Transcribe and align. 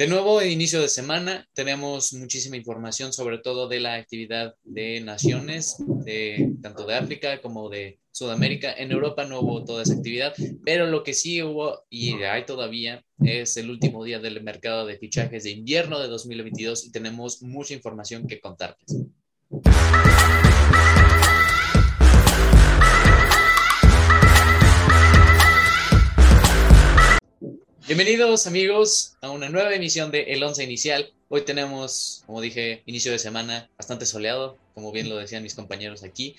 De 0.00 0.06
nuevo, 0.06 0.42
inicio 0.42 0.80
de 0.80 0.88
semana, 0.88 1.46
tenemos 1.52 2.14
muchísima 2.14 2.56
información, 2.56 3.12
sobre 3.12 3.36
todo 3.36 3.68
de 3.68 3.80
la 3.80 3.96
actividad 3.96 4.54
de 4.64 5.02
naciones, 5.02 5.76
tanto 6.62 6.86
de 6.86 6.94
África 6.94 7.42
como 7.42 7.68
de 7.68 8.00
Sudamérica. 8.10 8.72
En 8.72 8.92
Europa 8.92 9.26
no 9.26 9.40
hubo 9.40 9.62
toda 9.62 9.82
esa 9.82 9.92
actividad, 9.92 10.32
pero 10.64 10.86
lo 10.86 11.02
que 11.02 11.12
sí 11.12 11.42
hubo 11.42 11.84
y 11.90 12.14
hay 12.22 12.46
todavía 12.46 13.04
es 13.22 13.58
el 13.58 13.68
último 13.68 14.02
día 14.02 14.20
del 14.20 14.42
mercado 14.42 14.86
de 14.86 14.96
fichajes 14.96 15.44
de 15.44 15.50
invierno 15.50 16.00
de 16.00 16.08
2022 16.08 16.86
y 16.86 16.92
tenemos 16.92 17.42
mucha 17.42 17.74
información 17.74 18.26
que 18.26 18.40
contarles. 18.40 19.04
Bienvenidos 27.90 28.46
amigos 28.46 29.16
a 29.20 29.30
una 29.30 29.48
nueva 29.48 29.74
emisión 29.74 30.12
de 30.12 30.22
El 30.22 30.44
Once 30.44 30.62
Inicial. 30.62 31.12
Hoy 31.28 31.40
tenemos, 31.40 32.22
como 32.24 32.40
dije, 32.40 32.84
inicio 32.86 33.10
de 33.10 33.18
semana 33.18 33.68
bastante 33.76 34.06
soleado, 34.06 34.56
como 34.74 34.92
bien 34.92 35.08
lo 35.08 35.16
decían 35.16 35.42
mis 35.42 35.56
compañeros 35.56 36.04
aquí. 36.04 36.36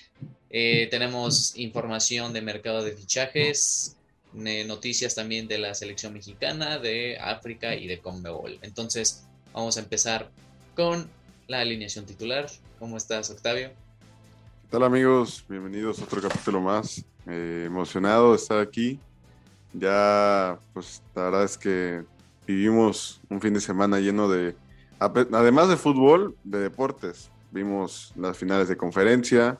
Eh, 0.48 0.88
tenemos 0.90 1.54
información 1.58 2.32
de 2.32 2.40
mercado 2.40 2.82
de 2.82 2.92
fichajes, 2.92 3.98
noticias 4.32 5.14
también 5.14 5.46
de 5.46 5.58
la 5.58 5.74
selección 5.74 6.14
mexicana, 6.14 6.78
de 6.78 7.18
África 7.18 7.74
y 7.74 7.86
de 7.86 7.98
Conmebol. 7.98 8.58
Entonces, 8.62 9.26
vamos 9.52 9.76
a 9.76 9.80
empezar 9.80 10.30
con 10.74 11.06
la 11.48 11.60
alineación 11.60 12.06
titular. 12.06 12.46
¿Cómo 12.78 12.96
estás, 12.96 13.28
Octavio? 13.28 13.68
¿Qué 13.68 14.68
tal 14.70 14.84
amigos? 14.84 15.44
Bienvenidos 15.50 16.00
a 16.00 16.04
otro 16.04 16.22
capítulo 16.22 16.62
más. 16.62 17.04
Eh, 17.26 17.64
emocionado 17.66 18.30
de 18.30 18.36
estar 18.38 18.58
aquí 18.58 18.98
ya, 19.72 20.58
pues 20.72 21.02
la 21.14 21.24
verdad 21.24 21.44
es 21.44 21.56
que 21.56 22.04
vivimos 22.46 23.20
un 23.28 23.40
fin 23.40 23.54
de 23.54 23.60
semana 23.60 24.00
lleno 24.00 24.28
de, 24.28 24.54
además 24.98 25.68
de 25.68 25.76
fútbol, 25.76 26.36
de 26.44 26.60
deportes. 26.60 27.30
Vimos 27.50 28.12
las 28.16 28.36
finales 28.36 28.68
de 28.68 28.76
conferencia, 28.76 29.58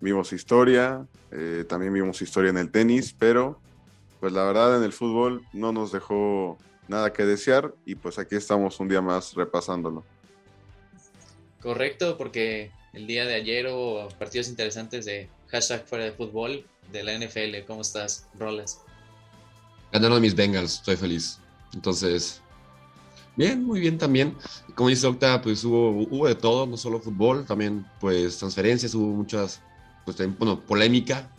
vimos 0.00 0.32
historia, 0.32 1.06
eh, 1.30 1.64
también 1.68 1.92
vimos 1.92 2.22
historia 2.22 2.50
en 2.50 2.58
el 2.58 2.70
tenis, 2.70 3.14
pero 3.16 3.60
pues 4.20 4.32
la 4.32 4.44
verdad 4.44 4.76
en 4.76 4.82
el 4.82 4.92
fútbol 4.92 5.44
no 5.52 5.72
nos 5.72 5.92
dejó 5.92 6.58
nada 6.88 7.12
que 7.12 7.24
desear 7.24 7.74
y 7.84 7.94
pues 7.94 8.18
aquí 8.18 8.34
estamos 8.34 8.80
un 8.80 8.88
día 8.88 9.00
más 9.00 9.34
repasándolo. 9.34 10.04
Correcto, 11.60 12.16
porque 12.16 12.70
el 12.92 13.06
día 13.06 13.24
de 13.26 13.34
ayer 13.34 13.66
hubo 13.66 14.08
partidos 14.18 14.48
interesantes 14.48 15.04
de 15.04 15.28
hashtag 15.48 15.86
fuera 15.86 16.04
de 16.04 16.12
fútbol 16.12 16.64
de 16.92 17.02
la 17.02 17.18
NFL. 17.18 17.66
¿Cómo 17.66 17.82
estás, 17.82 18.28
Rolas? 18.38 18.80
Ganaron 19.92 20.20
mis 20.20 20.34
Bengals, 20.34 20.74
estoy 20.74 20.96
feliz. 20.96 21.38
Entonces, 21.72 22.42
bien, 23.36 23.64
muy 23.64 23.80
bien 23.80 23.98
también. 23.98 24.36
Como 24.74 24.90
dice 24.90 25.06
Octa, 25.06 25.40
pues 25.40 25.64
hubo, 25.64 25.90
hubo 25.90 26.26
de 26.26 26.34
todo, 26.34 26.66
no 26.66 26.76
solo 26.76 27.00
fútbol, 27.00 27.46
también 27.46 27.86
pues 28.00 28.38
transferencias, 28.38 28.94
hubo 28.94 29.06
muchas, 29.06 29.62
pues 30.04 30.16
bueno, 30.38 30.60
polémica. 30.60 31.30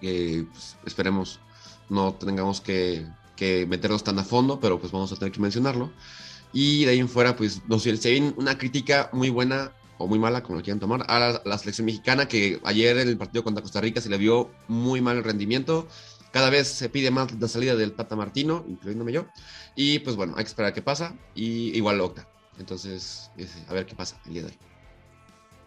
que 0.00 0.46
pues, 0.52 0.76
esperemos 0.86 1.40
no 1.88 2.14
tengamos 2.14 2.60
que, 2.60 3.06
que, 3.36 3.66
meternos 3.66 4.02
tan 4.04 4.18
a 4.18 4.24
fondo, 4.24 4.58
pero 4.60 4.80
pues 4.80 4.92
vamos 4.92 5.12
a 5.12 5.16
tener 5.16 5.32
que 5.32 5.40
mencionarlo. 5.40 5.90
Y 6.52 6.84
de 6.84 6.92
ahí 6.92 6.98
en 7.00 7.08
fuera, 7.08 7.36
pues 7.36 7.62
no 7.68 7.78
sé, 7.78 7.96
se 7.96 8.10
viene 8.10 8.32
una 8.36 8.58
crítica 8.58 9.10
muy 9.12 9.30
buena 9.30 9.72
o 9.98 10.06
muy 10.06 10.18
mala, 10.18 10.42
como 10.42 10.58
lo 10.58 10.62
quieran 10.62 10.78
tomar, 10.80 11.04
a 11.08 11.18
la, 11.18 11.42
la 11.44 11.58
selección 11.58 11.86
mexicana, 11.86 12.28
que 12.28 12.60
ayer 12.64 12.98
en 12.98 13.08
el 13.08 13.16
partido 13.16 13.42
contra 13.42 13.62
Costa 13.62 13.80
Rica 13.80 14.00
se 14.00 14.10
le 14.10 14.18
vio 14.18 14.50
muy 14.68 15.00
mal 15.00 15.16
el 15.16 15.24
rendimiento 15.24 15.88
cada 16.36 16.50
vez 16.50 16.68
se 16.68 16.90
pide 16.90 17.10
más 17.10 17.32
la 17.40 17.48
salida 17.48 17.76
del 17.76 17.94
Tata 17.94 18.14
Martino, 18.14 18.62
incluyéndome 18.68 19.10
yo. 19.10 19.24
Y 19.74 20.00
pues 20.00 20.16
bueno, 20.16 20.34
hay 20.36 20.44
que 20.44 20.48
esperar 20.48 20.72
a 20.72 20.74
qué 20.74 20.82
pasa. 20.82 21.14
Y 21.34 21.74
igual 21.74 21.98
Octa. 21.98 22.28
Entonces, 22.58 23.30
a 23.66 23.72
ver 23.72 23.86
qué 23.86 23.94
pasa 23.94 24.20
el 24.26 24.34
día 24.34 24.42
de 24.42 24.48
hoy. 24.48 24.58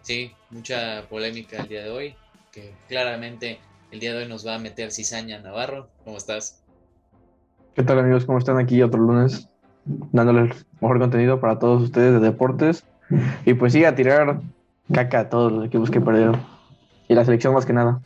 Sí, 0.03 0.31
mucha 0.51 1.07
polémica 1.09 1.57
el 1.57 1.69
día 1.69 1.81
de 1.81 1.89
hoy. 1.89 2.15
Que 2.51 2.75
claramente 2.87 3.58
el 3.89 3.99
día 3.99 4.13
de 4.13 4.19
hoy 4.19 4.29
nos 4.29 4.45
va 4.45 4.53
a 4.53 4.59
meter 4.59 4.91
cizaña 4.91 5.39
Navarro. 5.39 5.89
¿Cómo 6.03 6.17
estás? 6.17 6.61
¿Qué 7.73 7.81
tal 7.81 7.97
amigos? 7.97 8.25
¿Cómo 8.25 8.37
están 8.37 8.59
aquí 8.59 8.83
otro 8.83 9.02
lunes? 9.02 9.49
Dándoles 9.85 10.67
mejor 10.81 10.99
contenido 10.99 11.41
para 11.41 11.58
todos 11.58 11.81
ustedes 11.81 12.13
de 12.13 12.19
deportes. 12.19 12.83
Y 13.43 13.55
pues 13.55 13.73
sí, 13.73 13.85
a 13.85 13.95
tirar 13.95 14.39
caca 14.93 15.21
a 15.21 15.29
todos 15.29 15.52
los 15.52 15.65
equipos 15.65 15.89
que 15.89 15.99
perdieron. 15.99 16.39
Y 17.08 17.15
la 17.15 17.25
selección 17.25 17.55
más 17.55 17.65
que 17.65 17.73
nada. 17.73 18.03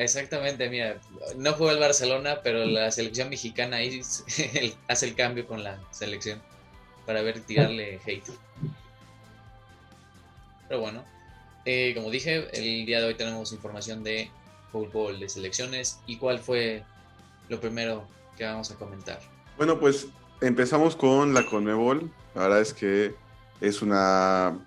Exactamente, 0.00 0.70
mira, 0.70 0.98
no 1.36 1.52
juega 1.52 1.74
el 1.74 1.78
Barcelona, 1.78 2.40
pero 2.42 2.64
la 2.64 2.90
selección 2.90 3.28
mexicana 3.28 3.76
ahí 3.76 4.00
hace 4.88 5.06
el 5.06 5.14
cambio 5.14 5.46
con 5.46 5.62
la 5.62 5.78
selección 5.90 6.40
para 7.04 7.20
ver 7.20 7.40
tirarle 7.40 8.00
hate. 8.06 8.32
Pero 10.66 10.80
bueno, 10.80 11.04
eh, 11.66 11.92
como 11.94 12.08
dije, 12.08 12.48
el 12.54 12.86
día 12.86 13.00
de 13.00 13.08
hoy 13.08 13.14
tenemos 13.14 13.52
información 13.52 14.02
de 14.02 14.30
fútbol 14.72 15.20
de 15.20 15.28
selecciones. 15.28 16.00
¿Y 16.06 16.16
cuál 16.16 16.38
fue 16.38 16.82
lo 17.50 17.60
primero 17.60 18.08
que 18.38 18.44
vamos 18.44 18.70
a 18.70 18.76
comentar? 18.76 19.20
Bueno, 19.58 19.78
pues 19.78 20.06
empezamos 20.40 20.96
con 20.96 21.34
la 21.34 21.44
Conmebol. 21.44 22.10
La 22.34 22.44
verdad 22.44 22.62
es 22.62 22.72
que 22.72 23.14
es 23.60 23.82
una 23.82 24.58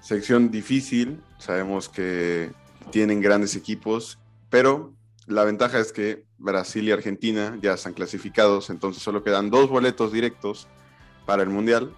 sección 0.00 0.50
difícil. 0.50 1.22
Sabemos 1.38 1.88
que 1.88 2.50
tienen 2.90 3.20
grandes 3.20 3.54
equipos 3.54 4.18
pero 4.54 4.94
la 5.26 5.42
ventaja 5.42 5.80
es 5.80 5.92
que 5.92 6.26
Brasil 6.38 6.86
y 6.86 6.92
Argentina 6.92 7.58
ya 7.60 7.72
están 7.72 7.92
clasificados, 7.92 8.70
entonces 8.70 9.02
solo 9.02 9.24
quedan 9.24 9.50
dos 9.50 9.68
boletos 9.68 10.12
directos 10.12 10.68
para 11.26 11.42
el 11.42 11.48
Mundial, 11.48 11.92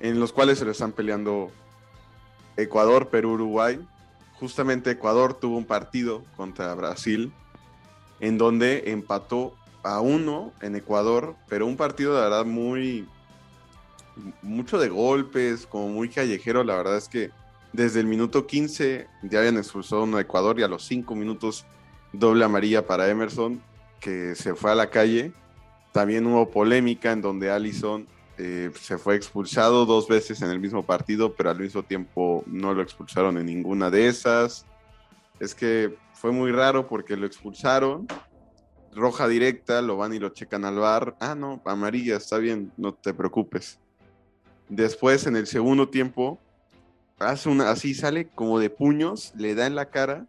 en 0.00 0.18
los 0.18 0.32
cuales 0.32 0.58
se 0.58 0.64
lo 0.64 0.70
están 0.70 0.92
peleando 0.92 1.50
Ecuador, 2.56 3.10
Perú, 3.10 3.32
Uruguay. 3.32 3.86
Justamente 4.40 4.92
Ecuador 4.92 5.34
tuvo 5.34 5.58
un 5.58 5.66
partido 5.66 6.24
contra 6.38 6.74
Brasil, 6.74 7.34
en 8.18 8.38
donde 8.38 8.84
empató 8.86 9.54
a 9.82 10.00
uno 10.00 10.54
en 10.62 10.76
Ecuador, 10.76 11.36
pero 11.50 11.66
un 11.66 11.76
partido 11.76 12.14
de 12.14 12.22
verdad 12.22 12.46
muy, 12.46 13.06
mucho 14.40 14.78
de 14.78 14.88
golpes, 14.88 15.66
como 15.66 15.88
muy 15.88 16.08
callejero. 16.08 16.64
La 16.64 16.76
verdad 16.76 16.96
es 16.96 17.10
que 17.10 17.30
desde 17.74 18.00
el 18.00 18.06
minuto 18.06 18.46
15 18.46 19.06
ya 19.24 19.40
habían 19.40 19.58
expulsado 19.58 20.04
a 20.16 20.20
Ecuador 20.22 20.58
y 20.58 20.62
a 20.62 20.68
los 20.68 20.86
5 20.86 21.14
minutos 21.14 21.66
doble 22.18 22.44
amarilla 22.44 22.86
para 22.86 23.08
Emerson, 23.08 23.60
que 24.00 24.34
se 24.34 24.54
fue 24.54 24.70
a 24.70 24.74
la 24.74 24.90
calle. 24.90 25.32
También 25.92 26.26
hubo 26.26 26.50
polémica 26.50 27.12
en 27.12 27.22
donde 27.22 27.50
Allison 27.50 28.06
eh, 28.36 28.70
se 28.80 28.98
fue 28.98 29.14
expulsado 29.14 29.86
dos 29.86 30.08
veces 30.08 30.42
en 30.42 30.50
el 30.50 30.58
mismo 30.58 30.84
partido, 30.84 31.34
pero 31.34 31.50
al 31.50 31.60
mismo 31.60 31.82
tiempo 31.82 32.42
no 32.46 32.74
lo 32.74 32.82
expulsaron 32.82 33.38
en 33.38 33.46
ninguna 33.46 33.90
de 33.90 34.08
esas. 34.08 34.66
Es 35.38 35.54
que 35.54 35.96
fue 36.12 36.32
muy 36.32 36.50
raro 36.52 36.88
porque 36.88 37.16
lo 37.16 37.26
expulsaron, 37.26 38.06
roja 38.94 39.28
directa, 39.28 39.82
lo 39.82 39.96
van 39.96 40.14
y 40.14 40.18
lo 40.18 40.30
checan 40.30 40.64
al 40.64 40.76
bar. 40.76 41.16
Ah, 41.20 41.34
no, 41.34 41.60
amarilla, 41.64 42.16
está 42.16 42.38
bien, 42.38 42.72
no 42.76 42.92
te 42.92 43.14
preocupes. 43.14 43.78
Después, 44.68 45.26
en 45.26 45.36
el 45.36 45.46
segundo 45.46 45.88
tiempo, 45.88 46.38
hace 47.18 47.48
una, 47.48 47.70
así 47.70 47.94
sale 47.94 48.26
como 48.26 48.58
de 48.58 48.70
puños, 48.70 49.32
le 49.36 49.54
da 49.54 49.66
en 49.66 49.74
la 49.74 49.90
cara 49.90 50.26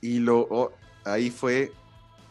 y 0.00 0.18
lo, 0.18 0.72
ahí 1.04 1.30
fue 1.30 1.72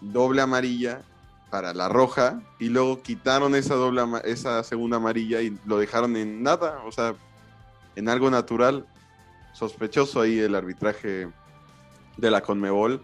doble 0.02 0.42
amarilla 0.42 1.02
para 1.50 1.74
la 1.74 1.90
roja 1.90 2.42
y 2.60 2.70
luego 2.70 3.02
quitaron 3.02 3.56
esa 3.56 3.76
doble 3.76 4.02
esa 4.24 4.64
segunda 4.64 4.98
amarilla 4.98 5.42
y 5.42 5.58
lo 5.66 5.78
dejaron 5.78 6.16
en 6.16 6.42
nada, 6.42 6.82
o 6.86 6.92
sea, 6.92 7.14
en 7.96 8.10
algo 8.10 8.32
natural. 8.32 8.86
Sospechoso 9.54 10.22
ahí 10.22 10.40
el 10.40 10.56
arbitraje 10.56 11.28
de 12.18 12.32
la 12.32 12.42
Conmebol, 12.42 13.04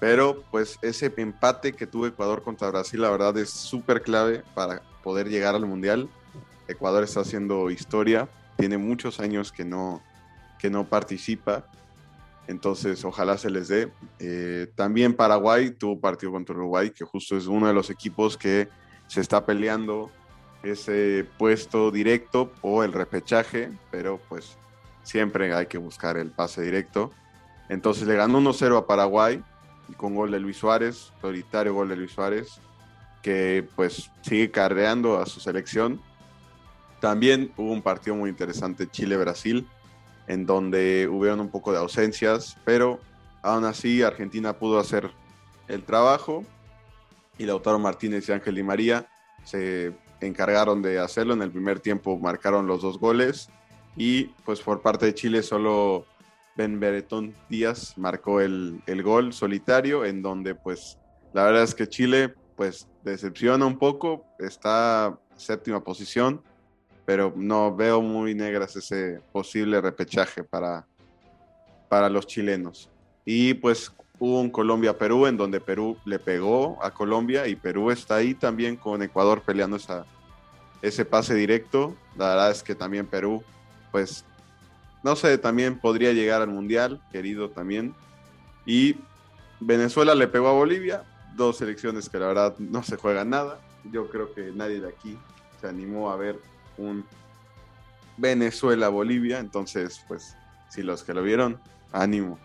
pero 0.00 0.42
pues 0.50 0.78
ese 0.80 1.12
empate 1.18 1.74
que 1.74 1.86
tuvo 1.86 2.06
Ecuador 2.06 2.42
contra 2.42 2.70
Brasil, 2.70 3.02
la 3.02 3.10
verdad 3.10 3.36
es 3.36 3.50
súper 3.50 4.02
clave 4.02 4.42
para 4.54 4.80
poder 5.02 5.28
llegar 5.28 5.54
al 5.54 5.66
Mundial. 5.66 6.08
Ecuador 6.66 7.04
está 7.04 7.20
haciendo 7.20 7.70
historia, 7.70 8.28
tiene 8.56 8.78
muchos 8.78 9.20
años 9.20 9.52
que 9.52 9.64
no, 9.64 10.02
que 10.58 10.70
no 10.70 10.84
participa 10.84 11.66
entonces, 12.52 13.02
ojalá 13.04 13.38
se 13.38 13.50
les 13.50 13.68
dé. 13.68 13.90
Eh, 14.18 14.70
también 14.76 15.14
Paraguay 15.14 15.70
tuvo 15.70 15.98
partido 15.98 16.32
contra 16.32 16.54
Uruguay, 16.54 16.90
que 16.90 17.04
justo 17.04 17.36
es 17.36 17.46
uno 17.46 17.66
de 17.66 17.72
los 17.72 17.88
equipos 17.88 18.36
que 18.36 18.68
se 19.08 19.22
está 19.22 19.44
peleando 19.46 20.10
ese 20.62 21.26
puesto 21.38 21.90
directo 21.90 22.52
o 22.60 22.84
el 22.84 22.92
repechaje, 22.92 23.72
pero 23.90 24.20
pues 24.28 24.58
siempre 25.02 25.52
hay 25.54 25.66
que 25.66 25.78
buscar 25.78 26.18
el 26.18 26.30
pase 26.30 26.60
directo. 26.62 27.10
Entonces 27.70 28.06
le 28.06 28.16
ganó 28.16 28.38
1-0 28.38 28.76
a 28.76 28.86
Paraguay 28.86 29.42
con 29.96 30.14
gol 30.14 30.30
de 30.30 30.38
Luis 30.38 30.58
Suárez, 30.58 31.10
prioritario 31.20 31.74
gol 31.74 31.88
de 31.88 31.96
Luis 31.96 32.12
Suárez, 32.12 32.60
que 33.22 33.66
pues 33.74 34.10
sigue 34.20 34.50
carreando 34.50 35.18
a 35.18 35.24
su 35.26 35.40
selección. 35.40 36.02
También 37.00 37.50
hubo 37.56 37.72
un 37.72 37.82
partido 37.82 38.14
muy 38.14 38.28
interesante 38.28 38.88
Chile-Brasil, 38.88 39.66
en 40.32 40.46
donde 40.46 41.08
hubieron 41.08 41.40
un 41.40 41.50
poco 41.50 41.72
de 41.72 41.78
ausencias, 41.78 42.56
pero 42.64 43.00
aún 43.42 43.64
así 43.64 44.02
Argentina 44.02 44.58
pudo 44.58 44.78
hacer 44.78 45.10
el 45.68 45.82
trabajo 45.84 46.44
y 47.38 47.44
Lautaro 47.44 47.78
Martínez 47.78 48.28
y 48.28 48.32
Ángel 48.32 48.54
Di 48.54 48.62
María 48.62 49.06
se 49.44 49.92
encargaron 50.20 50.80
de 50.80 50.98
hacerlo. 50.98 51.34
En 51.34 51.42
el 51.42 51.50
primer 51.50 51.80
tiempo 51.80 52.18
marcaron 52.18 52.66
los 52.66 52.80
dos 52.80 52.98
goles 52.98 53.50
y 53.96 54.24
pues 54.44 54.60
por 54.60 54.80
parte 54.80 55.06
de 55.06 55.14
Chile 55.14 55.42
solo 55.42 56.06
Ben 56.56 56.80
Beretón 56.80 57.34
Díaz 57.50 57.98
marcó 57.98 58.40
el, 58.40 58.80
el 58.86 59.02
gol 59.02 59.34
solitario 59.34 60.04
en 60.04 60.22
donde 60.22 60.54
pues 60.54 60.98
la 61.34 61.44
verdad 61.44 61.64
es 61.64 61.74
que 61.74 61.88
Chile 61.88 62.34
pues 62.56 62.88
decepciona 63.04 63.66
un 63.66 63.78
poco, 63.78 64.24
está 64.38 65.18
séptima 65.36 65.82
posición, 65.82 66.42
pero 67.04 67.32
no 67.36 67.74
veo 67.74 68.00
muy 68.00 68.34
negras 68.34 68.76
ese 68.76 69.20
posible 69.32 69.80
repechaje 69.80 70.44
para, 70.44 70.86
para 71.88 72.08
los 72.08 72.26
chilenos. 72.26 72.88
Y 73.24 73.54
pues 73.54 73.92
hubo 74.18 74.40
un 74.40 74.50
Colombia-Perú 74.50 75.26
en 75.26 75.36
donde 75.36 75.60
Perú 75.60 75.96
le 76.04 76.18
pegó 76.18 76.78
a 76.82 76.92
Colombia 76.92 77.46
y 77.48 77.56
Perú 77.56 77.90
está 77.90 78.16
ahí 78.16 78.34
también 78.34 78.76
con 78.76 79.02
Ecuador 79.02 79.42
peleando 79.42 79.76
esa, 79.76 80.06
ese 80.80 81.04
pase 81.04 81.34
directo. 81.34 81.96
La 82.16 82.28
verdad 82.28 82.50
es 82.50 82.62
que 82.62 82.74
también 82.74 83.06
Perú, 83.06 83.42
pues, 83.90 84.24
no 85.02 85.16
sé, 85.16 85.38
también 85.38 85.78
podría 85.78 86.12
llegar 86.12 86.42
al 86.42 86.48
Mundial, 86.48 87.00
querido 87.10 87.50
también. 87.50 87.94
Y 88.64 88.96
Venezuela 89.58 90.14
le 90.14 90.28
pegó 90.28 90.48
a 90.48 90.52
Bolivia, 90.52 91.04
dos 91.34 91.56
selecciones 91.56 92.08
que 92.08 92.18
la 92.18 92.28
verdad 92.28 92.58
no 92.58 92.82
se 92.82 92.96
juegan 92.96 93.30
nada. 93.30 93.60
Yo 93.90 94.08
creo 94.08 94.32
que 94.32 94.52
nadie 94.52 94.80
de 94.80 94.88
aquí 94.88 95.18
se 95.60 95.68
animó 95.68 96.10
a 96.10 96.16
ver 96.16 96.38
un 96.78 97.04
Venezuela-Bolivia, 98.16 99.38
entonces, 99.38 100.04
pues, 100.08 100.36
si 100.68 100.82
los 100.82 101.02
que 101.02 101.14
lo 101.14 101.22
vieron, 101.22 101.60
ánimo. 101.92 102.38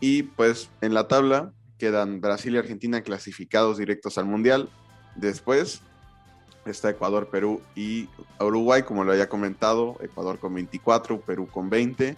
Y 0.00 0.24
pues 0.24 0.68
en 0.80 0.94
la 0.94 1.08
tabla 1.08 1.52
quedan 1.78 2.20
Brasil 2.20 2.54
y 2.54 2.58
Argentina 2.58 3.02
clasificados 3.02 3.78
directos 3.78 4.18
al 4.18 4.26
Mundial. 4.26 4.68
Después 5.16 5.82
está 6.66 6.90
Ecuador, 6.90 7.28
Perú 7.28 7.60
y 7.74 8.08
Uruguay, 8.40 8.82
como 8.82 9.04
lo 9.04 9.12
había 9.12 9.28
comentado, 9.28 9.96
Ecuador 10.00 10.38
con 10.38 10.54
24, 10.54 11.20
Perú 11.20 11.48
con 11.48 11.70
20 11.70 12.16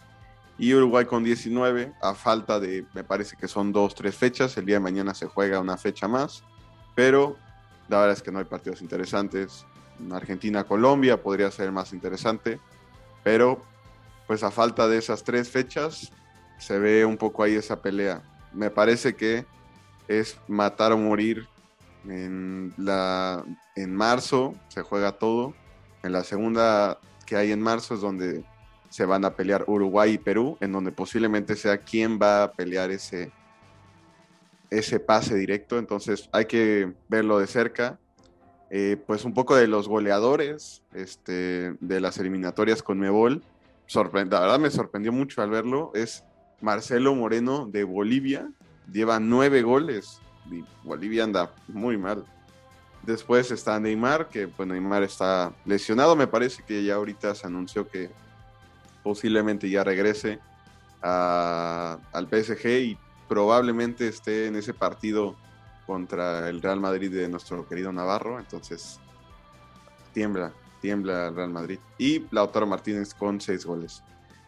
y 0.58 0.74
Uruguay 0.74 1.04
con 1.04 1.22
19, 1.22 1.92
a 2.00 2.14
falta 2.14 2.58
de, 2.58 2.86
me 2.94 3.04
parece 3.04 3.36
que 3.36 3.48
son 3.48 3.72
dos, 3.72 3.94
tres 3.94 4.14
fechas, 4.14 4.56
el 4.56 4.64
día 4.64 4.76
de 4.76 4.80
mañana 4.80 5.14
se 5.14 5.26
juega 5.26 5.60
una 5.60 5.76
fecha 5.76 6.08
más, 6.08 6.42
pero 6.94 7.36
la 7.88 7.98
verdad 7.98 8.16
es 8.16 8.22
que 8.22 8.32
no 8.32 8.38
hay 8.38 8.46
partidos 8.46 8.80
interesantes. 8.80 9.66
Argentina-Colombia 10.12 11.22
podría 11.22 11.50
ser 11.50 11.72
más 11.72 11.92
interesante, 11.92 12.60
pero 13.24 13.62
pues 14.26 14.42
a 14.42 14.50
falta 14.50 14.88
de 14.88 14.98
esas 14.98 15.24
tres 15.24 15.48
fechas 15.48 16.12
se 16.58 16.78
ve 16.78 17.04
un 17.04 17.16
poco 17.16 17.42
ahí 17.42 17.54
esa 17.54 17.80
pelea. 17.80 18.22
Me 18.52 18.70
parece 18.70 19.14
que 19.14 19.46
es 20.08 20.38
matar 20.48 20.92
o 20.92 20.98
morir 20.98 21.46
en, 22.08 22.72
la, 22.76 23.44
en 23.74 23.94
marzo, 23.94 24.54
se 24.68 24.82
juega 24.82 25.12
todo. 25.12 25.54
En 26.02 26.12
la 26.12 26.24
segunda 26.24 26.98
que 27.26 27.36
hay 27.36 27.52
en 27.52 27.60
marzo 27.60 27.94
es 27.94 28.00
donde 28.00 28.44
se 28.88 29.04
van 29.04 29.24
a 29.24 29.34
pelear 29.34 29.64
Uruguay 29.66 30.12
y 30.12 30.18
Perú, 30.18 30.56
en 30.60 30.72
donde 30.72 30.92
posiblemente 30.92 31.56
sea 31.56 31.78
quien 31.78 32.18
va 32.20 32.44
a 32.44 32.52
pelear 32.52 32.90
ese, 32.90 33.32
ese 34.70 35.00
pase 35.00 35.34
directo. 35.34 35.78
Entonces 35.78 36.28
hay 36.32 36.46
que 36.46 36.94
verlo 37.08 37.38
de 37.38 37.46
cerca. 37.46 37.98
Eh, 38.70 38.96
pues 39.06 39.24
un 39.24 39.32
poco 39.32 39.54
de 39.54 39.68
los 39.68 39.88
goleadores 39.88 40.82
este, 40.92 41.76
de 41.80 42.00
las 42.00 42.18
eliminatorias 42.18 42.82
con 42.82 42.98
Mebol. 42.98 43.42
la 43.94 44.02
verdad 44.02 44.58
me 44.58 44.70
sorprendió 44.70 45.12
mucho 45.12 45.42
al 45.42 45.50
verlo. 45.50 45.92
Es 45.94 46.24
Marcelo 46.60 47.14
Moreno 47.14 47.66
de 47.66 47.84
Bolivia. 47.84 48.50
Lleva 48.90 49.20
nueve 49.20 49.62
goles. 49.62 50.20
Y 50.50 50.64
Bolivia 50.84 51.24
anda 51.24 51.52
muy 51.68 51.96
mal. 51.96 52.24
Después 53.02 53.52
está 53.52 53.78
Neymar, 53.78 54.28
que 54.28 54.48
pues 54.48 54.68
Neymar 54.68 55.04
está 55.04 55.52
lesionado. 55.64 56.16
Me 56.16 56.26
parece 56.26 56.64
que 56.64 56.82
ya 56.82 56.96
ahorita 56.96 57.34
se 57.36 57.46
anunció 57.46 57.88
que 57.88 58.10
posiblemente 59.04 59.70
ya 59.70 59.84
regrese 59.84 60.40
al 61.00 62.28
PSG 62.28 62.66
y 62.66 62.98
probablemente 63.28 64.08
esté 64.08 64.46
en 64.46 64.56
ese 64.56 64.74
partido 64.74 65.36
contra 65.86 66.48
el 66.48 66.60
Real 66.60 66.80
Madrid 66.80 67.10
de 67.10 67.28
nuestro 67.28 67.66
querido 67.68 67.92
Navarro. 67.92 68.38
Entonces, 68.38 68.98
tiembla, 70.12 70.52
tiembla 70.80 71.28
el 71.28 71.36
Real 71.36 71.50
Madrid. 71.50 71.78
Y 71.98 72.24
Lautaro 72.30 72.66
Martínez 72.66 73.14
con 73.14 73.40
seis 73.40 73.64
goles. 73.64 74.02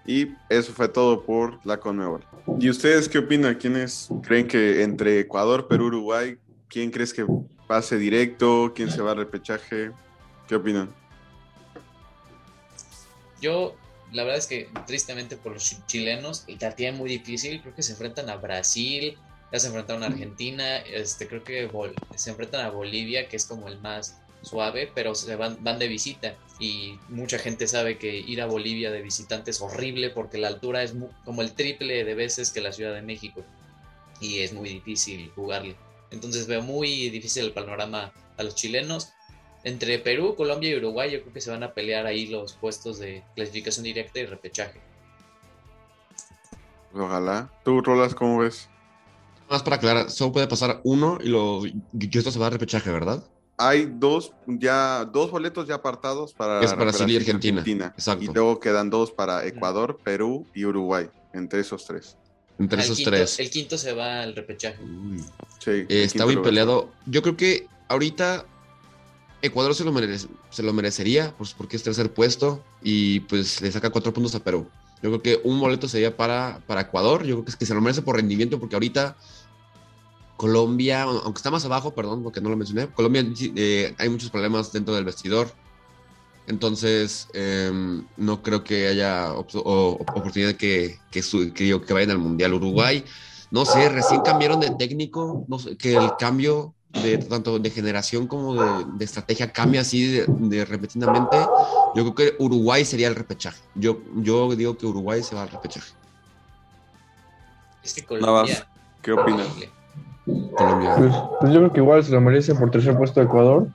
Y 0.07 0.35
eso 0.49 0.73
fue 0.73 0.89
todo 0.89 1.23
por 1.23 1.65
la 1.67 1.79
Conmebol. 1.79 2.25
¿Y 2.59 2.71
ustedes 2.71 3.09
qué 3.09 3.19
opinan? 3.19 3.55
¿Quiénes 3.57 4.09
creen 4.23 4.49
que 4.49 4.83
entre 4.83 5.21
Ecuador, 5.21 5.69
Perú, 5.69 5.89
Uruguay, 5.89 6.39
quién 6.67 6.91
crees 6.91 7.13
que 7.13 7.27
pase 7.67 7.99
directo? 7.99 8.73
¿Quién 8.75 8.91
se 8.91 9.03
va 9.03 9.11
a 9.11 9.15
repechaje? 9.15 9.93
¿Qué 10.49 10.55
opinan? 10.55 10.89
Yo, 13.43 13.77
la 14.11 14.23
verdad 14.23 14.39
es 14.39 14.47
que 14.47 14.71
tristemente 14.87 15.37
por 15.37 15.53
los 15.53 15.87
chilenos, 15.87 16.45
y 16.47 16.59
la 16.59 16.75
tienen 16.75 16.99
muy 16.99 17.11
difícil. 17.11 17.61
Creo 17.61 17.75
que 17.75 17.83
se 17.83 17.93
enfrentan 17.93 18.31
a 18.31 18.37
Brasil, 18.37 19.19
ya 19.53 19.59
se 19.59 19.69
enfrentaron 19.69 20.03
a 20.03 20.07
Argentina, 20.07 20.79
este, 20.79 21.27
creo 21.27 21.43
que 21.43 21.71
se 22.15 22.31
enfrentan 22.31 22.65
a 22.65 22.71
Bolivia, 22.71 23.29
que 23.29 23.37
es 23.37 23.47
como 23.47 23.69
el 23.69 23.81
más 23.81 24.21
suave, 24.43 24.91
pero 24.95 25.15
se 25.15 25.35
van, 25.37 25.63
van 25.63 25.79
de 25.79 25.89
visita 25.89 26.35
y 26.59 26.99
mucha 27.09 27.39
gente 27.39 27.67
sabe 27.67 27.99
que 27.99 28.17
ir 28.17 28.41
a 28.41 28.47
Bolivia 28.47 28.91
de 28.91 29.03
visitante 29.03 29.51
es 29.51 29.61
horrible 29.61 30.11
porque 30.11 30.39
la 30.39 30.49
altura 30.49 30.83
es 30.83 30.95
como 31.25 31.43
el 31.43 31.53
triple 31.53 32.05
de 32.05 32.15
veces 32.15 32.51
que 32.51 32.61
la 32.61 32.73
Ciudad 32.73 32.95
de 32.95 33.03
México 33.03 33.45
y 34.21 34.41
es 34.41 34.53
muy 34.53 34.69
difícil 34.69 35.33
jugarle. 35.35 35.77
Entonces 36.11 36.47
veo 36.47 36.63
muy 36.63 37.11
difícil 37.11 37.47
el 37.47 37.53
panorama 37.53 38.13
a 38.37 38.43
los 38.43 38.55
chilenos. 38.55 39.13
Entre 39.65 39.99
Perú, 39.99 40.35
Colombia 40.37 40.71
y 40.71 40.77
Uruguay 40.77 41.11
yo 41.11 41.21
creo 41.21 41.33
que 41.33 41.41
se 41.41 41.51
van 41.51 41.63
a 41.63 41.75
pelear 41.75 42.07
ahí 42.07 42.27
los 42.27 42.55
puestos 42.55 42.99
de 42.99 43.25
clasificación 43.35 43.85
directa 43.85 44.21
y 44.21 44.27
repechaje. 44.27 44.81
Ojalá. 46.95 47.51
¿Tú, 47.65 47.81
Rolas, 47.83 48.15
cómo 48.15 48.39
ves? 48.39 48.69
Más 49.51 49.63
para 49.63 49.77
aclarar, 49.77 50.11
solo 50.11 50.33
puede 50.33 50.47
pasar 50.47 50.81
uno 50.85 51.19
y, 51.23 51.29
lo, 51.29 51.65
y 51.67 51.81
esto 52.13 52.31
se 52.31 52.39
va 52.39 52.49
a 52.49 52.51
repechaje, 52.51 52.91
¿verdad? 52.91 53.25
hay 53.59 53.93
dos, 53.93 54.33
ya, 54.47 55.05
dos 55.05 55.33
boletos 55.33 55.67
ya 55.67 55.75
apartados 55.75 56.33
para, 56.33 56.63
es 56.63 56.75
Brasil 56.77 57.11
y 57.11 57.17
Argentina. 57.17 57.93
Exacto. 57.97 58.25
Y 58.25 58.29
luego 58.29 58.61
quedan 58.61 58.89
dos 58.89 59.11
para 59.11 59.45
Ecuador, 59.45 59.99
Perú 60.03 60.47
y 60.55 60.65
Uruguay, 60.65 61.11
entre 61.35 61.61
esos 61.61 61.85
tres. 61.85 62.17
Entre 62.59 62.81
esos 62.81 63.03
tres. 63.03 63.39
El 63.41 63.51
quinto 63.51 63.77
se 63.77 63.93
va 63.93 64.23
al 64.23 64.35
repechaje. 64.35 64.79
Sí, 65.59 65.71
eh, 65.71 65.87
está 65.89 66.25
muy 66.25 66.37
peleado. 66.37 66.91
Yo 67.07 67.21
creo 67.23 67.37
que 67.37 67.67
ahorita 67.89 68.47
Ecuador 69.43 69.75
se 69.75 69.85
lo, 69.85 69.93
se 70.51 70.63
lo 70.63 70.73
merecería, 70.73 71.35
pues 71.37 71.53
porque 71.53 71.77
es 71.77 71.83
tercer 71.83 72.13
puesto 72.13 72.65
y 72.81 73.21
pues 73.21 73.61
le 73.61 73.73
saca 73.73 73.91
cuatro 73.91 74.13
puntos 74.13 74.37
a 74.37 74.43
Perú. 74.43 74.69
Yo 75.03 75.11
creo 75.11 75.23
que 75.23 75.41
un 75.45 75.61
boleto 75.61 75.89
sería 75.89 76.17
para, 76.17 76.61
para 76.67 76.83
Ecuador. 76.83 77.25
Yo 77.25 77.37
creo 77.37 77.45
que, 77.45 77.51
es 77.51 77.57
que 77.57 77.67
se 77.67 77.75
lo 77.75 77.81
merece 77.81 78.03
por 78.03 78.17
rendimiento 78.17 78.59
porque 78.59 78.77
ahorita 78.77 79.17
Colombia, 80.39 81.03
aunque 81.03 81.41
está 81.41 81.51
más 81.51 81.65
abajo, 81.65 81.93
perdón, 81.95 82.23
porque 82.23 82.41
no 82.41 82.49
lo 82.49 82.57
mencioné, 82.57 82.87
Colombia 82.87 83.27
eh, 83.57 83.93
hay 83.99 84.09
muchos 84.09 84.31
problemas 84.31 84.73
dentro 84.73 84.95
del 84.95 85.05
vestidor. 85.05 85.51
Entonces, 86.47 87.27
em, 87.35 88.07
no 88.17 88.41
creo 88.41 88.63
que 88.63 88.87
haya 88.87 89.33
oportunidad 89.35 90.51
de 90.51 90.57
que, 90.57 90.99
que, 91.11 91.53
que, 91.53 91.93
vayan 91.93 92.13
al 92.13 92.19
Mundial. 92.19 92.55
Uruguay, 92.55 93.05
no 93.51 93.65
sé, 93.65 93.89
recién 93.89 94.21
cambiaron 94.23 94.61
de 94.61 94.71
técnico, 94.71 95.45
no 95.49 95.59
que 95.77 95.97
el 95.97 96.13
cambio 96.19 96.73
de 97.03 97.19
tanto 97.19 97.59
de 97.59 97.71
generación 97.71 98.29
como 98.29 98.55
de, 98.55 99.05
estrategia 99.05 99.53
cambia 99.53 99.81
así 99.81 100.07
de, 100.07 100.65
repentinamente. 100.65 101.37
Yo 101.97 102.15
creo 102.15 102.15
que 102.15 102.37
Uruguay 102.39 102.85
sería 102.85 103.09
el 103.09 103.17
repechaje. 103.17 103.61
Yo, 103.75 103.99
yo 104.15 104.55
digo 104.55 104.79
que 104.79 104.87
Uruguay 104.87 105.21
se 105.25 105.35
va 105.35 105.43
al 105.43 105.51
repechaje. 105.51 105.93
Que. 107.83 108.57
¿Qué 109.03 109.13
opinas? 109.13 109.49
Colombia. 110.57 110.95
Pues, 110.97 111.15
pues, 111.41 111.53
yo 111.53 111.61
creo 111.61 111.73
que 111.73 111.81
igual 111.81 112.05
se 112.05 112.13
lo 112.13 112.21
merece 112.21 112.55
por 112.55 112.71
tercer 112.71 112.97
puesto 112.97 113.21
de 113.21 113.27
Ecuador. 113.27 113.69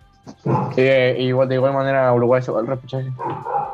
Eh, 0.78 1.18
igual, 1.20 1.50
de 1.50 1.56
igual 1.56 1.74
manera 1.74 2.14
Uruguay 2.14 2.42
se 2.42 2.52
va 2.52 2.62
al 2.62 2.68
repechaje. 2.68 3.12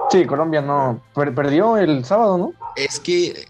Sí, 0.10 0.26
Colombia 0.26 0.62
no. 0.62 1.02
perdió 1.14 1.78
el 1.78 2.04
sábado, 2.06 2.38
¿no? 2.38 2.54
Es 2.76 3.00
que. 3.00 3.46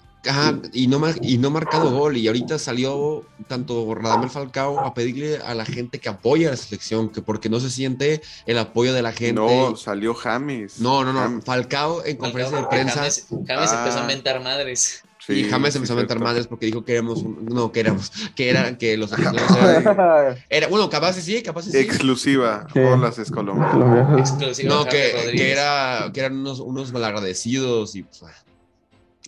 y 0.73 0.87
no, 0.87 1.01
y 1.21 1.37
no 1.37 1.47
ha 1.47 1.51
marcado 1.51 1.91
gol. 1.91 2.17
Y 2.17 2.27
ahorita 2.27 2.59
salió 2.59 3.23
tanto 3.47 3.95
Radamel 3.95 4.29
Falcao 4.29 4.79
a 4.79 4.93
pedirle 4.93 5.37
a 5.37 5.53
la 5.53 5.65
gente 5.65 5.99
que 5.99 6.09
apoya 6.09 6.49
a 6.49 6.51
la 6.51 6.57
selección, 6.57 7.09
que 7.09 7.21
porque 7.21 7.49
no 7.49 7.61
se 7.61 7.69
siente 7.69 8.21
el 8.45 8.57
apoyo 8.57 8.93
de 8.93 9.01
la 9.01 9.13
gente. 9.13 9.33
No, 9.33 9.77
salió 9.77 10.13
James. 10.13 10.81
No, 10.81 11.05
no, 11.05 11.13
no. 11.13 11.41
Falcao 11.41 12.03
en 12.03 12.17
conferencia 12.17 12.57
de 12.59 12.67
prensa. 12.67 13.01
James, 13.01 13.27
empezó 13.31 13.99
a 13.99 14.03
ah. 14.03 14.07
mentar 14.07 14.43
madres 14.43 15.03
y 15.29 15.43
James 15.49 15.75
empezó 15.75 15.93
a 15.93 15.95
meter 15.97 16.19
madres 16.19 16.47
porque 16.47 16.65
dijo 16.65 16.83
que 16.83 16.93
éramos, 16.93 17.23
no, 17.23 17.71
que 17.71 17.79
éramos, 17.81 18.11
que 18.35 18.49
era, 18.49 18.77
que 18.77 18.97
los 18.97 19.11
era, 20.49 20.67
bueno, 20.67 20.89
capaz 20.89 21.13
sí, 21.13 21.41
capaz 21.41 21.63
sí. 21.63 21.77
Exclusiva, 21.77 22.67
con 22.73 23.01
las 23.01 23.19
escolombias. 23.19 24.19
Exclusiva. 24.19 24.73
No, 24.73 24.85
que, 24.85 25.31
que, 25.35 25.51
era, 25.51 26.09
que 26.13 26.19
eran 26.21 26.37
unos, 26.37 26.59
unos 26.59 26.91
malagradecidos 26.91 27.95
y 27.95 28.03
pues, 28.03 28.21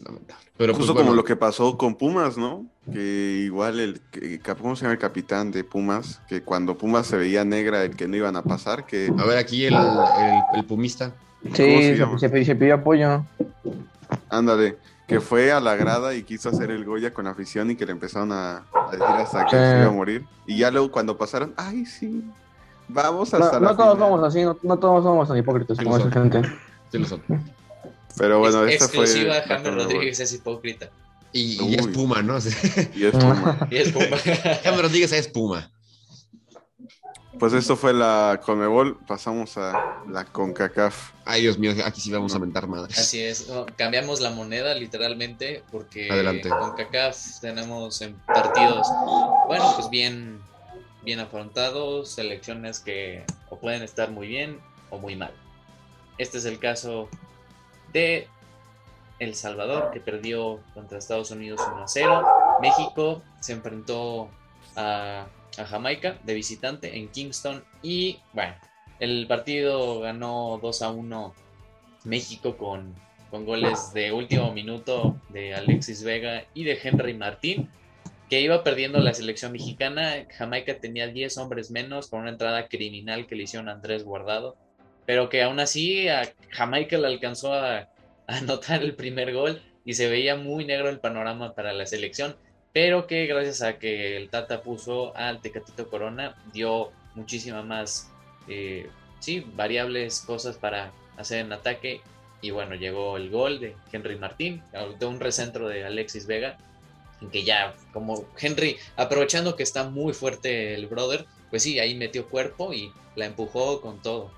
lamentable. 0.04 0.42
Pero, 0.58 0.76
Justo 0.76 0.94
pues, 0.94 1.04
como 1.04 1.16
lo 1.16 1.24
que 1.24 1.36
pasó 1.36 1.78
con 1.78 1.96
Pumas, 1.96 2.38
¿no? 2.38 2.66
que 2.92 3.42
igual 3.46 3.80
el, 3.80 4.02
que- 4.12 4.40
¿cómo 4.40 4.76
se 4.76 4.84
llama 4.84 4.94
el 4.94 5.00
capitán 5.00 5.52
de 5.52 5.64
Pumas? 5.64 6.20
Que 6.28 6.42
cuando 6.42 6.78
Pumas 6.78 7.08
se 7.08 7.16
veía 7.18 7.44
negra, 7.46 7.84
el 7.84 7.96
que 7.96 8.08
no 8.08 8.16
iban 8.18 8.36
a 8.36 8.44
pasar, 8.44 8.86
que 8.86 9.12
A 9.18 9.26
ver, 9.26 9.38
aquí 9.38 9.66
el, 9.66 9.74
el, 9.76 10.42
el 10.56 10.66
pumista. 10.66 11.14
¿Cómo 11.44 11.56
Sí, 11.56 11.64
se 11.64 11.82
se, 11.94 11.96
llama? 11.98 12.20
se 12.20 12.30
pidió- 12.30 12.46
se 12.46 12.56
pidió 12.56 12.76
apoyo. 12.76 13.26
ándale, 14.30 14.78
que 15.12 15.22
fue 15.22 15.52
a 15.52 15.60
la 15.60 15.76
grada 15.76 16.14
y 16.16 16.24
quiso 16.24 16.50
hacer 16.50 16.72
el 16.72 16.86
Goya 16.86 17.14
con 17.14 17.28
afición 17.28 17.70
y 17.72 17.76
que 17.76 17.86
le 17.86 17.92
empezaron 17.92 18.32
a, 18.32 18.64
a 18.74 18.92
decir 18.92 19.04
hasta 19.06 19.46
que 19.46 19.52
Sí. 19.52 19.58
se 19.58 19.78
iba 19.80 19.86
a 19.88 19.92
morir. 19.92 20.26
Y 20.48 20.58
ya 20.58 20.72
luego 20.72 20.92
cuando 20.92 21.18
pasaron, 21.18 21.54
ay 21.58 21.86
sí, 21.86 22.24
vamos 22.88 23.34
hasta 23.34 23.60
No, 23.60 23.66
la 23.66 23.70
no 23.72 23.76
todos 23.78 23.94
final". 23.96 24.10
somos 24.10 24.28
así, 24.28 24.44
no, 24.44 24.58
no 24.64 24.78
todos 24.80 25.04
somos 25.04 25.28
tan 25.28 25.38
hipócritas 25.38 25.78
Sí, 25.78 25.84
como 25.84 25.98
esa 25.98 26.12
gente. 26.12 26.42
Sí 26.92 26.98
lo 26.98 27.06
son. 27.08 27.22
Pero 28.18 28.40
bueno, 28.40 28.66
Ex- 28.66 28.74
esta 28.82 28.88
fue... 28.94 29.04
exclusiva 29.06 29.36
James 29.48 29.64
Conmebol. 29.64 29.84
Rodríguez 29.84 30.20
es 30.20 30.34
hipócrita. 30.34 30.90
Y, 31.34 31.62
y 31.64 31.76
es. 31.76 31.88
Puma, 31.88 32.22
¿no? 32.22 32.42
Sí. 32.42 32.50
Y 32.96 33.06
es 33.06 33.12
Puma. 33.12 33.68
Y 33.72 33.78
es 33.78 33.92
Puma. 33.92 34.18
James 34.64 34.82
Rodríguez 34.82 35.12
es 35.14 35.28
Puma. 35.30 35.72
Pues 37.40 37.54
esto 37.54 37.76
fue 37.76 37.94
la 37.94 38.42
Conmebol, 38.44 38.98
pasamos 39.08 39.58
a 39.58 40.02
la 40.08 40.26
CONCACAF. 40.26 41.12
Ay, 41.26 41.44
Dios 41.44 41.58
mío, 41.58 41.72
aquí 41.86 42.02
sí 42.02 42.12
vamos 42.12 42.36
a 42.36 42.40
mentar 42.40 42.68
madres. 42.68 42.98
Así 42.98 43.22
es, 43.22 43.48
no, 43.48 43.66
cambiamos 43.78 44.20
la 44.20 44.32
moneda 44.32 44.74
literalmente 44.76 45.64
porque 45.72 46.12
Adelante. 46.12 46.50
con 46.50 46.76
CACAF 46.76 47.40
tenemos 47.40 48.02
en 48.02 48.16
partidos, 48.20 48.88
bueno, 49.48 49.72
pues 49.76 49.90
bien, 49.90 50.42
bien 51.04 51.20
afrontados, 51.20 52.12
selecciones 52.12 52.80
que 52.80 53.24
o 53.50 53.58
pueden 53.58 53.82
estar 53.82 54.12
muy 54.12 54.28
bien 54.28 54.60
o 54.90 54.98
muy 54.98 55.16
mal. 55.16 55.34
Este 56.18 56.38
es 56.38 56.46
el 56.46 56.60
caso 56.60 57.10
de 57.94 58.28
El 59.20 59.36
Salvador, 59.36 59.92
que 59.92 60.00
perdió 60.00 60.60
contra 60.74 60.98
Estados 60.98 61.32
Unidos 61.32 61.62
1 61.74 61.84
a 61.84 61.88
0. 61.88 62.28
México 62.62 63.22
se 63.40 63.54
enfrentó 63.54 64.30
a, 64.76 65.26
a 65.58 65.66
Jamaica 65.66 66.18
de 66.24 66.34
visitante 66.34 66.98
en 66.98 67.10
Kingston 67.10 67.64
y, 67.82 68.20
bueno, 68.34 68.56
el 69.00 69.26
partido 69.28 70.00
ganó 70.00 70.60
2 70.62 70.82
a 70.82 70.92
1 70.92 71.34
México 72.06 72.58
con, 72.58 72.96
con 73.30 73.46
goles 73.46 73.94
de 73.94 74.12
último 74.12 74.54
minuto 74.54 75.20
de 75.30 75.54
Alexis 75.54 76.04
Vega 76.04 76.46
y 76.54 76.64
de 76.64 76.80
Henry 76.82 77.14
Martín, 77.14 77.70
que 78.30 78.42
iba 78.42 78.64
perdiendo 78.64 79.00
la 79.00 79.14
selección 79.14 79.52
mexicana. 79.52 80.26
Jamaica 80.38 80.80
tenía 80.80 81.08
10 81.08 81.38
hombres 81.38 81.72
menos 81.72 82.10
con 82.10 82.22
una 82.22 82.30
entrada 82.30 82.68
criminal 82.68 83.28
que 83.28 83.36
le 83.36 83.44
hicieron 83.44 83.70
a 83.70 83.74
Andrés 83.74 84.04
Guardado, 84.04 84.56
pero 85.06 85.30
que 85.30 85.42
aún 85.42 85.60
así 85.60 86.08
a 86.08 86.32
Jamaica 86.50 86.98
le 86.98 87.08
alcanzó 87.08 87.54
a, 87.54 87.78
a 87.80 87.90
anotar 88.28 88.84
el 88.84 88.96
primer 88.96 89.34
gol 89.34 89.62
y 89.84 89.94
se 89.94 90.10
veía 90.10 90.36
muy 90.36 90.66
negro 90.66 90.90
el 90.90 91.00
panorama 91.00 91.56
para 91.56 91.74
la 91.74 91.86
selección, 91.86 92.36
pero 92.74 93.08
que 93.08 93.26
gracias 93.26 93.62
a 93.62 93.78
que 93.78 94.18
el 94.18 94.30
Tata 94.30 94.62
puso 94.62 95.16
al 95.16 95.42
Tecatito 95.42 95.90
Corona 95.90 96.36
dio 96.54 96.92
muchísima 97.16 97.62
más, 97.64 98.10
eh, 98.48 98.90
sí, 99.20 99.46
variables 99.56 100.22
cosas 100.22 100.58
para 100.58 100.92
hacer 101.18 101.40
en 101.40 101.52
ataque 101.52 102.02
y 102.42 102.50
bueno, 102.52 102.76
llegó 102.76 103.18
el 103.18 103.30
gol 103.30 103.60
de 103.60 103.76
Henry 103.92 104.16
Martín, 104.18 104.64
de 105.00 105.06
un 105.06 105.20
recentro 105.20 105.68
de 105.68 105.86
Alexis 105.86 106.26
Vega, 106.26 106.58
en 107.22 107.30
que 107.30 107.44
ya 107.44 107.76
como 107.94 108.26
Henry, 108.40 108.78
aprovechando 108.96 109.56
que 109.56 109.64
está 109.64 109.84
muy 109.84 110.14
fuerte 110.14 110.74
el 110.74 110.88
brother, 110.88 111.26
pues 111.52 111.64
sí, 111.64 111.80
ahí 111.80 111.94
metió 111.94 112.28
cuerpo 112.28 112.74
y 112.74 112.92
la 113.16 113.26
empujó 113.26 113.80
con 113.82 114.02
todo. 114.02 114.32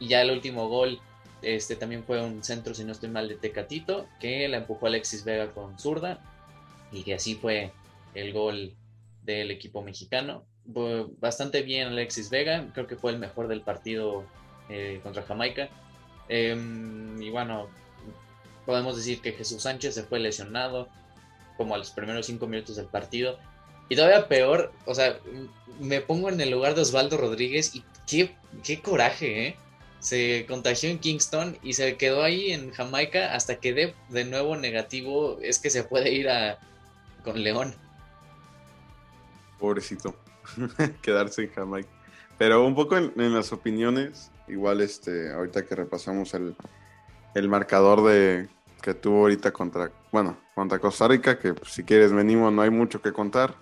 Y 0.00 0.08
ya 0.08 0.22
el 0.22 0.32
último 0.32 0.68
gol, 0.68 0.98
este 1.42 1.76
también 1.76 2.02
fue 2.02 2.20
un 2.20 2.42
centro, 2.42 2.74
si 2.74 2.82
no 2.82 2.92
estoy 2.92 3.08
mal, 3.08 3.28
de 3.28 3.36
Tecatito, 3.36 4.06
que 4.18 4.48
la 4.48 4.56
empujó 4.56 4.88
Alexis 4.88 5.24
Vega 5.24 5.52
con 5.52 5.78
zurda, 5.78 6.20
y 6.92 7.02
que 7.02 7.14
así 7.14 7.34
fue 7.34 7.72
el 8.14 8.32
gol 8.32 8.74
del 9.22 9.50
equipo 9.50 9.82
mexicano. 9.82 10.44
Bastante 11.20 11.62
bien 11.62 11.88
Alexis 11.88 12.30
Vega, 12.30 12.68
creo 12.72 12.86
que 12.86 12.96
fue 12.96 13.12
el 13.12 13.18
mejor 13.18 13.48
del 13.48 13.60
partido 13.60 14.24
eh, 14.68 15.00
contra 15.02 15.22
Jamaica. 15.22 15.68
Em, 16.28 17.20
y 17.22 17.30
bueno, 17.30 17.68
podemos 18.64 18.96
decir 18.96 19.20
que 19.20 19.32
Jesús 19.32 19.62
Sánchez 19.62 19.94
se 19.94 20.02
fue 20.02 20.18
lesionado 20.18 20.88
como 21.56 21.74
a 21.74 21.78
los 21.78 21.90
primeros 21.90 22.26
cinco 22.26 22.46
minutos 22.46 22.76
del 22.76 22.86
partido. 22.86 23.38
Y 23.88 23.94
todavía 23.94 24.26
peor, 24.26 24.72
o 24.84 24.94
sea, 24.94 25.18
me 25.78 26.00
pongo 26.00 26.28
en 26.28 26.40
el 26.40 26.50
lugar 26.50 26.74
de 26.74 26.80
Osvaldo 26.80 27.16
Rodríguez 27.16 27.74
y 27.76 27.84
qué, 28.06 28.34
qué 28.64 28.80
coraje, 28.80 29.48
¿eh? 29.48 29.56
Se 30.00 30.44
contagió 30.46 30.90
en 30.90 30.98
Kingston 30.98 31.58
y 31.62 31.72
se 31.72 31.96
quedó 31.96 32.22
ahí 32.22 32.52
en 32.52 32.70
Jamaica 32.70 33.34
hasta 33.34 33.56
que 33.56 33.72
de, 33.72 33.94
de 34.08 34.24
nuevo 34.24 34.56
negativo 34.56 35.38
es 35.40 35.58
que 35.58 35.70
se 35.70 35.84
puede 35.84 36.12
ir 36.12 36.28
a 36.28 36.58
con 37.26 37.42
León. 37.42 37.74
Pobrecito, 39.58 40.14
quedarse 41.02 41.42
en 41.42 41.50
Jamaica. 41.50 41.88
Pero 42.38 42.64
un 42.64 42.74
poco 42.74 42.96
en, 42.96 43.34
las 43.34 43.52
opiniones, 43.52 44.30
igual 44.46 44.80
este, 44.80 45.32
ahorita 45.32 45.64
que 45.64 45.74
repasamos 45.74 46.34
el, 46.34 46.54
el 47.34 47.48
marcador 47.48 48.04
de 48.04 48.48
que 48.80 48.94
tuvo 48.94 49.20
ahorita 49.22 49.52
contra, 49.52 49.90
bueno, 50.12 50.38
contra 50.54 50.78
Costa 50.78 51.08
Rica, 51.08 51.38
que 51.38 51.54
pues, 51.54 51.72
si 51.72 51.82
quieres 51.82 52.12
venimos, 52.12 52.52
no 52.52 52.62
hay 52.62 52.70
mucho 52.70 53.02
que 53.02 53.12
contar. 53.12 53.54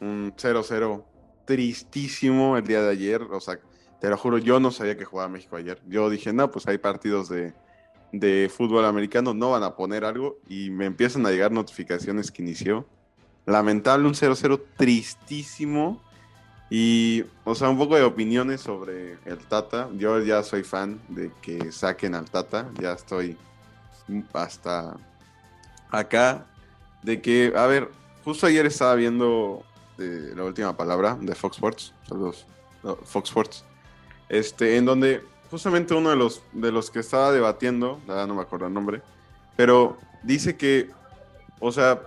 Un 0.00 0.32
0-0 0.34 1.04
tristísimo 1.44 2.56
el 2.56 2.66
día 2.66 2.80
de 2.80 2.90
ayer, 2.90 3.22
o 3.22 3.40
sea, 3.40 3.58
te 4.00 4.08
lo 4.08 4.16
juro, 4.16 4.38
yo 4.38 4.58
no 4.58 4.70
sabía 4.70 4.96
que 4.96 5.04
jugaba 5.04 5.28
México 5.28 5.56
ayer. 5.56 5.82
Yo 5.86 6.08
dije, 6.08 6.32
no, 6.32 6.50
pues 6.50 6.66
hay 6.66 6.78
partidos 6.78 7.28
de, 7.28 7.52
de 8.12 8.50
fútbol 8.54 8.84
americano, 8.84 9.34
no 9.34 9.50
van 9.50 9.64
a 9.64 9.74
poner 9.74 10.04
algo 10.04 10.38
y 10.48 10.70
me 10.70 10.86
empiezan 10.86 11.26
a 11.26 11.30
llegar 11.30 11.50
notificaciones 11.50 12.30
que 12.30 12.42
inició. 12.42 12.86
Lamentable, 13.46 14.06
un 14.06 14.14
0-0 14.14 14.60
tristísimo. 14.76 16.00
Y, 16.70 17.24
o 17.44 17.54
sea, 17.54 17.68
un 17.68 17.76
poco 17.76 17.96
de 17.96 18.02
opiniones 18.02 18.62
sobre 18.62 19.18
el 19.24 19.38
Tata. 19.38 19.90
Yo 19.94 20.18
ya 20.20 20.42
soy 20.42 20.62
fan 20.62 21.00
de 21.08 21.30
que 21.42 21.70
saquen 21.70 22.14
al 22.14 22.30
Tata. 22.30 22.70
Ya 22.80 22.92
estoy 22.92 23.36
hasta 24.32 24.96
acá. 25.90 26.46
De 27.02 27.20
que, 27.20 27.52
a 27.56 27.66
ver, 27.66 27.90
justo 28.24 28.46
ayer 28.46 28.64
estaba 28.66 28.94
viendo 28.94 29.64
eh, 29.98 30.32
la 30.34 30.44
última 30.44 30.76
palabra 30.76 31.18
de 31.20 31.34
Fox 31.34 31.56
Sports. 31.56 31.94
Saludos, 32.08 32.46
Fox 33.04 33.28
Sports. 33.28 33.64
Este, 34.28 34.76
en 34.76 34.86
donde 34.86 35.22
justamente 35.50 35.92
uno 35.92 36.08
de 36.08 36.16
los, 36.16 36.42
de 36.52 36.72
los 36.72 36.90
que 36.90 37.00
estaba 37.00 37.30
debatiendo, 37.30 38.00
la 38.06 38.26
no 38.26 38.34
me 38.34 38.40
acuerdo 38.40 38.66
el 38.66 38.72
nombre, 38.72 39.02
pero 39.54 39.98
dice 40.22 40.56
que, 40.56 40.90
o 41.60 41.70
sea, 41.70 42.00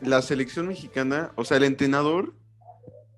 la 0.00 0.22
selección 0.22 0.68
mexicana, 0.68 1.32
o 1.36 1.44
sea, 1.44 1.56
el 1.56 1.64
entrenador, 1.64 2.34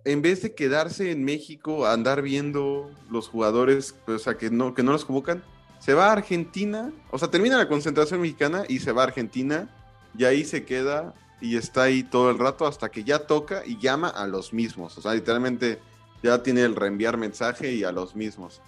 en 0.05 0.23
vez 0.23 0.43
de 0.43 0.55
quedarse 0.55 1.11
en 1.11 1.25
México 1.25 1.87
andar 1.87 2.23
viendo 2.23 2.91
los 3.11 3.29
jugadores, 3.29 3.95
o 4.07 4.19
sea, 4.19 4.37
que 4.37 4.51
no, 4.51 4.75
que 4.75 4.83
no 4.83 4.93
los 4.93 5.05
convocan, 5.05 5.45
se 5.79 5.95
va 5.95 6.09
a 6.09 6.13
Argentina, 6.13 6.93
o 7.11 7.19
sea, 7.19 7.29
termina 7.29 7.57
la 7.57 7.69
concentración 7.69 8.21
mexicana 8.21 8.65
y 8.69 8.81
se 8.81 8.93
va 8.93 9.03
a 9.03 9.07
Argentina, 9.07 9.69
y 10.17 10.25
ahí 10.25 10.45
se 10.45 10.65
queda 10.65 11.15
y 11.41 11.57
está 11.57 11.85
ahí 11.85 12.03
todo 12.03 12.31
el 12.31 12.39
rato 12.39 12.67
hasta 12.67 12.91
que 12.91 13.05
ya 13.05 13.27
toca 13.27 13.63
y 13.67 13.79
llama 13.79 14.09
a 14.09 14.27
los 14.27 14.53
mismos, 14.53 14.97
o 14.99 15.03
sea, 15.03 15.15
literalmente 15.15 15.81
ya 16.23 16.43
tiene 16.43 16.63
el 16.63 16.77
reenviar 16.77 17.17
mensaje 17.17 17.73
y 17.73 17.85
a 17.85 17.93
los 17.93 18.15
mismos. 18.15 18.61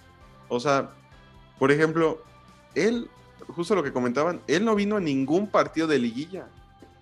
O 0.49 0.59
sea, 0.59 0.91
por 1.57 1.71
ejemplo, 1.71 2.21
él, 2.75 3.09
justo 3.47 3.75
lo 3.75 3.83
que 3.83 3.93
comentaban, 3.93 4.41
él 4.47 4.65
no 4.65 4.75
vino 4.75 4.97
a 4.97 4.99
ningún 4.99 5.47
partido 5.47 5.87
de 5.87 5.99
liguilla. 5.99 6.47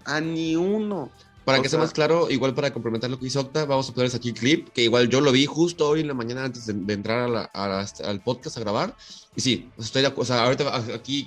A 0.06 0.20
ni 0.22 0.56
uno. 0.56 1.10
Para 1.46 1.60
O 1.60 1.62
que 1.62 1.68
sea 1.70 1.78
sea- 1.78 1.84
más 1.86 1.94
claro, 1.94 2.30
igual 2.30 2.54
para 2.56 2.72
complementar 2.72 3.10
lo 3.10 3.20
que 3.20 3.26
hizo 3.28 3.42
Octa, 3.42 3.66
vamos 3.66 3.90
a 3.90 3.94
ponerles 3.94 4.16
aquí 4.16 4.30
el 4.30 4.36
clip, 4.36 4.70
que 4.70 4.82
igual 4.84 5.10
yo 5.10 5.20
lo 5.20 5.32
vi 5.34 5.46
justo 5.46 5.90
hoy 5.90 6.00
en 6.00 6.08
la 6.08 6.14
mañana 6.14 6.46
antes 6.46 6.66
de, 6.68 6.74
de 6.74 6.94
entrar 6.94 7.20
a 7.20 7.28
la- 7.28 7.44
a 7.54 7.68
la- 7.68 8.10
al 8.10 8.22
podcast 8.22 8.56
a 8.58 8.62
grabar. 8.62 8.96
Y 9.36 9.42
sí, 9.42 9.70
estoy 9.78 10.02
de 10.04 10.08
acuerdo. 10.08 10.34
O 10.34 10.36
sea, 10.36 10.46
ahorita 10.46 10.76
aquí 10.96 11.26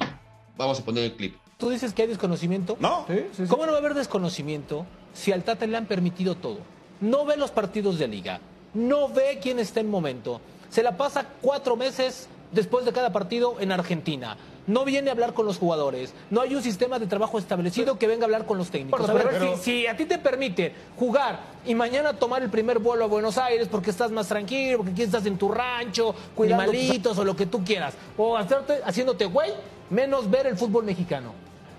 vamos 0.56 0.80
a 0.80 0.85
poner 0.85 1.04
el 1.04 1.12
clip. 1.16 1.37
¿Tú 1.59 1.68
dices 1.71 1.92
que 1.92 2.02
hay 2.02 2.09
desconocimiento? 2.09 2.76
No. 2.80 3.06
¿Cómo 3.49 3.66
no 3.66 3.73
va 3.73 3.78
a 3.78 3.80
haber 3.80 3.95
desconocimiento 3.95 4.87
si 5.14 5.33
al 5.33 5.42
Tata 5.45 5.66
le 5.66 5.76
han 5.76 5.87
permitido 5.87 6.35
todo? 6.35 6.59
No 7.00 7.26
ve 7.26 7.37
los 7.37 7.50
partidos 7.50 7.99
de 7.99 8.09
liga, 8.09 8.40
no 8.75 9.09
ve 9.11 9.38
quién 9.42 9.59
está 9.59 9.80
en 9.80 9.90
momento. 9.90 10.40
Se 10.71 10.83
la 10.83 10.97
pasa 10.97 11.26
cuatro 11.42 11.76
meses 11.76 12.28
después 12.53 12.85
de 12.85 12.93
cada 12.93 13.12
partido 13.12 13.57
en 13.61 13.73
Argentina. 13.73 14.37
No 14.67 14.85
viene 14.85 15.11
a 15.11 15.12
hablar 15.12 15.33
con 15.33 15.47
los 15.47 15.59
jugadores. 15.59 16.12
No 16.29 16.41
hay 16.41 16.55
un 16.57 16.62
sistema 16.62 16.99
de 16.99 17.07
trabajo 17.07 17.38
establecido 17.38 17.99
que 18.00 18.09
venga 18.09 18.23
a 18.23 18.26
hablar 18.26 18.47
con 18.47 18.59
los 18.59 18.69
técnicos. 18.71 19.09
A 19.09 19.12
ver, 19.12 19.29
pero- 19.31 19.57
si, 19.57 19.62
si 19.62 19.87
a 19.87 19.97
ti 19.97 20.07
te 20.07 20.19
permite 20.19 20.75
jugar 20.99 21.38
y 21.65 21.75
mañana 21.76 22.15
tomar 22.15 22.43
el 22.43 22.50
primer 22.50 22.81
vuelo 22.81 23.05
a 23.05 23.07
Buenos 23.09 23.38
Aires 23.38 23.69
porque 23.71 23.91
estás 23.91 24.11
más 24.11 24.26
tranquilo, 24.26 24.79
porque 24.79 24.91
aquí 24.93 25.03
estás 25.03 25.25
en 25.26 25.38
tu 25.38 25.49
rancho, 25.53 26.15
cuidando 26.35 26.65
animalitos 26.65 27.17
o 27.17 27.25
lo 27.25 27.37
que 27.37 27.47
tú 27.47 27.62
quieras, 27.65 27.95
o 28.17 28.37
hacerte, 28.37 28.81
haciéndote 28.85 29.26
güey, 29.26 29.53
menos 29.91 30.29
ver 30.29 30.49
el 30.49 30.57
fútbol 30.57 30.85
mexicano. 30.85 31.33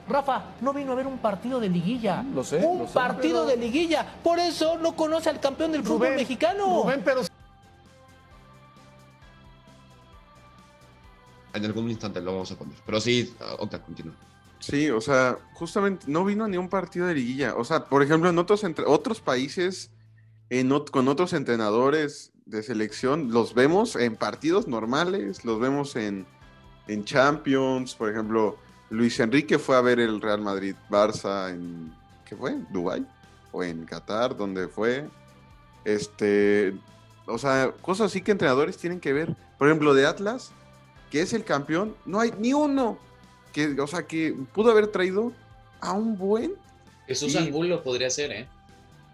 Rafa, 0.08 0.44
no 0.62 0.72
vino 0.72 0.94
a 0.94 0.96
ver 0.96 1.06
un 1.08 1.18
partido 1.18 1.60
de 1.60 1.68
liguilla. 1.68 2.24
Lo 2.34 2.42
sé, 2.46 2.66
Un 2.66 2.80
lo 2.80 2.88
sé, 2.88 2.94
partido 2.94 3.44
pero- 3.44 3.48
de 3.48 3.58
liguilla. 3.58 4.06
Por 4.24 4.40
eso 4.40 4.78
no 4.78 4.96
conoce 4.96 5.30
al 5.30 5.42
campeón 5.42 5.74
del 5.74 5.84
fútbol 5.84 6.16
mexicano. 6.16 6.84
Rubén, 6.84 7.02
pero 7.04 7.22
En 11.54 11.66
algún 11.66 11.90
instante 11.90 12.22
lo 12.22 12.34
vamos 12.34 12.52
a 12.52 12.58
poner. 12.58 12.76
Pero 12.86 13.02
sí, 13.02 13.34
Octa, 13.60 13.82
continúa. 13.82 14.14
Sí, 14.60 14.90
o 14.90 15.02
sea, 15.02 15.38
justamente 15.54 16.06
no 16.08 16.26
vino 16.26 16.48
ni 16.48 16.58
un 16.58 16.70
partido 16.70 17.08
de 17.08 17.16
liguilla. 17.16 17.56
O 17.56 17.64
sea, 17.64 17.86
por 17.86 18.04
ejemplo, 18.04 18.30
en 18.30 18.38
otros, 18.38 18.64
entre, 18.64 18.86
otros 18.86 19.22
países, 19.22 19.92
en, 20.50 20.70
con 20.92 21.08
otros 21.08 21.34
entrenadores 21.34 22.32
de 22.46 22.64
selección, 22.64 23.32
los 23.32 23.54
vemos 23.54 23.96
en 23.96 24.16
partidos 24.16 24.68
normales, 24.68 25.46
los 25.46 25.60
vemos 25.60 25.96
en, 25.96 26.26
en 26.88 27.06
Champions, 27.06 27.96
por 27.96 28.10
ejemplo, 28.10 28.58
Luis 28.90 29.20
Enrique 29.20 29.60
fue 29.60 29.76
a 29.76 29.82
ver 29.82 30.00
el 30.00 30.22
Real 30.22 30.42
Madrid 30.42 30.76
Barça 30.90 31.52
en 31.52 31.94
¿qué 32.26 32.36
fue? 32.36 32.58
¿Dubai? 32.72 33.06
o 33.52 33.64
en 33.64 33.86
Qatar, 33.86 34.36
donde 34.36 34.68
fue. 34.68 35.10
Este, 35.86 36.76
o 37.26 37.38
sea, 37.38 37.72
cosas 37.82 38.08
así 38.08 38.22
que 38.22 38.32
entrenadores 38.32 38.78
tienen 38.78 39.00
que 39.00 39.14
ver. 39.14 39.36
Por 39.58 39.68
ejemplo, 39.68 39.94
de 39.94 40.06
Atlas, 40.06 40.52
que 41.12 41.22
es 41.22 41.34
el 41.34 41.44
campeón, 41.44 41.96
no 42.06 42.20
hay 42.20 42.34
ni 42.40 42.54
uno 42.54 42.98
que, 43.54 43.80
o 43.80 43.88
sea, 43.88 44.06
que 44.06 44.36
pudo 44.54 44.72
haber 44.72 44.88
traído 44.88 45.32
a 45.80 45.94
un 45.94 46.18
buen. 46.18 46.54
Jesús 47.08 47.34
y... 47.34 47.38
Angulo 47.38 47.84
podría 47.84 48.10
ser, 48.10 48.32
¿eh? 48.32 48.48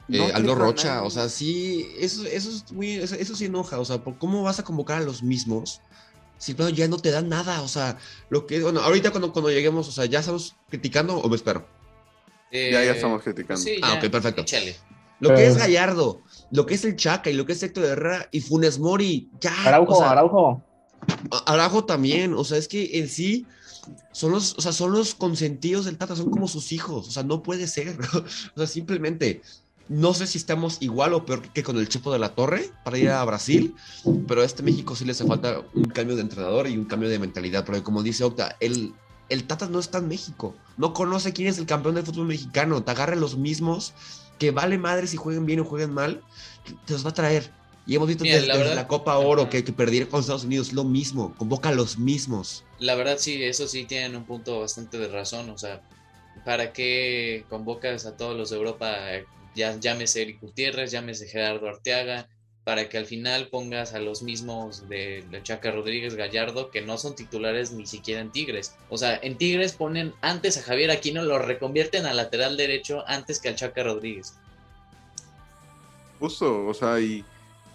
No 0.08 0.28
eh, 0.28 0.32
Aldo 0.34 0.56
Rocha, 0.56 1.04
o 1.04 1.10
sea, 1.10 1.30
sí, 1.30 1.88
eso, 1.98 2.26
eso 2.26 2.50
es 2.50 2.72
muy, 2.72 2.96
eso, 2.96 3.16
eso, 3.16 3.36
sí 3.36 3.46
enoja, 3.46 3.80
o 3.80 3.86
sea, 3.86 4.02
¿cómo 4.20 4.44
vas 4.44 4.60
a 4.60 4.64
convocar 4.64 5.02
a 5.02 5.06
los 5.06 5.24
mismos? 5.24 5.80
Si 6.38 6.54
ya 6.74 6.90
no 6.90 6.98
te 6.98 7.12
dan 7.12 7.30
nada, 7.30 7.62
o 7.62 7.70
sea, 7.70 7.98
lo 8.30 8.46
que, 8.46 8.62
bueno, 8.62 8.82
ahorita 8.82 9.12
cuando, 9.12 9.32
cuando 9.32 9.50
lleguemos, 9.50 9.88
o 9.88 9.92
sea, 9.94 10.06
¿ya 10.06 10.20
estamos 10.20 10.56
criticando 10.70 11.16
o 11.18 11.30
me 11.30 11.38
espero? 11.38 11.66
Eh, 12.52 12.72
ya, 12.74 12.84
ya 12.84 12.92
estamos 12.92 13.24
criticando. 13.24 13.62
Sí, 13.62 13.80
ah, 13.82 13.94
ya, 13.94 14.00
ok, 14.06 14.12
perfecto. 14.12 14.42
échale. 14.42 14.76
Lo 15.22 15.34
que 15.34 15.48
es 15.48 15.58
Gallardo, 15.58 16.22
lo 16.52 16.66
que 16.66 16.74
es 16.74 16.84
el 16.84 16.98
Chaca 16.98 17.30
y 17.30 17.34
lo 17.34 17.46
que 17.46 17.54
es 17.54 17.64
Héctor 17.64 17.86
Herrera 17.86 18.28
y 18.32 18.42
Funes 18.42 18.78
Mori, 18.78 19.30
ya. 19.40 19.54
Araujo, 19.66 19.94
o 19.94 20.00
sea, 20.00 20.12
Araujo. 20.12 20.62
Araujo 21.46 21.86
también, 21.86 22.34
o 22.34 22.44
sea, 22.44 22.58
es 22.58 22.68
que 22.68 23.00
en 23.00 23.10
sí 23.10 23.46
son 24.12 24.32
los, 24.32 24.56
o 24.58 24.62
sea, 24.62 24.72
son 24.72 24.92
los 24.92 25.16
consentidos 25.16 25.86
del 25.86 25.98
Tata, 25.98 26.16
son 26.16 26.30
como 26.30 26.48
sus 26.48 26.72
hijos, 26.72 27.08
o 27.08 27.12
sea, 27.12 27.24
no 27.24 27.44
puede 27.44 27.68
ser, 27.68 27.98
o 28.14 28.58
sea, 28.58 28.68
simplemente, 28.68 29.42
no 29.90 30.14
sé 30.14 30.28
si 30.28 30.38
estamos 30.38 30.78
igual 30.80 31.14
o 31.14 31.26
peor 31.26 31.42
que 31.42 31.64
con 31.64 31.78
el 31.78 31.90
Chepo 31.90 32.14
de 32.14 32.20
la 32.20 32.36
Torre 32.36 32.70
para 32.86 32.98
ir 32.98 33.10
a 33.10 33.24
Brasil, 33.26 33.76
pero 34.28 34.42
a 34.42 34.46
este 34.46 34.64
México 34.64 34.96
sí 34.96 35.04
le 35.04 35.12
hace 35.12 35.26
falta 35.26 35.62
un 35.74 35.86
cambio 35.86 36.16
de 36.16 36.22
entrenador 36.22 36.68
y 36.68 36.78
un 36.78 36.86
cambio 36.86 37.10
de 37.10 37.20
mentalidad, 37.20 37.66
porque 37.66 37.84
como 37.84 38.02
dice 38.02 38.24
Octa, 38.24 38.56
el, 38.62 38.94
el 39.30 39.44
Tata 39.44 39.68
no 39.68 39.80
está 39.80 39.98
en 39.98 40.08
México, 40.08 40.56
no 40.78 40.94
conoce 40.94 41.34
quién 41.34 41.50
es 41.50 41.58
el 41.58 41.66
campeón 41.66 41.96
del 41.96 42.06
fútbol 42.06 42.28
mexicano, 42.28 42.84
te 42.84 42.92
agarra 42.92 43.16
los 43.16 43.38
mismos, 43.38 43.94
que 44.40 44.52
vale 44.52 44.78
madre 44.78 45.08
si 45.08 45.18
jueguen 45.18 45.46
bien 45.46 45.60
o 45.60 45.66
jueguen 45.66 45.94
mal, 45.94 46.22
te 46.86 46.94
los 46.94 47.06
va 47.06 47.10
a 47.10 47.14
traer. 47.14 47.52
Y 47.86 47.96
hemos 47.96 48.08
visto 48.08 48.24
Mira, 48.24 48.38
desde 48.38 48.76
la 48.76 48.88
Copa 48.88 49.18
Oro 49.18 49.50
que, 49.50 49.64
que 49.64 49.74
perdieron 49.74 50.10
con 50.10 50.22
Estados 50.22 50.46
Unidos, 50.46 50.72
lo 50.72 50.86
mismo, 50.86 51.36
convoca 51.38 51.70
a 51.70 51.74
los 51.74 51.98
mismos. 51.98 52.64
La 52.80 52.96
verdad 52.96 53.18
sí, 53.18 53.44
eso 53.44 53.68
sí 53.68 53.84
tienen 53.84 54.16
un 54.16 54.24
punto 54.24 54.62
bastante 54.62 54.98
de 54.98 55.10
razón, 55.10 55.50
o 55.50 55.58
sea, 55.58 55.82
¿para 56.46 56.72
qué 56.72 57.46
convocas 57.50 58.06
a 58.06 58.16
todos 58.16 58.38
los 58.38 58.50
de 58.52 58.58
Europa, 58.58 58.96
ya 59.54 59.78
llámese 59.78 60.22
Eric 60.22 60.40
Gutiérrez, 60.40 60.92
llámese 60.92 61.28
Gerardo 61.28 61.68
Arteaga, 61.68 62.30
para 62.64 62.88
que 62.88 62.98
al 62.98 63.06
final 63.06 63.50
pongas 63.50 63.94
a 63.94 64.00
los 64.00 64.24
mismos 64.24 64.88
de, 64.88 65.26
de 65.30 65.44
Chaca 65.44 65.70
Rodríguez 65.72 66.16
Gallardo, 66.16 66.72
que 66.72 66.82
no 66.82 66.98
son 66.98 67.14
titulares 67.14 67.74
ni 67.74 67.86
siquiera 67.86 68.22
en 68.22 68.32
Tigres? 68.32 68.76
O 68.90 68.98
sea, 68.98 69.20
en 69.22 69.38
Tigres 69.38 69.74
ponen 69.74 70.14
antes 70.22 70.58
a 70.58 70.62
Javier 70.62 70.90
Aquino, 70.90 71.24
lo 71.24 71.40
reconvierten 71.40 72.06
a 72.06 72.14
lateral 72.14 72.56
derecho 72.56 73.04
antes 73.08 73.40
que 73.40 73.50
al 73.50 73.56
Chaca 73.58 73.84
Rodríguez. 73.84 74.36
Justo, 76.20 76.66
o 76.66 76.74
sea, 76.74 77.02
y, 77.02 77.26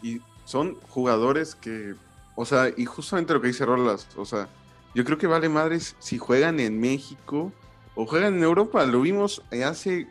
y 0.02 0.20
son 0.44 0.76
jugadores 0.88 1.54
que, 1.54 1.94
o 2.34 2.44
sea, 2.44 2.70
y 2.76 2.84
justamente 2.84 3.34
lo 3.34 3.40
que 3.40 3.48
dice 3.48 3.66
Rolas, 3.66 4.08
o 4.16 4.24
sea, 4.24 4.48
yo 4.94 5.04
creo 5.04 5.18
que 5.18 5.26
vale 5.26 5.48
madres 5.48 5.96
si 5.98 6.18
juegan 6.18 6.60
en 6.60 6.80
México 6.80 7.52
o 7.94 8.06
juegan 8.06 8.36
en 8.36 8.42
Europa. 8.42 8.84
Lo 8.86 9.00
vimos 9.00 9.42
hace, 9.64 10.08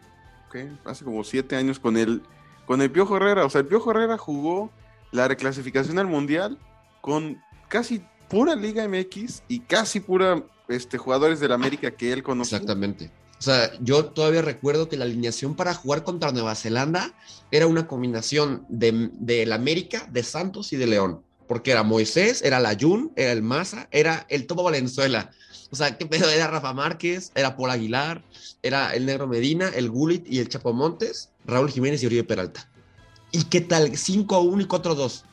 ¿qué? 0.51 0.69
Hace 0.85 1.03
como 1.03 1.23
siete 1.23 1.55
años 1.55 1.79
con 1.79 1.97
el, 1.97 2.21
con 2.65 2.81
el 2.81 2.91
Piojo 2.91 3.17
Herrera. 3.17 3.45
O 3.45 3.49
sea, 3.49 3.61
el 3.61 3.67
Piojo 3.67 3.91
Herrera 3.91 4.17
jugó 4.17 4.71
la 5.11 5.27
reclasificación 5.27 5.99
al 5.99 6.07
Mundial 6.07 6.57
con 7.01 7.41
casi 7.67 8.03
pura 8.29 8.55
Liga 8.55 8.87
MX 8.87 9.43
y 9.47 9.61
casi 9.61 9.99
pura 9.99 10.43
este, 10.67 10.97
jugadores 10.97 11.39
del 11.39 11.51
América 11.51 11.91
que 11.91 12.13
él 12.13 12.23
conoció. 12.23 12.57
Exactamente. 12.57 13.11
O 13.39 13.41
sea, 13.41 13.71
yo 13.81 14.05
todavía 14.05 14.41
recuerdo 14.41 14.89
que 14.89 14.97
la 14.97 15.05
alineación 15.05 15.55
para 15.55 15.73
jugar 15.73 16.03
contra 16.03 16.31
Nueva 16.31 16.55
Zelanda 16.55 17.13
era 17.51 17.67
una 17.67 17.87
combinación 17.87 18.65
de, 18.67 19.09
de 19.13 19.53
América, 19.53 20.07
de 20.11 20.23
Santos 20.23 20.73
y 20.73 20.77
de 20.77 20.87
León. 20.87 21.21
Porque 21.47 21.71
era 21.71 21.83
Moisés, 21.83 22.41
era 22.41 22.59
Layun, 22.59 23.13
era 23.15 23.31
el 23.31 23.41
Maza, 23.41 23.87
era 23.91 24.25
el 24.29 24.47
Topo 24.47 24.63
Valenzuela. 24.63 25.31
O 25.69 25.75
sea, 25.75 25.97
¿qué 25.97 26.05
pedo? 26.05 26.29
Era 26.29 26.47
Rafa 26.47 26.73
Márquez, 26.73 27.31
era 27.35 27.55
Paul 27.55 27.71
Aguilar, 27.71 28.23
era 28.63 28.93
el 28.95 29.05
Negro 29.05 29.27
Medina, 29.27 29.69
el 29.69 29.89
Gulit 29.89 30.25
y 30.27 30.39
el 30.39 30.49
Chapo 30.49 30.73
Montes, 30.73 31.29
Raúl 31.45 31.69
Jiménez 31.69 32.01
y 32.03 32.07
Oribe 32.07 32.23
Peralta. 32.23 32.69
¿Y 33.31 33.43
qué 33.45 33.61
tal? 33.61 33.91
5-1 33.91 34.61
y 34.61 34.65
4-2. 34.65 35.23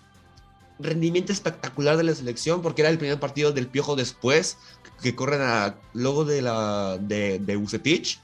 Rendimiento 0.79 1.33
espectacular 1.33 1.97
de 1.97 2.03
la 2.05 2.15
selección 2.15 2.61
porque 2.63 2.83
era 2.83 2.91
el 2.91 2.99
primer 2.99 3.21
partido 3.21 3.53
del 3.53 3.69
Piojo 3.69 3.95
después 3.97 4.57
que 5.03 5.15
corren 5.15 5.41
a 5.43 5.77
luego 5.93 6.25
de 6.25 6.43
la 6.43 6.99
de, 7.01 7.39
de 7.39 7.57
Vucetich. 7.57 8.21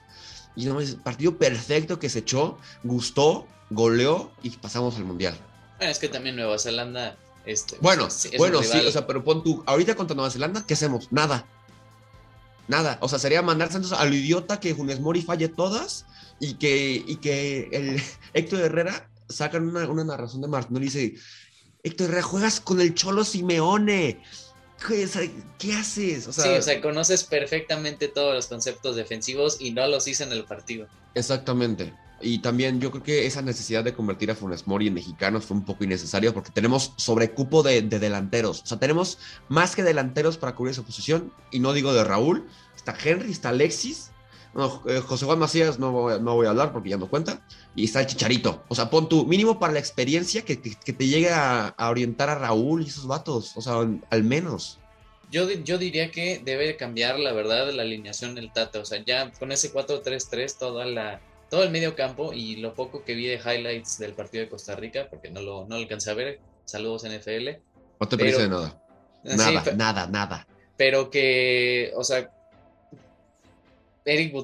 Y 0.57 0.67
no 0.67 0.81
es 0.81 0.97
partido 0.97 1.37
perfecto 1.39 1.99
que 2.01 2.09
se 2.09 2.19
echó, 2.21 2.59
gustó, 2.83 3.47
goleó 3.71 4.33
y 4.43 4.51
pasamos 4.51 4.97
al 4.97 5.05
mundial. 5.05 5.37
Bueno, 5.79 5.93
es 5.93 5.99
que 6.01 6.09
también 6.09 6.35
Nueva 6.37 6.59
Zelanda. 6.59 7.17
Este, 7.47 7.77
Bueno, 7.81 8.09
es- 8.09 8.27
es 8.27 8.33
un 8.33 8.39
bueno, 8.39 8.63
sí, 8.63 8.79
o 8.79 8.91
sea, 8.91 9.07
pero 9.07 9.23
pon 9.25 9.43
tú, 9.45 9.63
ahorita 9.67 9.95
contra 9.95 10.15
Nueva 10.17 10.31
Zelanda, 10.31 10.65
¿qué 10.67 10.75
hacemos? 10.75 11.07
Nada. 11.13 11.47
Nada. 12.69 12.99
O 13.01 13.09
sea, 13.09 13.19
sería 13.19 13.43
mandar 13.43 13.73
Santos 13.73 13.93
a 13.93 14.05
lo 14.05 14.15
idiota 14.15 14.61
que 14.61 14.75
Funes 14.75 15.01
Mori 15.01 15.23
falle 15.23 15.49
todas 15.49 16.05
y 16.39 16.55
que, 16.55 17.03
y 17.07 17.17
que 17.17 17.69
el 17.73 18.03
Héctor 18.35 18.61
Herrera 18.61 19.09
sacan 19.29 19.69
una, 19.69 19.89
una 19.89 20.05
narración 20.05 20.43
de 20.43 20.49
Martinelli 20.49 20.87
y 20.87 20.91
dice: 20.91 21.15
Héctor 21.83 22.09
Herrera, 22.09 22.23
juegas 22.23 22.61
con 22.61 22.81
el 22.81 22.95
Cholo 22.95 23.25
Simeone. 23.25 24.23
¿Qué, 24.87 25.05
o 25.05 25.09
sea, 25.09 25.23
¿qué 25.59 25.75
haces? 25.75 26.27
O 26.27 26.33
sea, 26.33 26.45
sí, 26.45 26.51
o 26.51 26.63
sea, 26.63 26.81
conoces 26.81 27.25
perfectamente 27.25 28.09
todos 28.09 28.35
los 28.35 28.47
conceptos 28.47 28.97
defensivos 28.97 29.59
y 29.61 29.73
no 29.73 29.87
los 29.87 30.09
hice 30.09 30.25
en 30.25 30.33
el 30.33 30.45
partido. 30.45 30.87
Exactamente. 31.15 31.93
Y 32.23 32.41
también 32.41 32.81
yo 32.81 32.91
creo 32.91 33.03
que 33.03 33.27
esa 33.27 33.41
necesidad 33.43 33.83
de 33.83 33.95
convertir 33.95 34.31
a 34.31 34.35
Funes 34.35 34.67
Mori 34.67 34.89
en 34.89 34.95
mexicanos 34.95 35.47
fue 35.47 35.57
un 35.57 35.65
poco 35.65 35.85
innecesario 35.85 36.35
porque 36.35 36.51
tenemos 36.51 36.93
sobrecupo 36.97 37.63
de, 37.63 37.83
de 37.83 37.99
delanteros. 37.99 38.63
O 38.63 38.67
sea, 38.67 38.79
tenemos 38.79 39.19
más 39.49 39.75
que 39.75 39.83
delanteros 39.83 40.37
para 40.37 40.55
cubrir 40.55 40.73
esa 40.73 40.83
posición. 40.83 41.33
Y 41.51 41.61
no 41.61 41.73
digo 41.73 41.95
de 41.95 42.05
Raúl. 42.05 42.47
Está 42.77 42.95
Henry, 43.03 43.31
está 43.31 43.51
Alexis. 43.51 44.11
No, 44.53 44.83
eh, 44.89 45.01
José 45.01 45.27
Juan 45.27 45.39
Macías 45.39 45.79
no 45.79 45.93
voy, 45.93 46.15
a- 46.15 46.19
no 46.19 46.35
voy 46.35 46.47
a 46.47 46.51
hablar 46.51 46.73
porque 46.73 46.89
ya 46.91 46.97
no 46.97 47.09
cuenta. 47.09 47.41
Y 47.77 47.85
está 47.85 48.01
el 48.01 48.07
Chicharito. 48.07 48.65
O 48.69 48.75
sea, 48.75 48.91
pon 48.91 49.09
tu 49.09 49.25
mínimo 49.27 49.59
para 49.61 49.73
la 49.75 49.79
experiencia 49.79 50.43
que, 50.45 50.61
que- 50.61 50.75
que 50.75 50.93
te 50.93 51.07
llegue 51.07 51.31
a, 51.31 51.69
a 51.69 51.91
orientar 51.91 52.29
a 52.31 52.35
Raúl 52.35 52.83
y 52.83 52.89
esos 52.89 53.07
vatos. 53.07 53.53
O 53.57 53.61
sea, 53.61 53.75
al 54.11 54.25
menos. 54.25 54.79
Yo, 55.31 55.49
yo 55.49 55.79
diría 55.79 56.11
que 56.11 56.41
debe 56.45 56.77
cambiar, 56.77 57.21
la 57.21 57.33
verdad, 57.33 57.71
la 57.73 57.83
alineación 57.83 58.35
del 58.35 58.53
Tata. 58.53 58.81
O 58.81 58.85
sea, 58.85 59.01
ya 59.05 59.31
con 59.39 59.53
ese 59.53 59.73
4-3-3, 59.73 60.59
toda 60.59 60.85
la, 60.85 61.21
todo 61.49 61.63
el 61.63 61.71
medio 61.71 61.95
campo 61.95 62.33
y 62.33 62.57
lo 62.57 62.75
poco 62.75 63.05
que 63.05 63.15
vi 63.15 63.27
de 63.27 63.37
highlights 63.37 63.99
del 63.99 64.15
partido 64.15 64.43
de 64.43 64.51
Costa 64.51 64.75
Rica, 64.75 65.07
porque 65.09 65.31
no 65.31 65.41
lo, 65.41 65.63
no 65.69 65.77
lo 65.77 65.83
alcancé 65.83 66.11
a 66.11 66.15
ver. 66.15 66.41
Saludos 66.65 67.05
NFL. 67.05 67.61
No 68.01 68.09
te 68.09 68.17
Pero- 68.17 68.19
parece 68.19 68.43
de 68.43 68.49
nada. 68.49 68.83
Sí, 69.25 69.37
Nada, 69.37 69.73
nada, 69.77 70.07
nada. 70.09 70.47
pero 70.77 71.11
que, 71.11 71.93
o 71.95 72.03
sea, 72.03 72.31
Eric, 74.11 74.35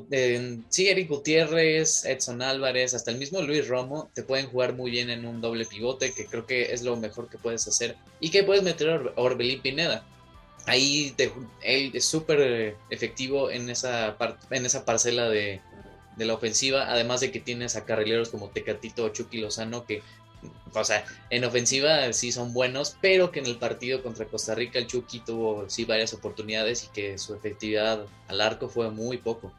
sí, 0.68 0.88
Eric 0.88 1.08
Gutiérrez, 1.08 2.04
Edson 2.04 2.40
Álvarez, 2.40 2.94
hasta 2.94 3.10
el 3.10 3.18
mismo 3.18 3.42
Luis 3.42 3.66
Romo 3.66 4.08
te 4.14 4.22
pueden 4.22 4.46
jugar 4.46 4.74
muy 4.74 4.92
bien 4.92 5.10
en 5.10 5.26
un 5.26 5.40
doble 5.40 5.64
pivote, 5.64 6.12
que 6.12 6.26
creo 6.26 6.46
que 6.46 6.72
es 6.72 6.82
lo 6.82 6.94
mejor 6.96 7.28
que 7.28 7.36
puedes 7.36 7.66
hacer, 7.66 7.96
y 8.20 8.30
que 8.30 8.44
puedes 8.44 8.62
meter 8.62 8.90
a 8.90 8.94
Or- 8.94 9.12
Orbelín 9.16 9.60
Pineda. 9.62 10.04
Ahí 10.66 11.14
él 11.62 11.90
es 11.94 12.04
súper 12.04 12.76
efectivo 12.90 13.50
en 13.50 13.68
esa, 13.68 14.16
en 14.50 14.66
esa 14.66 14.84
parcela 14.84 15.28
de, 15.28 15.60
de 16.16 16.24
la 16.24 16.34
ofensiva, 16.34 16.88
además 16.88 17.20
de 17.20 17.32
que 17.32 17.40
tienes 17.40 17.74
a 17.74 17.84
carrileros 17.84 18.28
como 18.28 18.50
Tecatito 18.50 19.04
o 19.04 19.08
Chucky 19.08 19.38
Lozano, 19.38 19.84
que, 19.84 20.00
o 20.72 20.84
sea, 20.84 21.04
en 21.30 21.44
ofensiva 21.44 22.12
sí 22.12 22.32
son 22.32 22.52
buenos, 22.52 22.96
pero 23.00 23.30
que 23.30 23.40
en 23.40 23.46
el 23.46 23.56
partido 23.56 24.02
contra 24.02 24.26
Costa 24.26 24.54
Rica 24.54 24.78
el 24.78 24.86
Chucky 24.86 25.20
tuvo 25.20 25.68
sí 25.68 25.84
varias 25.84 26.12
oportunidades 26.12 26.84
y 26.84 26.88
que 26.88 27.18
su 27.18 27.34
efectividad 27.34 28.04
al 28.28 28.40
arco 28.40 28.68
fue 28.68 28.90
muy 28.90 29.18
poco. 29.18 29.52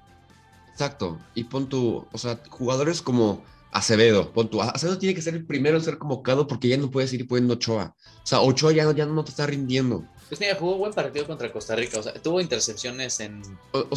Exacto. 0.71 1.17
Y 1.33 1.45
pon 1.45 1.67
tu, 1.67 2.05
o 2.11 2.17
sea, 2.17 2.39
jugadores 2.49 3.01
como 3.01 3.43
Acevedo, 3.71 4.31
pon 4.31 4.49
tu, 4.49 4.61
Acevedo 4.61 4.99
tiene 4.99 5.15
que 5.15 5.23
ser 5.23 5.33
el 5.33 5.45
primero 5.45 5.77
en 5.77 5.83
ser 5.83 5.97
convocado 5.97 6.47
porque 6.47 6.67
ya 6.67 6.77
no 6.77 6.91
puedes 6.91 7.11
ir 7.13 7.27
poniendo 7.27 7.55
Ochoa. 7.55 7.95
O 8.23 8.27
sea, 8.27 8.41
Ochoa 8.41 8.71
ya, 8.71 8.91
ya 8.93 9.05
no 9.05 9.23
te 9.23 9.31
está 9.31 9.47
rindiendo. 9.47 10.05
Pues 10.29 10.41
mira, 10.41 10.55
jugó 10.55 10.77
buen 10.77 10.93
partido 10.93 11.25
contra 11.25 11.51
Costa 11.51 11.75
Rica, 11.75 11.99
o 11.99 12.03
sea, 12.03 12.13
tuvo 12.13 12.41
intercepciones 12.41 13.19
en... 13.21 13.41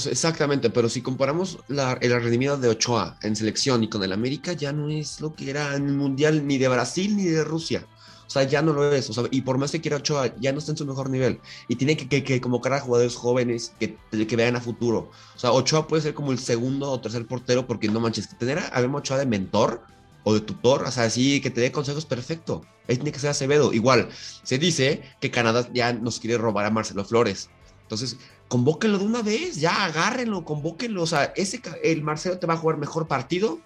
Exactamente, 0.09 0.71
pero 0.71 0.89
si 0.89 1.03
comparamos 1.03 1.59
la, 1.67 1.99
el 2.01 2.13
rendimiento 2.23 2.57
de 2.57 2.69
Ochoa 2.69 3.19
en 3.23 3.35
selección 3.35 3.83
y 3.83 3.89
con 3.89 4.05
el 4.05 4.13
América, 4.13 4.53
ya 4.53 4.73
no 4.73 4.89
es 4.89 5.21
lo 5.21 5.35
que 5.35 5.51
era 5.51 5.75
en 5.75 5.87
el 5.89 5.95
Mundial 5.95 6.47
ni 6.47 6.57
de 6.59 6.69
Brasil 6.69 7.17
ni 7.17 7.25
de 7.25 7.43
Rusia. 7.43 7.85
O 8.31 8.33
sea, 8.33 8.45
ya 8.45 8.63
no 8.63 8.73
lo 8.73 8.93
es. 8.93 9.11
O 9.11 9.13
sea, 9.13 9.25
y 9.33 9.41
por 9.41 9.59
más 9.59 9.73
que 9.73 9.81
quiera 9.81 9.97
Ochoa, 9.97 10.33
ya 10.39 10.53
no 10.53 10.61
está 10.61 10.71
en 10.71 10.79
su 10.79 10.87
mejor 10.87 11.11
nivel. 11.11 11.41
Y 11.67 11.75
tiene 11.75 11.97
que, 11.97 12.09
que, 12.09 12.23
que 12.23 12.41
convocar 12.41 12.75
a 12.75 12.81
jugadores 12.81 13.17
jóvenes 13.17 13.75
que, 13.81 13.97
que 14.25 14.37
vean 14.37 14.55
a 14.55 14.61
futuro. 14.61 15.11
O 15.35 15.39
sea, 15.39 15.51
Ochoa 15.51 15.89
puede 15.89 16.03
ser 16.03 16.15
como 16.15 16.31
el 16.31 16.39
segundo 16.39 16.93
o 16.93 17.01
tercer 17.01 17.27
portero, 17.27 17.67
porque 17.67 17.89
no 17.89 17.99
manches, 17.99 18.29
tener 18.39 18.61
a 18.61 18.69
Abel 18.69 18.95
Ochoa 18.95 19.19
de 19.19 19.27
mentor 19.27 19.83
o 20.25 20.35
de 20.35 20.41
tutor, 20.41 20.83
o 20.85 20.91
sea, 20.91 21.05
así 21.05 21.41
que 21.41 21.51
te 21.51 21.61
dé 21.61 21.73
consejos 21.73 22.05
perfecto. 22.05 22.63
Ahí 22.89 22.97
tiene 22.97 23.13
que 23.13 23.19
ser 23.19 23.31
Acevedo. 23.31 23.73
Igual, 23.73 24.09
se 24.43 24.59
dice 24.59 25.03
que 25.21 25.31
Canadá 25.31 25.69
ya 25.73 25.93
nos 25.93 26.21
quiere 26.21 26.37
robar 26.39 26.67
a 26.67 26.71
Marcelo 26.71 27.05
Flores. 27.05 27.51
Entonces, 27.83 28.19
convóquenlo 28.49 28.99
de 28.99 29.05
una 29.05 29.23
vez, 29.23 29.61
ya 29.61 29.85
agárrenlo, 29.85 30.45
convóquenlo. 30.45 31.03
O 31.03 31.07
sea, 31.07 31.33
ese, 31.37 31.61
el 31.83 32.03
Marcelo 32.03 32.39
te 32.39 32.47
va 32.47 32.55
a 32.55 32.59
jugar 32.59 32.79
mejor 32.79 33.07
partido 33.09 33.61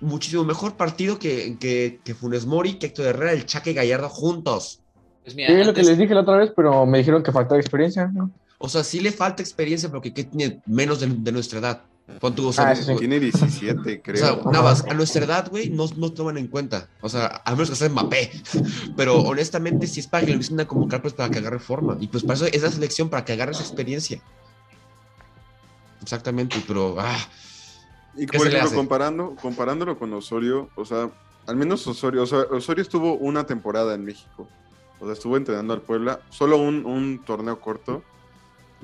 muchísimo 0.00 0.44
mejor 0.44 0.76
partido 0.76 1.18
que, 1.18 1.56
que, 1.58 2.00
que 2.04 2.14
Funes 2.14 2.46
Mori, 2.46 2.74
que 2.74 2.86
Héctor 2.86 3.06
Herrera, 3.06 3.32
el 3.32 3.46
Chaque 3.46 3.72
Gallardo 3.72 4.08
juntos. 4.08 4.80
Pues 5.22 5.34
mira, 5.34 5.48
sí, 5.48 5.64
lo 5.64 5.72
que 5.72 5.82
les 5.82 5.98
dije 5.98 6.14
la 6.14 6.20
otra 6.20 6.36
vez, 6.36 6.52
pero 6.54 6.84
me 6.86 6.98
dijeron 6.98 7.22
que 7.22 7.32
faltaba 7.32 7.60
experiencia, 7.60 8.06
¿no? 8.08 8.30
O 8.58 8.68
sea, 8.68 8.84
sí 8.84 9.00
le 9.00 9.10
falta 9.10 9.42
experiencia, 9.42 9.88
pero 9.88 10.00
que, 10.00 10.12
que 10.12 10.24
tiene 10.24 10.62
menos 10.66 11.00
de, 11.00 11.06
de 11.08 11.32
nuestra 11.32 11.58
edad. 11.58 11.82
¿Cuánto, 12.20 12.46
o 12.46 12.52
sea, 12.52 12.70
ah, 12.70 12.76
sí. 12.76 12.94
Tiene 12.98 13.18
17, 13.18 14.02
creo. 14.02 14.14
O 14.14 14.42
sea, 14.42 14.52
nada 14.52 14.62
más, 14.62 14.84
a 14.84 14.92
nuestra 14.92 15.24
edad, 15.24 15.48
güey, 15.50 15.70
no, 15.70 15.86
no 15.96 16.12
toman 16.12 16.36
en 16.36 16.48
cuenta. 16.48 16.88
O 17.00 17.08
sea, 17.08 17.42
a 17.44 17.52
menos 17.52 17.70
que 17.70 17.76
sea 17.76 17.88
Mbappé. 17.88 18.30
Pero 18.96 19.20
honestamente, 19.22 19.86
si 19.86 20.00
es 20.00 20.06
para 20.06 20.22
que 20.22 20.28
lo 20.28 20.34
empiecen 20.34 20.60
a 20.60 20.66
convocar, 20.66 21.00
pues 21.00 21.14
para 21.14 21.30
que 21.30 21.38
agarre 21.38 21.58
forma. 21.58 21.96
Y 22.00 22.08
pues 22.08 22.22
para 22.22 22.34
eso 22.34 22.46
es 22.46 22.62
la 22.62 22.70
selección, 22.70 23.08
para 23.08 23.24
que 23.24 23.32
agarre 23.32 23.52
esa 23.52 23.62
experiencia. 23.62 24.20
Exactamente, 26.02 26.62
pero. 26.68 26.96
Ah, 26.98 27.16
y 28.14 28.26
por 28.26 28.46
ejemplo, 28.46 28.74
comparando, 28.74 29.34
comparándolo 29.40 29.98
con 29.98 30.12
Osorio, 30.12 30.68
o 30.74 30.84
sea, 30.84 31.10
al 31.46 31.56
menos 31.56 31.86
Osorio, 31.86 32.22
o 32.22 32.26
sea, 32.26 32.40
Osorio 32.50 32.82
estuvo 32.82 33.14
una 33.14 33.46
temporada 33.46 33.94
en 33.94 34.04
México. 34.04 34.46
O 35.00 35.06
sea, 35.06 35.14
estuvo 35.14 35.38
entrenando 35.38 35.72
al 35.72 35.80
Puebla, 35.80 36.20
solo 36.28 36.58
un, 36.58 36.84
un 36.84 37.24
torneo 37.24 37.58
corto. 37.60 38.02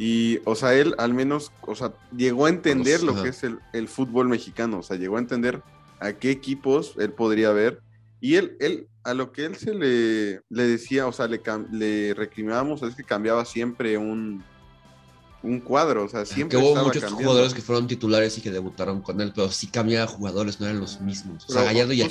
Y, 0.00 0.40
o 0.46 0.54
sea, 0.54 0.72
él 0.72 0.94
al 0.96 1.12
menos, 1.12 1.52
o 1.60 1.74
sea, 1.74 1.92
llegó 2.16 2.46
a 2.46 2.48
entender 2.48 3.02
lo 3.02 3.22
que 3.22 3.28
es 3.28 3.44
el, 3.44 3.58
el, 3.74 3.86
fútbol 3.86 4.28
mexicano. 4.28 4.78
O 4.78 4.82
sea, 4.82 4.96
llegó 4.96 5.16
a 5.16 5.20
entender 5.20 5.62
a 5.98 6.14
qué 6.14 6.30
equipos 6.30 6.94
él 6.98 7.12
podría 7.12 7.52
ver. 7.52 7.82
Y 8.18 8.36
él, 8.36 8.56
él 8.60 8.88
a 9.04 9.12
lo 9.12 9.30
que 9.30 9.44
él 9.44 9.56
se 9.56 9.74
le, 9.74 10.40
le 10.48 10.62
decía, 10.66 11.06
o 11.06 11.12
sea, 11.12 11.28
le, 11.28 11.42
le 11.70 12.14
recriminábamos 12.14 12.82
es 12.82 12.94
que 12.94 13.04
cambiaba 13.04 13.44
siempre 13.44 13.98
un, 13.98 14.42
un 15.42 15.60
cuadro, 15.60 16.04
o 16.04 16.08
sea, 16.08 16.24
siempre. 16.24 16.58
Que 16.58 16.64
hubo 16.64 16.82
muchos 16.82 17.04
jugadores 17.12 17.52
que 17.52 17.60
fueron 17.60 17.86
titulares 17.86 18.38
y 18.38 18.40
que 18.40 18.50
debutaron 18.50 19.02
con 19.02 19.20
él, 19.20 19.32
pero 19.34 19.50
sí 19.50 19.66
cambiaba 19.66 20.06
jugadores, 20.06 20.58
no 20.60 20.66
eran 20.66 20.80
los 20.80 20.98
mismos. 21.02 21.44
O 21.46 21.52
sea, 21.52 21.64
Gallardo 21.64 21.92
y 21.92 22.02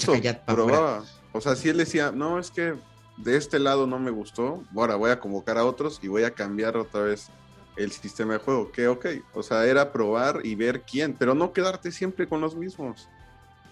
probaba. 0.45 1.04
O 1.32 1.41
sea, 1.41 1.56
si 1.56 1.69
él 1.69 1.78
decía, 1.78 2.12
no, 2.12 2.38
es 2.38 2.52
que 2.52 2.75
de 3.17 3.36
este 3.36 3.58
lado 3.58 3.88
no 3.88 3.97
me 3.97 4.12
gustó, 4.12 4.63
ahora 4.75 4.95
voy 4.95 5.10
a 5.10 5.19
convocar 5.19 5.58
a 5.58 5.65
otros 5.65 5.99
y 6.04 6.08
voy 6.08 6.21
a 6.21 6.36
cambiar 6.36 6.78
otra 6.78 7.02
vez 7.02 7.32
el 7.80 7.92
sistema 7.92 8.34
de 8.34 8.39
juego. 8.39 8.72
Que 8.72 8.88
ok, 8.88 9.06
o 9.34 9.42
sea, 9.42 9.65
era 9.65 9.92
probar 9.92 10.42
y 10.44 10.56
ver 10.56 10.82
quién, 10.82 11.15
pero 11.18 11.34
no 11.34 11.54
quedarte 11.54 11.92
siempre 11.92 12.28
con 12.28 12.42
los 12.42 12.56
mismos. 12.56 13.10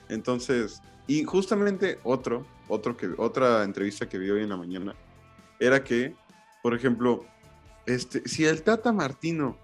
Entonces, 0.09 0.81
y 1.05 1.23
justamente 1.23 1.99
otro, 2.03 2.45
otro 2.67 2.95
que, 2.95 3.09
otra 3.17 3.63
entrevista 3.63 4.07
que 4.07 4.17
vi 4.17 4.29
hoy 4.29 4.43
en 4.43 4.49
la 4.49 4.57
mañana, 4.57 4.95
era 5.59 5.83
que, 5.83 6.15
por 6.63 6.73
ejemplo, 6.73 7.25
este, 7.85 8.27
si 8.27 8.45
el 8.45 8.63
Tata 8.63 8.91
Martino, 8.91 9.57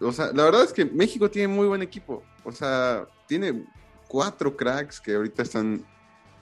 o 0.00 0.12
sea, 0.12 0.32
la 0.32 0.44
verdad 0.44 0.64
es 0.64 0.72
que 0.72 0.84
México 0.84 1.30
tiene 1.30 1.48
muy 1.48 1.66
buen 1.66 1.82
equipo. 1.82 2.22
O 2.44 2.52
sea, 2.52 3.06
tiene 3.26 3.64
cuatro 4.08 4.56
cracks 4.56 5.00
que 5.00 5.14
ahorita 5.14 5.42
están, 5.42 5.84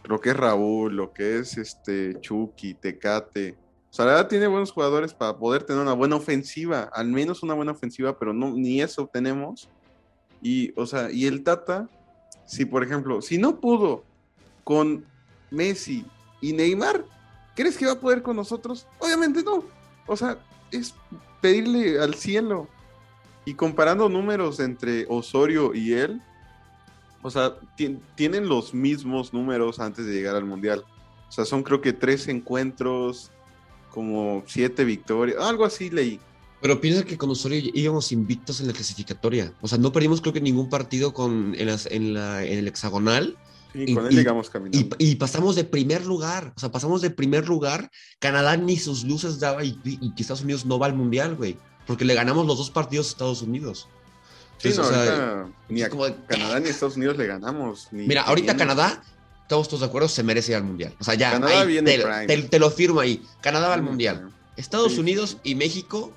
lo 0.04 0.20
que 0.20 0.30
es 0.30 0.36
Raúl, 0.36 0.94
lo 0.94 1.12
que 1.12 1.38
es 1.38 1.58
este 1.58 2.20
Chucky, 2.20 2.74
Tecate. 2.74 3.56
Sea, 3.98 4.28
tiene 4.28 4.46
buenos 4.46 4.70
jugadores 4.70 5.12
para 5.12 5.36
poder 5.36 5.64
tener 5.64 5.82
una 5.82 5.92
buena 5.92 6.14
ofensiva, 6.14 6.88
al 6.92 7.08
menos 7.08 7.42
una 7.42 7.54
buena 7.54 7.72
ofensiva, 7.72 8.16
pero 8.16 8.32
no, 8.32 8.52
ni 8.52 8.80
eso 8.80 9.10
tenemos. 9.12 9.68
Y, 10.40 10.72
o 10.76 10.86
sea, 10.86 11.10
y 11.10 11.26
el 11.26 11.42
Tata, 11.42 11.88
si 12.46 12.64
por 12.64 12.84
ejemplo, 12.84 13.20
si 13.20 13.38
no 13.38 13.58
pudo 13.58 14.04
con 14.62 15.04
Messi 15.50 16.06
y 16.40 16.52
Neymar, 16.52 17.04
¿crees 17.56 17.76
que 17.76 17.86
va 17.86 17.92
a 17.94 18.00
poder 18.00 18.22
con 18.22 18.36
nosotros? 18.36 18.86
Obviamente 19.00 19.42
no. 19.42 19.64
O 20.06 20.16
sea, 20.16 20.38
es 20.70 20.94
pedirle 21.40 22.00
al 22.00 22.14
cielo. 22.14 22.68
Y 23.44 23.54
comparando 23.54 24.08
números 24.08 24.60
entre 24.60 25.06
Osorio 25.08 25.74
y 25.74 25.94
él, 25.94 26.22
o 27.20 27.30
sea, 27.30 27.56
tienen 28.14 28.48
los 28.48 28.72
mismos 28.72 29.32
números 29.32 29.80
antes 29.80 30.06
de 30.06 30.12
llegar 30.12 30.36
al 30.36 30.44
Mundial. 30.44 30.84
O 31.28 31.32
sea, 31.32 31.44
son 31.44 31.64
creo 31.64 31.80
que 31.80 31.92
tres 31.92 32.28
encuentros, 32.28 33.32
como 33.90 34.42
siete 34.46 34.84
victorias, 34.84 35.38
algo 35.40 35.64
así 35.64 35.90
leí. 35.90 36.20
Pero 36.60 36.80
piensa 36.80 37.04
que 37.04 37.16
con 37.16 37.30
Osorio 37.30 37.70
íbamos 37.72 38.10
invictos 38.10 38.60
en 38.60 38.66
la 38.66 38.72
clasificatoria. 38.72 39.52
O 39.60 39.68
sea, 39.68 39.78
no 39.78 39.92
perdimos 39.92 40.20
creo 40.20 40.32
que 40.32 40.40
ningún 40.40 40.68
partido 40.68 41.14
con, 41.14 41.54
en, 41.56 41.68
en, 41.68 42.14
la, 42.14 42.44
en 42.44 42.58
el 42.58 42.68
hexagonal 42.68 43.36
y, 43.74 43.94
con 43.94 44.06
él 44.06 44.14
llegamos 44.14 44.50
caminando. 44.50 44.96
Y, 44.98 45.14
pasamos 45.16 45.54
de 45.54 45.64
primer 45.64 46.04
lugar, 46.06 46.52
o 46.56 46.60
sea, 46.60 46.70
pasamos 46.70 47.00
de 47.02 47.10
primer 47.10 47.48
lugar. 47.48 47.90
Canadá 48.18 48.56
ni 48.56 48.76
sus 48.76 49.04
luces 49.04 49.38
daba 49.38 49.62
y, 49.62 49.72
que 50.16 50.22
Estados 50.22 50.42
Unidos 50.42 50.66
no 50.66 50.78
va 50.78 50.86
al 50.86 50.94
mundial, 50.94 51.36
güey. 51.36 51.56
Porque 51.86 52.04
le 52.04 52.14
ganamos 52.14 52.46
los 52.46 52.58
dos 52.58 52.70
partidos 52.70 53.06
a 53.06 53.10
Estados 53.10 53.42
Unidos. 53.42 53.88
Sí, 54.58 54.70
no, 54.76 54.82
o 54.82 54.84
sea, 54.84 55.48
ni 55.68 55.82
a 55.82 55.90
Canadá 56.26 56.58
ni 56.58 56.66
a 56.66 56.70
Estados 56.70 56.96
Unidos 56.96 57.16
le 57.16 57.26
ganamos. 57.26 57.88
mira, 57.92 58.22
ahorita 58.22 58.56
Canadá, 58.56 59.02
todos 59.48 59.68
todos 59.68 59.80
de 59.80 59.86
acuerdo, 59.86 60.08
se 60.08 60.22
merece 60.22 60.52
ir 60.52 60.56
al 60.56 60.64
mundial. 60.64 60.94
O 61.00 61.04
sea, 61.04 61.14
ya. 61.14 61.32
Canadá 61.32 61.64
viene 61.64 61.98
te, 62.26 62.42
te, 62.42 62.58
lo 62.58 62.70
firmo 62.70 63.00
ahí. 63.00 63.22
Canadá 63.40 63.68
va 63.68 63.74
al 63.74 63.82
mundial. 63.82 64.30
Estados 64.56 64.98
Unidos 64.98 65.38
y 65.42 65.54
México 65.54 66.12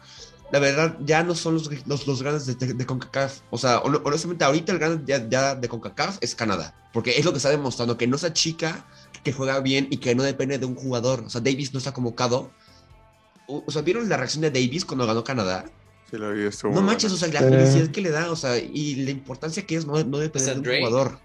la 0.51 0.59
verdad, 0.59 0.97
ya 0.99 1.23
no 1.23 1.33
son 1.33 1.55
los, 1.55 1.69
los, 2.07 2.21
grandes 2.21 2.45
de, 2.45 2.85
CONCACAF. 2.85 3.39
O 3.51 3.57
sea, 3.57 3.79
honestamente, 3.79 4.43
ahorita 4.43 4.73
el 4.73 4.79
grande 4.79 5.27
ya, 5.29 5.55
de 5.55 5.69
CONCACAF 5.69 6.17
es 6.19 6.35
Canadá. 6.35 6.75
Porque 6.91 7.17
es 7.17 7.23
lo 7.23 7.31
que 7.31 7.37
está 7.37 7.49
demostrando, 7.49 7.97
que 7.97 8.05
no 8.05 8.17
es 8.17 8.33
chica, 8.33 8.85
que 9.23 9.31
juega 9.31 9.61
bien 9.61 9.87
y 9.89 9.97
que 9.97 10.13
no 10.13 10.23
depende 10.23 10.57
de 10.57 10.65
un 10.65 10.75
jugador. 10.75 11.23
O 11.25 11.29
sea, 11.29 11.39
Davis 11.39 11.71
no 11.73 11.77
está 11.77 11.93
convocado. 11.93 12.51
O, 13.47 13.71
sea, 13.71 13.81
¿vieron 13.81 14.09
la 14.09 14.17
reacción 14.17 14.41
de 14.41 14.51
Davis 14.51 14.83
cuando 14.83 15.07
ganó 15.07 15.23
Canadá? 15.23 15.65
Sí, 16.09 16.17
lo 16.17 16.33
vi, 16.33 16.49
No 16.63 16.81
manches, 16.81 17.13
o 17.13 17.17
sea, 17.17 17.29
la 17.29 17.39
felicidad 17.39 17.87
que 17.87 18.01
le 18.01 18.09
da, 18.09 18.29
o 18.29 18.35
sea, 18.35 18.57
y 18.57 18.95
la 18.95 19.11
importancia 19.11 19.65
que 19.65 19.77
es 19.77 19.85
no, 19.85 20.03
no 20.03 20.17
depender 20.17 20.59
de 20.59 20.69
un 20.69 20.85
jugador. 20.85 21.19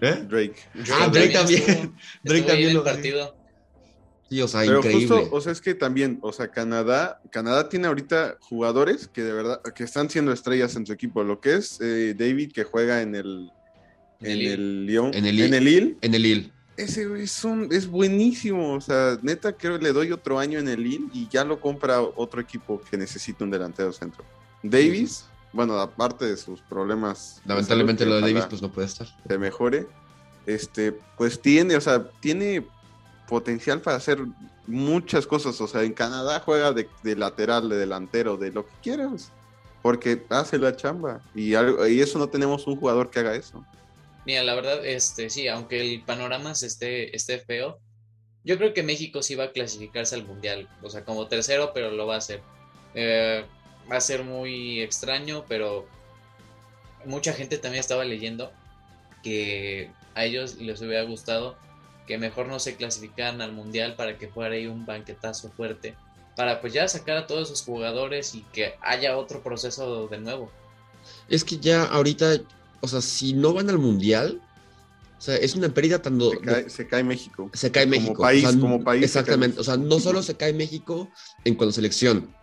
¿Eh? 0.00 0.24
Drake. 0.28 0.56
Ah, 0.92 1.08
Drake 1.08 1.32
también. 1.32 1.94
Drake 2.22 2.42
también 2.42 2.74
lo 2.74 2.84
partido. 2.84 3.36
Sí, 4.28 4.42
o 4.42 4.48
sea, 4.48 4.62
Pero 4.62 4.78
increíble. 4.78 5.06
justo, 5.06 5.36
o 5.36 5.40
sea, 5.40 5.52
es 5.52 5.60
que 5.60 5.74
también, 5.74 6.18
o 6.20 6.32
sea, 6.32 6.48
Canadá, 6.48 7.20
Canadá 7.30 7.68
tiene 7.68 7.86
ahorita 7.86 8.38
jugadores 8.40 9.06
que 9.06 9.22
de 9.22 9.32
verdad, 9.32 9.62
que 9.62 9.84
están 9.84 10.10
siendo 10.10 10.32
estrellas 10.32 10.74
en 10.74 10.84
su 10.84 10.92
equipo. 10.92 11.22
Lo 11.22 11.40
que 11.40 11.54
es 11.54 11.80
eh, 11.80 12.14
David, 12.18 12.52
que 12.52 12.64
juega 12.64 13.02
en 13.02 13.14
el, 13.14 13.50
en, 14.20 14.40
el, 14.40 14.86
Lyon, 14.86 15.14
en 15.14 15.26
el, 15.26 15.40
en 15.40 15.54
el 15.54 15.64
Lille. 15.64 15.96
En 16.00 16.14
el 16.14 16.22
Lille. 16.22 16.52
Ese 16.76 17.06
es, 17.22 17.44
un, 17.44 17.68
es 17.70 17.86
buenísimo, 17.86 18.74
o 18.74 18.80
sea, 18.80 19.18
neta 19.22 19.56
creo 19.56 19.78
que 19.78 19.84
le 19.84 19.92
doy 19.92 20.12
otro 20.12 20.38
año 20.38 20.58
en 20.58 20.68
el 20.68 20.82
Lille 20.82 21.06
y 21.14 21.26
ya 21.28 21.42
lo 21.42 21.58
compra 21.58 22.02
otro 22.02 22.40
equipo 22.40 22.82
que 22.90 22.98
necesita 22.98 23.44
un 23.44 23.50
delantero 23.50 23.92
centro. 23.92 24.24
Davis, 24.62 25.24
bueno, 25.56 25.80
aparte 25.80 26.26
de 26.26 26.36
sus 26.36 26.60
problemas. 26.60 27.40
Lamentablemente 27.46 28.04
lo 28.04 28.16
de 28.16 28.20
Davis 28.20 28.44
pues 28.48 28.60
no 28.60 28.70
puede 28.70 28.86
estar. 28.86 29.08
Se 29.26 29.38
mejore. 29.38 29.86
Este, 30.44 30.92
pues 31.16 31.40
tiene, 31.40 31.74
o 31.74 31.80
sea, 31.80 32.08
tiene 32.20 32.64
potencial 33.26 33.80
para 33.80 33.96
hacer 33.96 34.18
muchas 34.66 35.26
cosas. 35.26 35.58
O 35.60 35.66
sea, 35.66 35.82
en 35.82 35.94
Canadá 35.94 36.40
juega 36.44 36.72
de, 36.72 36.86
lateral, 37.16 37.68
de 37.70 37.76
delantero, 37.78 38.36
de 38.36 38.52
lo 38.52 38.66
que 38.66 38.72
quieras. 38.82 39.32
Porque 39.80 40.22
hace 40.28 40.58
la 40.58 40.76
chamba. 40.76 41.22
Y, 41.34 41.54
y, 41.54 42.00
eso 42.00 42.18
no 42.18 42.28
tenemos 42.28 42.66
un 42.66 42.76
jugador 42.76 43.10
que 43.10 43.20
haga 43.20 43.34
eso. 43.34 43.64
Mira, 44.26 44.44
la 44.44 44.54
verdad, 44.54 44.84
este, 44.84 45.30
sí, 45.30 45.48
aunque 45.48 45.80
el 45.80 46.02
panorama 46.02 46.52
esté, 46.52 47.16
esté 47.16 47.38
feo, 47.38 47.78
yo 48.44 48.58
creo 48.58 48.74
que 48.74 48.82
México 48.82 49.22
sí 49.22 49.36
va 49.36 49.44
a 49.44 49.52
clasificarse 49.52 50.16
al 50.16 50.26
Mundial. 50.26 50.68
O 50.82 50.90
sea, 50.90 51.04
como 51.04 51.28
tercero, 51.28 51.70
pero 51.72 51.90
lo 51.92 52.06
va 52.06 52.16
a 52.16 52.18
hacer. 52.18 52.42
Eh, 52.94 53.44
va 53.90 53.96
a 53.96 54.00
ser 54.00 54.24
muy 54.24 54.80
extraño, 54.80 55.44
pero 55.48 55.86
mucha 57.04 57.32
gente 57.32 57.58
también 57.58 57.80
estaba 57.80 58.04
leyendo 58.04 58.52
que 59.22 59.90
a 60.14 60.24
ellos 60.24 60.56
les 60.56 60.80
hubiera 60.80 61.02
gustado 61.04 61.56
que 62.06 62.18
mejor 62.18 62.46
no 62.46 62.58
se 62.58 62.76
clasificaran 62.76 63.40
al 63.40 63.52
mundial 63.52 63.96
para 63.96 64.16
que 64.16 64.28
fuera 64.28 64.54
ahí 64.54 64.66
un 64.66 64.86
banquetazo 64.86 65.50
fuerte, 65.50 65.96
para 66.36 66.60
pues 66.60 66.72
ya 66.72 66.86
sacar 66.86 67.16
a 67.16 67.26
todos 67.26 67.48
esos 67.48 67.62
jugadores 67.62 68.34
y 68.34 68.42
que 68.52 68.74
haya 68.80 69.16
otro 69.16 69.42
proceso 69.42 70.06
de 70.06 70.18
nuevo. 70.18 70.50
Es 71.28 71.44
que 71.44 71.58
ya 71.58 71.84
ahorita, 71.84 72.36
o 72.80 72.88
sea, 72.88 73.00
si 73.00 73.32
no 73.32 73.52
van 73.52 73.70
al 73.70 73.78
mundial, 73.78 74.40
o 75.18 75.20
sea, 75.20 75.36
es 75.36 75.56
una 75.56 75.68
pérdida 75.68 76.00
tan... 76.00 76.20
Se 76.68 76.86
cae, 76.86 77.02
México. 77.02 77.50
Se 77.54 77.72
cae 77.72 77.86
México. 77.86 78.14
Como 78.14 78.26
país, 78.26 78.46
como 78.60 78.84
país. 78.84 79.02
Exactamente. 79.02 79.58
O 79.60 79.64
sea, 79.64 79.76
no 79.76 79.98
solo 79.98 80.22
se 80.22 80.36
cae 80.36 80.52
México 80.52 81.10
en 81.44 81.54
cuanto 81.54 81.70
a 81.70 81.74
selección, 81.74 82.34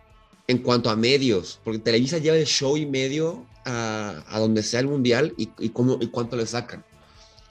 en 0.46 0.58
cuanto 0.58 0.90
a 0.90 0.96
medios, 0.96 1.60
porque 1.64 1.78
Televisa 1.78 2.18
lleva 2.18 2.36
el 2.36 2.46
show 2.46 2.76
y 2.76 2.86
medio 2.86 3.46
a, 3.64 4.38
donde 4.38 4.62
sea 4.62 4.80
el 4.80 4.88
mundial 4.88 5.34
y, 5.36 5.46
cómo, 5.70 5.98
y 6.00 6.08
cuánto 6.08 6.36
le 6.36 6.46
sacan. 6.46 6.84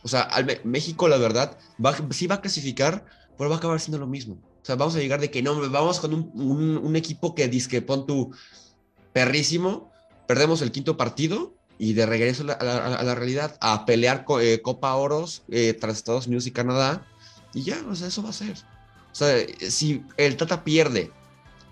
O 0.04 0.08
sea, 0.08 0.30
México, 0.64 1.08
la 1.08 1.18
verdad, 1.18 1.58
va, 1.84 1.96
sí 2.12 2.28
va 2.28 2.36
a 2.36 2.42
clasificar, 2.42 3.06
pero 3.38 3.50
va 3.50 3.56
a 3.56 3.60
acabar 3.60 3.80
siendo 3.80 3.98
lo 3.98 4.08
mismo. 4.08 4.36
O 4.36 4.66
sea, 4.66 4.76
vamos 4.76 4.96
a 4.96 5.00
llegar 5.00 5.20
de 5.20 5.32
que 5.32 5.42
no, 5.42 5.56
vamos 5.70 6.00
con 6.00 6.14
un, 6.14 6.32
un, 6.36 6.78
un 6.78 6.96
equipo 6.96 7.34
que 7.36 7.48
disque 7.48 7.82
pon 7.82 8.06
tu 8.06 8.32
perrísimo, 9.12 9.92
perdemos 10.28 10.62
el 10.62 10.72
quinto 10.72 10.98
partido 10.98 11.54
y 11.78 11.94
de 11.94 12.06
regreso 12.06 12.44
a 12.44 12.46
la, 12.46 12.54
a 12.54 13.12
a 13.12 13.16
realidad, 13.16 13.58
a 13.60 13.86
pelear 13.86 14.26
eh, 14.42 14.62
Copa 14.62 14.94
Oros 14.96 15.44
eh, 15.50 15.74
tras 15.74 15.98
Estados 15.98 16.28
Unidos 16.28 16.48
y 16.48 16.52
Canadá, 16.52 17.06
y 17.54 17.64
ya, 17.64 17.84
o 17.90 17.96
sea, 17.96 18.08
eso 18.08 18.24
va 18.24 18.30
a 18.30 18.34
ser. 18.34 18.56
O 19.12 19.16
sea, 19.16 19.36
si 19.70 20.04
el 20.18 20.38
Tata 20.38 20.64
pierde 20.64 21.12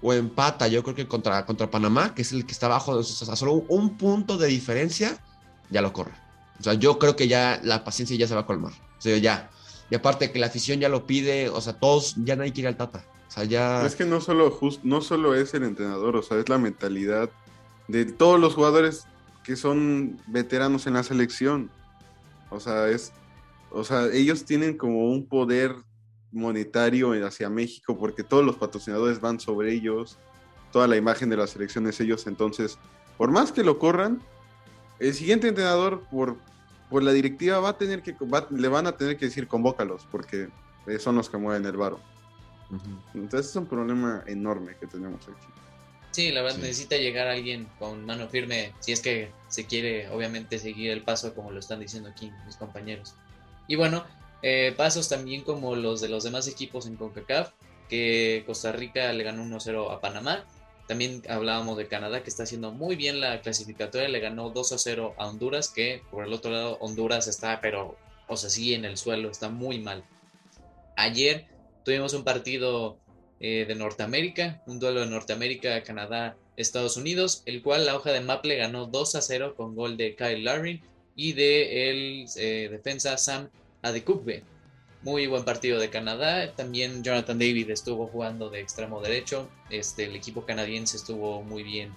o 0.02 0.14
empata, 0.14 0.68
yo 0.68 0.84
creo 0.84 0.96
que 0.96 1.08
contra, 1.08 1.46
contra 1.46 1.70
Panamá, 1.70 2.16
que 2.16 2.24
es 2.24 2.32
el 2.32 2.46
que 2.46 2.52
está 2.52 2.66
abajo, 2.66 2.94
o 2.94 3.04
sea, 3.04 3.36
solo 3.36 3.54
un, 3.54 3.66
un 3.70 3.98
punto 3.98 4.38
de 4.38 4.48
diferencia, 4.48 5.18
ya 5.70 5.82
lo 5.82 5.94
corre. 5.94 6.14
O 6.60 6.64
sea, 6.64 6.74
yo 6.74 7.00
creo 7.00 7.16
que 7.16 7.28
ya 7.28 7.60
la 7.64 7.84
paciencia 7.84 8.16
ya 8.18 8.28
se 8.28 8.36
va 8.36 8.42
a 8.42 8.46
colmar. 8.46 8.74
O 8.74 9.02
sea, 9.02 9.18
ya. 9.18 9.50
Y 9.90 9.96
aparte 9.96 10.32
que 10.32 10.40
la 10.40 10.48
afición 10.48 10.80
ya 10.80 10.90
lo 10.90 11.06
pide, 11.06 11.50
o 11.50 11.60
sea, 11.62 11.74
todos, 11.74 12.16
ya 12.18 12.36
nadie 12.36 12.54
quiere 12.54 12.70
al 12.70 12.78
Tata. 12.78 13.04
O 13.28 13.32
sea, 13.32 13.44
ya... 13.46 13.86
Es 13.86 13.96
que 13.96 14.06
no 14.06 14.22
solo, 14.22 14.52
just, 14.52 14.84
no 14.84 15.02
solo 15.02 15.36
es 15.36 15.54
el 15.54 15.64
entrenador, 15.64 16.16
o 16.16 16.22
sea, 16.22 16.38
es 16.38 16.50
la 16.50 16.58
mentalidad 16.58 17.30
de 17.88 18.06
todos 18.06 18.40
los 18.40 18.54
jugadores 18.54 19.06
que 19.44 19.56
son 19.56 20.20
veteranos 20.28 20.88
en 20.88 20.94
la 20.94 21.04
selección. 21.04 21.70
O 22.50 22.60
sea, 22.60 22.90
es, 22.90 23.12
o 23.72 23.84
sea, 23.84 24.08
ellos 24.08 24.46
tienen 24.46 24.78
como 24.78 25.12
un 25.12 25.26
poder 25.26 25.76
monetario 26.32 27.13
hacia 27.26 27.50
México 27.50 27.98
porque 27.98 28.24
todos 28.24 28.46
los 28.46 28.56
patrocinadores 28.56 29.20
van 29.20 29.39
sobre 29.39 29.74
ellos, 29.74 30.17
toda 30.72 30.88
la 30.88 30.98
imagen 30.98 31.30
de 31.30 31.38
la 31.38 31.48
selección 31.48 31.88
es 31.88 32.00
ellos, 32.00 32.28
entonces, 32.28 32.78
por 33.17 33.32
más 33.32 33.52
que 33.52 33.63
lo 33.63 33.78
corran, 33.80 34.22
el 35.00 35.13
siguiente 35.13 35.48
entrenador 35.48 36.06
por, 36.10 36.38
por 36.89 37.04
la 37.04 37.12
directiva 37.12 37.60
va 37.60 37.70
a 37.70 37.78
tener 37.78 38.02
que 38.02 38.13
va, 38.26 38.48
le 38.50 38.67
van 38.67 38.88
a 38.88 38.98
tener 38.98 39.17
que 39.17 39.26
decir 39.26 39.48
convócalos 39.48 40.08
porque 40.12 40.50
son 41.00 41.15
los 41.15 41.30
que 41.30 41.38
mueven 41.38 41.65
el 41.65 41.78
varo. 41.78 42.00
Uh 42.70 42.76
-huh. 42.76 43.02
Entonces 43.15 43.50
es 43.50 43.56
un 43.56 43.65
problema 43.65 44.24
enorme 44.28 44.76
que 44.80 44.88
tenemos 44.88 45.22
aquí. 45.24 45.48
Sí, 46.12 46.32
la 46.32 46.41
verdad 46.41 46.58
sí. 46.58 46.62
necesita 46.63 46.98
llegar 46.98 47.28
alguien 47.28 47.67
con 47.80 48.06
mano 48.06 48.28
firme 48.28 48.74
si 48.80 48.91
es 48.91 49.02
que 49.02 49.32
se 49.48 49.65
quiere 49.65 50.10
obviamente 50.10 50.60
seguir 50.60 50.91
el 50.91 51.04
paso 51.04 51.34
como 51.34 51.52
lo 51.52 51.60
están 51.60 51.80
diciendo 51.80 52.10
aquí 52.10 52.32
mis 52.46 52.58
compañeros. 52.58 53.15
Y 53.67 53.76
bueno, 53.76 54.04
eh, 54.41 54.73
pasos 54.75 55.10
también 55.10 55.43
como 55.43 55.75
los 55.75 56.01
de 56.01 56.10
los 56.10 56.23
demás 56.23 56.47
equipos 56.47 56.86
en 56.86 56.95
CONCACAF, 56.95 57.51
que 57.89 58.43
Costa 58.45 58.71
Rica 58.71 59.12
le 59.13 59.23
ganó 59.23 59.43
1-0 59.43 59.91
a 59.91 59.99
Panamá. 59.99 60.45
También 60.88 61.23
hablábamos 61.30 61.77
de 61.77 61.88
Canadá, 61.88 62.23
que 62.23 62.30
está 62.30 62.43
haciendo 62.43 62.71
muy 62.71 62.95
bien 62.95 63.21
la 63.21 63.41
clasificatoria, 63.41 64.10
le 64.10 64.19
ganó 64.19 64.54
2-0 64.54 65.13
a 65.17 65.27
Honduras, 65.27 65.69
que 65.69 66.01
por 66.10 66.25
el 66.25 66.34
otro 66.34 66.51
lado 66.51 66.77
Honduras 66.80 67.27
está, 67.27 67.62
pero, 67.62 67.97
o 68.27 68.38
sea, 68.38 68.49
sí 68.49 68.73
en 68.73 68.86
el 68.86 68.97
suelo, 68.97 69.30
está 69.30 69.49
muy 69.49 69.80
mal. 69.80 70.04
Ayer 70.95 71.47
tuvimos 71.84 72.13
un 72.13 72.23
partido 72.23 72.97
eh, 73.39 73.65
de 73.67 73.75
Norteamérica, 73.75 74.62
un 74.67 74.80
duelo 74.80 75.01
de 75.01 75.08
Norteamérica, 75.08 75.82
Canadá, 75.84 76.36
Estados 76.58 76.97
Unidos, 76.97 77.43
el 77.45 77.62
cual 77.62 77.86
la 77.86 77.95
hoja 77.95 78.12
de 78.12 78.21
Maple 78.21 78.56
ganó 78.56 78.86
2 78.86 79.15
a 79.15 79.21
0 79.21 79.56
con 79.56 79.75
gol 79.75 79.97
de 79.97 80.15
Kyle 80.15 80.43
Larin 80.43 80.82
y 81.15 81.34
de 81.34 81.89
el 81.89 82.25
eh, 82.38 82.69
defensa 82.69 83.17
Sam 83.17 83.49
Adekugbe. 83.82 84.44
Muy 85.04 85.26
buen 85.28 85.44
partido 85.44 85.80
de 85.80 85.89
Canadá. 85.89 86.54
También 86.56 87.04
Jonathan 87.04 87.39
David 87.39 87.72
estuvo 87.72 88.08
jugando 88.08 88.50
de 88.50 88.60
extremo 88.60 89.02
derecho. 89.02 89.50
Este, 89.70 90.06
el 90.06 90.15
equipo 90.15 90.46
canadiense 90.46 90.98
estuvo 90.98 91.41
muy 91.41 91.63
bien 91.63 91.91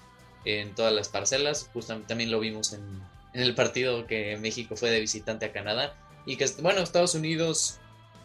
en 0.45 0.75
todas 0.75 0.93
las 0.93 1.09
parcelas. 1.09 1.69
Justamente 1.73 2.09
también 2.09 2.31
lo 2.31 2.41
vimos 2.41 2.73
en, 2.73 3.03
el 3.35 3.55
partido 3.55 4.07
que 4.07 4.37
México 4.39 4.77
fue 4.77 4.91
de 4.91 5.01
visitante 5.01 5.47
a 5.47 5.53
Canadá. 5.53 5.95
Y 6.25 6.37
que, 6.37 6.47
bueno, 6.63 6.81
Estados 6.81 7.15
Unidos, 7.15 7.79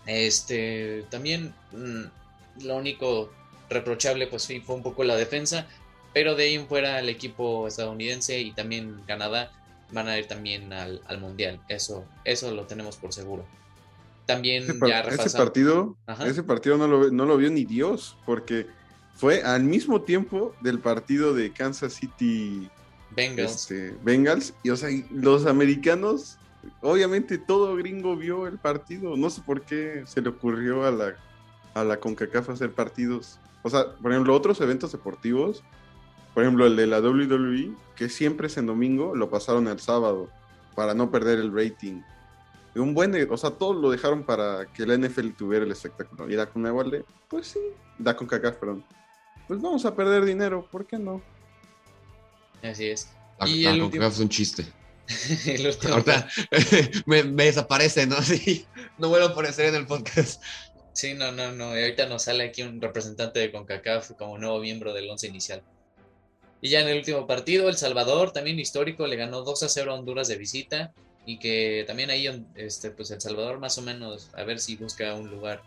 este, 0.06 1.04
también 1.10 1.54
mmm, 1.74 2.06
lo 2.64 2.78
único 2.78 3.32
reprochable 3.70 4.28
pues 4.28 4.48
fue 4.48 4.76
un 4.76 4.84
poco 4.84 5.04
la 5.04 5.18
defensa. 5.18 5.68
Pero 6.14 6.36
de 6.36 6.46
ahí 6.46 6.54
en 6.56 6.68
fuera 6.68 7.00
el 7.00 7.10
equipo 7.10 7.68
estadounidense 7.68 8.40
y 8.40 8.52
también 8.52 9.02
Canadá 9.06 9.52
van 9.92 10.08
a 10.08 10.18
ir 10.18 10.28
también 10.28 10.72
al, 10.74 11.02
al 11.08 11.20
mundial. 11.20 11.62
Eso, 11.68 12.06
eso 12.24 12.52
lo 12.52 12.66
tenemos 12.66 12.98
por 12.98 13.14
seguro. 13.14 13.46
También 14.26 14.64
ese, 14.64 14.78
ya 14.88 15.02
ese 15.02 15.36
partido, 15.36 15.98
Ajá. 16.06 16.28
ese 16.28 16.44
partido 16.44 16.78
no 16.78 16.88
lo, 16.88 17.10
no 17.10 17.26
lo 17.26 17.38
vio 17.38 17.50
ni 17.50 17.66
Dios, 17.66 18.16
porque 18.26 18.68
fue 19.16 19.42
al 19.42 19.64
mismo 19.64 20.04
tiempo 20.04 20.54
del 20.62 20.80
partido 20.80 21.34
de 21.34 21.52
Kansas 21.52 21.94
City 21.94 22.70
Bengals. 23.16 23.56
Este, 23.56 23.96
Bengals. 24.04 24.54
Y 24.64 24.70
o 24.70 24.76
sea, 24.76 24.90
los 25.12 25.46
americanos, 25.46 26.38
obviamente 26.82 27.38
todo 27.38 27.76
gringo 27.76 28.16
vio 28.16 28.48
el 28.48 28.58
partido. 28.58 29.18
No 29.18 29.30
sé 29.30 29.42
por 29.42 29.62
qué 29.62 30.04
se 30.06 30.22
le 30.22 30.30
ocurrió 30.30 30.86
a 30.86 30.92
la, 30.92 31.16
a 31.74 31.84
la 31.84 32.00
CONCACAF 32.00 32.50
hacer 32.50 32.72
partidos. 32.72 33.40
O 33.64 33.70
sea, 33.70 33.96
por 33.96 34.12
ejemplo, 34.12 34.36
otros 34.36 34.62
eventos 34.62 34.92
deportivos, 34.92 35.64
por 36.40 36.46
ejemplo, 36.46 36.68
el 36.68 36.78
de 36.78 36.88
la 36.88 37.02
WWE, 37.02 37.76
que 37.98 38.08
siempre 38.08 38.48
es 38.48 38.56
en 38.56 38.66
domingo, 38.66 39.14
lo 39.14 39.30
pasaron 39.30 39.68
el 39.68 39.78
sábado 39.78 40.30
para 40.74 40.94
no 40.94 41.12
perder 41.12 41.38
el 41.38 41.54
rating. 41.54 42.02
Un 42.76 42.94
buen, 42.94 43.14
o 43.30 43.36
sea, 43.36 43.50
todo 43.50 43.74
lo 43.74 43.92
dejaron 43.92 44.24
para 44.24 44.66
que 44.68 44.86
la 44.86 44.96
NFL 44.96 45.32
tuviera 45.32 45.66
el 45.66 45.72
espectáculo. 45.74 46.30
Y 46.30 46.36
la 46.36 46.46
Conmebol 46.46 46.92
de, 46.92 47.04
pues 47.28 47.48
sí, 47.48 47.60
da 47.98 48.16
con 48.16 48.26
cacaf, 48.26 48.56
perdón. 48.56 48.86
Pues 49.50 49.62
vamos 49.62 49.84
a 49.84 49.94
perder 49.94 50.24
dinero, 50.24 50.66
¿por 50.72 50.88
qué 50.88 50.98
no? 50.98 51.22
Así 52.64 52.88
es. 52.88 53.10
La, 53.38 53.46
y 53.46 53.64
la 53.64 53.72
el 53.72 53.82
último... 53.82 54.06
es 54.06 54.20
un 54.22 54.30
chiste. 54.30 54.66
el 55.46 55.68
último... 55.68 55.96
Ahorita 55.96 56.30
me, 57.06 57.24
me, 57.24 57.44
desaparece, 57.44 58.08
¿no? 58.08 58.16
Sí, 58.22 58.66
no 58.98 59.10
vuelvo 59.10 59.28
a 59.28 59.32
aparecer 59.32 59.66
en 59.66 59.76
el 59.76 59.86
podcast. 59.86 60.42
Sí, 60.94 61.16
no, 61.16 61.34
no, 61.34 61.52
no. 61.52 61.78
Y 61.78 61.82
ahorita 61.82 62.06
nos 62.06 62.24
sale 62.24 62.46
aquí 62.46 62.62
un 62.62 62.80
representante 62.80 63.42
de 63.42 63.52
CONCACAF 63.52 64.12
como 64.14 64.38
nuevo 64.38 64.62
miembro 64.62 64.94
del 64.94 65.10
once 65.10 65.28
inicial. 65.28 65.62
Y 66.62 66.70
ya 66.70 66.82
en 66.82 66.90
el 66.90 66.98
último 66.98 67.26
partido, 67.26 67.70
El 67.70 67.78
Salvador, 67.78 68.32
también 68.32 68.60
histórico, 68.60 69.08
le 69.08 69.16
ganó 69.16 69.42
2 69.42 69.64
a 69.64 69.70
0 69.70 69.92
a 69.92 69.96
Honduras 69.96 70.28
de 70.28 70.38
visita. 70.38 70.92
Y 71.26 71.38
que 71.38 71.84
también 71.88 72.10
ahí, 72.10 72.28
este, 72.56 72.92
pues 72.92 73.12
El 73.12 73.22
Salvador 73.22 73.60
más 73.60 73.78
o 73.78 73.82
menos, 73.82 74.30
a 74.34 74.44
ver 74.44 74.60
si 74.60 74.76
busca 74.76 75.14
un 75.16 75.30
lugar 75.30 75.62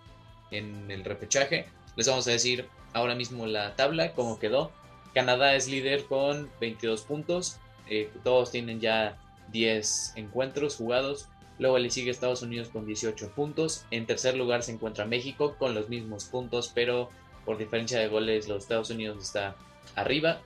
en 0.51 0.91
el 0.91 1.05
repechaje. 1.05 1.67
Les 1.97 2.09
vamos 2.09 2.27
a 2.27 2.31
decir 2.33 2.67
ahora 2.93 3.15
mismo 3.15 3.47
la 3.47 3.75
tabla, 3.77 4.13
cómo 4.13 4.39
quedó. 4.39 4.73
Canadá 5.15 5.55
es 5.55 5.69
líder 5.69 6.05
con 6.05 6.51
22 6.61 7.03
puntos. 7.03 7.57
Eh, 7.89 8.11
todos 8.25 8.51
tienen 8.51 8.81
ya 8.81 9.19
10 9.53 10.15
encuentros 10.17 10.77
jugados. 10.77 11.29
Luego 11.59 11.79
le 11.79 11.91
sigue 11.91 12.11
Estados 12.11 12.43
Unidos 12.43 12.69
con 12.69 12.87
18 12.87 13.31
puntos. 13.35 13.85
En 13.91 14.07
tercer 14.07 14.37
lugar 14.37 14.63
se 14.63 14.73
encuentra 14.73 15.05
México 15.05 15.57
con 15.59 15.75
los 15.75 15.89
mismos 15.89 16.25
puntos, 16.25 16.73
pero 16.75 17.11
por 17.45 17.59
diferencia 17.59 17.99
de 17.99 18.09
goles 18.09 18.49
los 18.49 18.63
Estados 18.63 18.91
Unidos 18.91 19.23
está 19.23 19.57
arriba. 19.95 20.41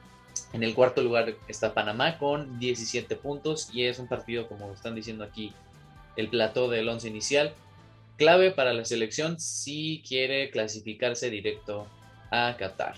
En 0.53 0.63
el 0.63 0.75
cuarto 0.75 1.03
lugar 1.03 1.35
está 1.49 1.75
Panamá 1.75 2.19
con 2.19 2.59
17 2.59 3.17
puntos 3.17 3.71
y 3.73 3.85
es 3.85 3.99
un 3.99 4.07
partido, 4.07 4.49
como 4.49 4.73
están 4.73 4.95
diciendo 4.95 5.25
aquí, 5.25 5.53
el 6.17 6.29
plató 6.29 6.69
del 6.69 6.89
once 6.89 7.09
inicial. 7.09 7.53
Clave 8.17 8.51
para 8.51 8.73
la 8.73 8.85
selección 8.85 9.39
si 9.39 10.03
quiere 10.07 10.51
clasificarse 10.51 11.31
directo 11.31 11.87
a 12.31 12.57
Qatar. 12.59 12.95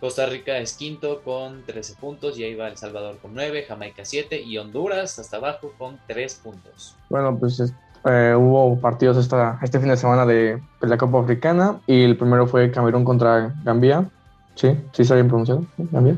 Costa 0.00 0.26
Rica 0.26 0.58
es 0.58 0.72
quinto 0.72 1.22
con 1.22 1.62
13 1.64 1.94
puntos 1.94 2.36
y 2.38 2.42
ahí 2.42 2.56
va 2.56 2.68
El 2.68 2.76
Salvador 2.76 3.18
con 3.18 3.34
9, 3.34 3.66
Jamaica 3.68 4.04
7 4.04 4.42
y 4.42 4.58
Honduras 4.58 5.18
hasta 5.18 5.36
abajo 5.36 5.72
con 5.78 5.98
3 6.08 6.40
puntos. 6.42 6.96
Bueno, 7.08 7.38
pues 7.38 7.60
eh, 8.04 8.34
hubo 8.36 8.80
partidos 8.80 9.16
esta, 9.16 9.60
este 9.62 9.78
fin 9.78 9.90
de 9.90 9.96
semana 9.96 10.26
de, 10.26 10.60
de, 10.80 10.88
la 10.88 10.96
Copa 10.96 11.20
Africana 11.20 11.78
y 11.86 12.02
el 12.02 12.16
primero 12.16 12.48
fue 12.48 12.72
Camerún 12.72 13.04
contra 13.04 13.54
Gambia. 13.62 14.08
Sí, 14.56 14.76
sí 14.92 15.02
está 15.02 15.14
bien 15.14 15.28
pronunciado, 15.28 15.64
Gambia. 15.78 16.16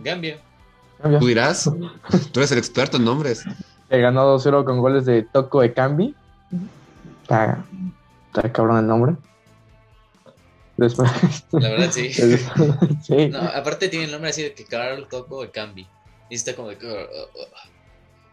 Gambia. 0.00 0.38
Gambia. 0.98 1.18
Tú 1.18 1.26
dirás, 1.26 1.64
tú 2.32 2.40
eres 2.40 2.52
el 2.52 2.58
experto 2.58 2.96
en 2.96 3.04
nombres. 3.04 3.44
He 3.90 4.00
ganado 4.00 4.38
2-0 4.38 4.64
con 4.64 4.80
goles 4.80 5.04
de 5.04 5.22
Toco 5.22 5.62
Ekambi. 5.62 6.14
Está, 7.22 7.64
está 8.28 8.52
cabrón 8.52 8.78
el 8.78 8.86
nombre. 8.86 9.16
Después... 10.76 11.10
La 11.52 11.68
verdad, 11.68 11.90
sí. 11.90 12.12
sí. 13.02 13.28
No, 13.28 13.40
aparte 13.40 13.88
tiene 13.88 14.06
el 14.06 14.12
nombre 14.12 14.30
así 14.30 14.42
de 14.42 14.54
que 14.54 14.64
Carl 14.64 15.06
Toco 15.08 15.44
Ekambi. 15.44 15.86
Y 16.30 16.34
está 16.34 16.56
como 16.56 16.70
de... 16.70 16.78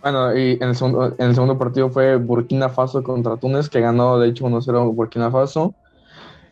Bueno, 0.01 0.35
y 0.37 0.53
en 0.53 0.63
el, 0.63 0.75
segundo, 0.75 1.13
en 1.17 1.27
el 1.27 1.33
segundo 1.33 1.57
partido 1.57 1.89
fue 1.89 2.15
Burkina 2.15 2.69
Faso 2.69 3.03
contra 3.03 3.35
Túnez, 3.35 3.69
que 3.69 3.81
ganó 3.81 4.17
de 4.17 4.29
hecho 4.29 4.45
1-0 4.45 4.95
Burkina 4.95 5.29
Faso, 5.29 5.73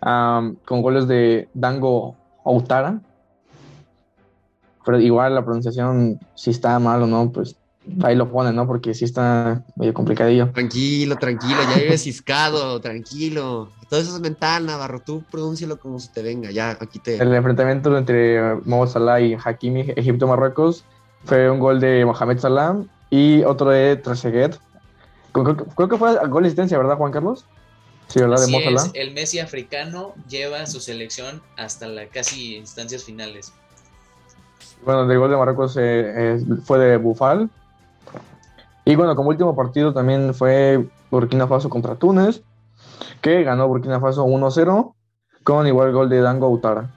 um, 0.05 0.55
con 0.65 0.81
goles 0.81 1.07
de 1.07 1.47
Dango 1.53 2.17
Outara, 2.43 2.99
pero 4.87 5.01
igual 5.01 5.35
la 5.35 5.43
pronunciación, 5.43 6.17
si 6.33 6.49
está 6.49 6.79
mal 6.79 7.03
o 7.03 7.07
no, 7.07 7.29
pues 7.29 7.57
ahí 8.03 8.15
lo 8.15 8.31
ponen, 8.31 8.55
¿no? 8.55 8.65
Porque 8.65 8.93
sí 8.93 9.03
está 9.03 9.65
medio 9.75 9.93
complicadillo. 9.93 10.49
Tranquilo, 10.53 11.17
tranquilo, 11.17 11.57
ya 11.75 11.81
eres 11.81 12.03
ciscado, 12.03 12.79
tranquilo. 12.79 13.67
Todo 13.89 13.99
eso 13.99 14.15
es 14.15 14.21
mental, 14.21 14.65
Navarro, 14.65 15.01
tú 15.01 15.25
pronúncialo 15.29 15.77
como 15.77 15.99
se 15.99 16.09
te 16.13 16.21
venga, 16.21 16.51
ya, 16.51 16.77
aquí 16.79 16.99
te... 16.99 17.21
El 17.21 17.33
enfrentamiento 17.33 17.97
entre 17.97 18.55
Mo 18.63 18.87
Salah 18.87 19.19
y 19.19 19.35
Hakimi, 19.35 19.91
Egipto-Marruecos, 19.97 20.85
fue 21.25 21.51
un 21.51 21.59
gol 21.59 21.81
de 21.81 22.05
Mohamed 22.05 22.39
Salah 22.39 22.77
y 23.09 23.43
otro 23.43 23.71
de 23.71 23.97
Trezeguet. 23.97 24.57
Creo, 25.33 25.57
creo 25.57 25.89
que 25.89 25.97
fue 25.97 26.15
gol 26.29 26.43
de 26.43 26.47
asistencia, 26.47 26.77
¿verdad, 26.77 26.95
Juan 26.95 27.11
Carlos? 27.11 27.43
Sí, 28.07 28.21
¿verdad? 28.21 28.37
De 28.37 28.43
Así 28.43 28.51
Mo 28.53 28.59
es, 28.59 28.63
Salah. 28.63 28.91
el 28.93 29.13
Messi 29.13 29.39
africano 29.39 30.15
lleva 30.29 30.61
a 30.61 30.65
su 30.65 30.79
selección 30.79 31.41
hasta 31.57 31.89
la 31.89 32.07
casi 32.07 32.55
instancias 32.55 33.03
finales. 33.03 33.51
Bueno, 34.85 35.11
el 35.11 35.19
gol 35.19 35.29
de 35.29 35.37
Marruecos 35.37 35.75
eh, 35.77 36.35
eh, 36.35 36.45
fue 36.63 36.79
de 36.79 36.97
Bufal. 36.97 37.49
Y 38.85 38.95
bueno, 38.95 39.15
como 39.15 39.29
último 39.29 39.55
partido 39.55 39.93
también 39.93 40.33
fue 40.33 40.87
Burkina 41.11 41.47
Faso 41.47 41.69
contra 41.69 41.95
Túnez, 41.95 42.41
que 43.21 43.43
ganó 43.43 43.67
Burkina 43.67 43.99
Faso 43.99 44.25
1-0 44.25 44.93
con 45.43 45.67
igual 45.67 45.91
gol 45.91 46.09
de 46.09 46.21
Dango 46.21 46.45
Autara. 46.45 46.89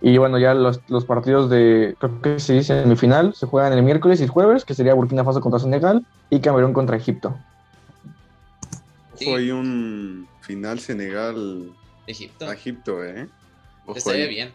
Y 0.00 0.16
bueno, 0.16 0.38
ya 0.38 0.54
los, 0.54 0.80
los 0.88 1.04
partidos 1.04 1.50
de, 1.50 1.96
creo 1.98 2.22
que 2.22 2.38
se 2.38 2.54
dice 2.54 2.80
semifinal, 2.80 3.34
se 3.34 3.46
juegan 3.46 3.72
el 3.72 3.82
miércoles 3.82 4.20
y 4.20 4.28
jueves, 4.28 4.64
que 4.64 4.74
sería 4.74 4.94
Burkina 4.94 5.24
Faso 5.24 5.40
contra 5.40 5.58
Senegal 5.58 6.06
y 6.30 6.40
Camerún 6.40 6.72
contra 6.72 6.96
Egipto. 6.96 7.36
Sí. 9.16 9.26
Ojo, 9.26 9.36
hay 9.36 9.50
un 9.50 10.28
final 10.40 10.78
Senegal 10.78 11.72
Egipto. 12.06 12.50
Egipto, 12.52 13.04
¿eh? 13.04 13.28
Ojo 13.86 13.98
Estaría 13.98 14.24
ahí. 14.24 14.30
bien. 14.30 14.52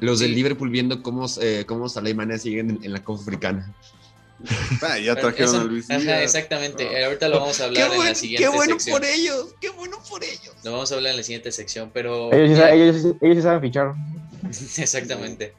Los 0.00 0.20
del. 0.20 0.34
Liverpool 0.34 0.70
viendo 0.70 1.02
cómo, 1.02 1.26
eh, 1.40 1.64
cómo 1.66 1.88
Salah 1.88 2.10
y 2.10 2.14
Mané 2.14 2.38
siguen 2.38 2.70
en, 2.70 2.84
en 2.84 2.92
la 2.92 3.02
Copa 3.02 3.22
Africana. 3.22 3.74
Ah, 4.82 4.98
ya 4.98 5.14
trajeron 5.20 5.54
eso- 5.54 5.60
a 5.60 5.64
Luis 5.64 5.90
ajá, 5.90 6.22
exactamente. 6.22 6.86
Ah. 7.02 7.06
Ahorita 7.06 7.28
lo 7.28 7.40
vamos 7.40 7.60
a 7.60 7.64
hablar 7.64 7.90
en 7.92 7.98
la 7.98 8.14
siguiente 8.14 8.46
sección. 8.58 9.02
ellos! 9.04 9.54
¡Qué 9.60 9.70
bueno 9.70 9.98
por 10.08 10.22
ellos! 10.22 10.54
Lo 10.64 10.72
vamos 10.72 10.92
a 10.92 10.96
hablar 10.96 11.12
en 11.12 11.16
la 11.18 11.22
siguiente 11.22 11.52
sección, 11.52 11.90
pero. 11.92 12.32
Ellos 12.32 13.02
sí 13.20 13.42
saben 13.42 13.60
fichar. 13.60 13.94
Exactamente. 14.76 15.54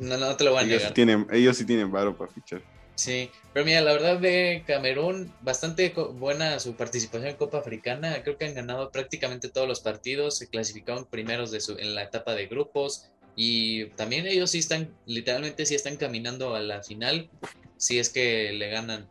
No, 0.00 0.16
no 0.16 0.36
te 0.36 0.44
lo 0.44 0.52
voy 0.52 0.60
a 0.60 0.62
sí 0.64 0.68
negar. 0.70 0.94
tienen, 0.94 1.26
ellos 1.32 1.56
sí 1.56 1.64
tienen 1.64 1.90
varo 1.92 2.16
para 2.16 2.30
fichar. 2.32 2.60
Sí, 2.96 3.30
pero 3.52 3.64
mira, 3.64 3.80
la 3.80 3.92
verdad 3.92 4.18
de 4.18 4.64
Camerún, 4.66 5.32
bastante 5.40 5.90
buena 6.14 6.58
su 6.58 6.74
participación 6.74 7.28
en 7.30 7.36
Copa 7.36 7.58
Africana. 7.58 8.24
Creo 8.24 8.36
que 8.36 8.46
han 8.46 8.54
ganado 8.54 8.90
prácticamente 8.90 9.48
todos 9.48 9.68
los 9.68 9.78
partidos, 9.78 10.36
se 10.36 10.48
clasificaron 10.48 11.04
primeros 11.04 11.52
de 11.52 11.60
su, 11.60 11.78
en 11.78 11.94
la 11.94 12.02
etapa 12.02 12.34
de 12.34 12.48
grupos 12.48 13.04
y 13.40 13.84
también 13.90 14.26
ellos 14.26 14.50
sí 14.50 14.58
están, 14.58 14.92
literalmente 15.06 15.64
sí 15.64 15.76
están 15.76 15.96
caminando 15.96 16.56
a 16.56 16.60
la 16.60 16.82
final, 16.82 17.30
si 17.76 18.00
es 18.00 18.08
que 18.08 18.52
le 18.52 18.68
ganan 18.68 19.06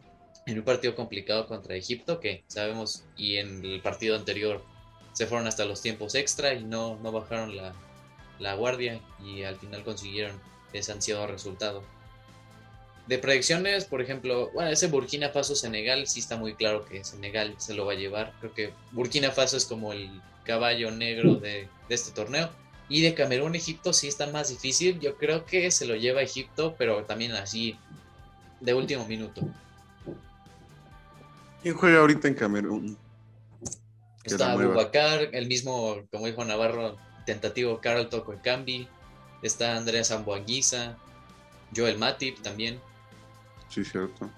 en 0.46 0.58
un 0.58 0.66
partido 0.66 0.96
complicado 0.96 1.48
contra 1.48 1.78
Egipto, 1.78 2.20
que 2.20 2.44
sabemos, 2.48 3.06
y 3.16 3.38
en 3.38 3.64
el 3.64 3.82
partido 3.82 4.18
anterior 4.18 4.62
se 5.14 5.28
fueron 5.28 5.48
hasta 5.48 5.64
los 5.64 5.82
tiempos 5.82 6.14
extra 6.14 6.54
y 6.54 6.66
no, 6.66 7.00
no 7.02 7.14
bajaron 7.14 7.56
la, 7.56 7.74
la 8.38 8.54
guardia 8.56 9.00
y 9.24 9.44
al 9.44 9.56
final 9.56 9.86
consiguieron 9.86 10.42
ese 10.74 10.92
ansiado 10.92 11.26
resultado. 11.26 11.82
De 13.08 13.20
predicciones, 13.20 13.86
por 13.86 14.02
ejemplo, 14.02 14.52
bueno, 14.54 14.70
ese 14.72 14.88
Burkina 14.88 15.30
Faso-Senegal 15.30 16.06
sí 16.06 16.20
está 16.20 16.36
muy 16.36 16.54
claro 16.54 16.84
que 16.84 17.06
Senegal 17.06 17.56
se 17.60 17.76
lo 17.76 17.86
va 17.86 17.94
a 17.94 17.96
llevar. 17.96 18.34
Creo 18.42 18.54
que 18.54 18.74
Burkina 18.92 19.32
Faso 19.32 19.56
es 19.56 19.64
como 19.64 19.94
el 19.94 20.22
caballo 20.44 20.92
negro 20.92 21.36
de, 21.36 21.70
de 21.88 21.96
este 21.96 22.12
torneo. 22.12 22.50
Y 22.90 23.02
de 23.02 23.14
Camerún-Egipto 23.14 23.92
sí 23.92 24.08
está 24.08 24.28
más 24.28 24.50
difícil. 24.50 25.00
Yo 25.00 25.18
creo 25.18 25.46
que 25.46 25.72
se 25.72 25.86
lo 25.86 25.96
lleva 25.96 26.22
Egipto, 26.22 26.76
pero 26.78 27.04
también 27.04 27.34
así 27.34 27.78
de 28.62 28.74
último 28.74 29.06
minuto. 29.06 29.42
¿Quién 31.62 31.76
juega 31.76 32.00
ahorita 32.00 32.28
en 32.28 32.34
Camerún? 32.34 32.98
Está. 34.24 34.54
Abubakar, 34.54 35.30
el 35.34 35.48
mismo, 35.48 35.98
como 36.12 36.28
dijo 36.28 36.44
Navarro, 36.46 36.98
tentativo 37.26 37.80
Carol 37.82 38.10
Toko 38.10 38.36
Cambi. 38.42 38.88
Está 39.42 39.78
Andrés 39.78 40.12
Amboanguiza, 40.12 40.98
Joel 41.76 41.98
Matip 41.98 42.42
también. 42.42 42.80
Sí, 43.70 43.84
cierto. 43.84 44.30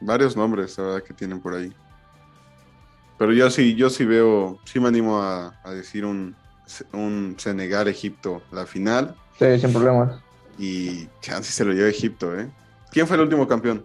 Varios 0.00 0.36
nombres, 0.36 0.76
la 0.76 0.84
verdad, 0.84 1.02
que 1.02 1.14
tienen 1.14 1.40
por 1.40 1.54
ahí. 1.54 1.72
Pero 3.18 3.32
yo 3.32 3.50
sí, 3.50 3.74
yo 3.74 3.88
sí 3.88 4.04
veo, 4.04 4.58
sí 4.64 4.78
me 4.78 4.88
animo 4.88 5.22
a, 5.22 5.58
a 5.64 5.70
decir 5.70 6.04
un, 6.04 6.36
un 6.92 7.36
Senegal-Egipto, 7.38 8.42
la 8.52 8.66
final. 8.66 9.14
Sí, 9.38 9.58
sin 9.60 9.72
problemas. 9.72 10.20
Y 10.58 11.06
chance 11.20 11.52
se 11.52 11.64
lo 11.64 11.72
lleva 11.72 11.88
Egipto, 11.88 12.38
¿eh? 12.38 12.48
¿Quién 12.90 13.06
fue 13.06 13.16
el 13.16 13.22
último 13.22 13.46
campeón 13.46 13.84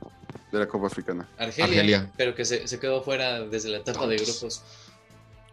de 0.51 0.59
la 0.59 0.67
Copa 0.67 0.87
Africana? 0.87 1.27
Argelia, 1.37 1.65
Argelia. 1.65 2.11
pero 2.17 2.33
que 2.33 2.45
se, 2.45 2.67
se 2.67 2.79
quedó 2.79 3.03
fuera 3.03 3.41
desde 3.41 3.69
la 3.69 3.79
etapa 3.79 4.07
de 4.07 4.15
grupos. 4.17 4.63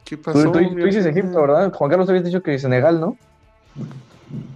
¿Qué 0.04 0.16
pasó? 0.16 0.50
tú- 0.50 0.58
tú 0.60 0.84
dices 0.84 1.04
Egipto, 1.04 1.40
¿verdad? 1.40 1.72
Juan 1.72 1.90
Carlos, 1.90 2.08
habías 2.08 2.24
dicho 2.24 2.42
que 2.42 2.58
Senegal, 2.58 3.00
¿no? 3.00 3.18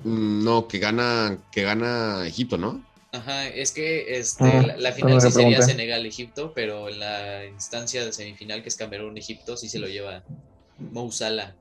No, 0.05 0.67
que 0.69 0.79
gana, 0.79 1.39
que 1.51 1.63
gana 1.63 2.27
Egipto, 2.27 2.59
¿no? 2.59 2.83
Ajá, 3.13 3.47
es 3.49 3.73
que 3.73 4.19
este, 4.19 4.45
Ah, 4.45 4.63
la, 4.69 4.77
la 4.79 4.93
final 4.93 5.21
sí 5.21 5.31
sería. 5.31 5.61
Senegal-Egipto, 5.63 6.53
pero 6.55 6.89
en 6.89 6.99
la 6.99 7.45
instancia 7.45 8.05
de 8.05 8.13
semifinal 8.13 8.63
que 8.63 8.69
es 8.71 8.77
Camerún-Egipto 8.77 9.57
sí 9.57 9.69
se 9.69 9.79
lo 9.79 9.87
lleva 9.87 10.23
Mo 10.79 11.11
Salah. 11.13 11.55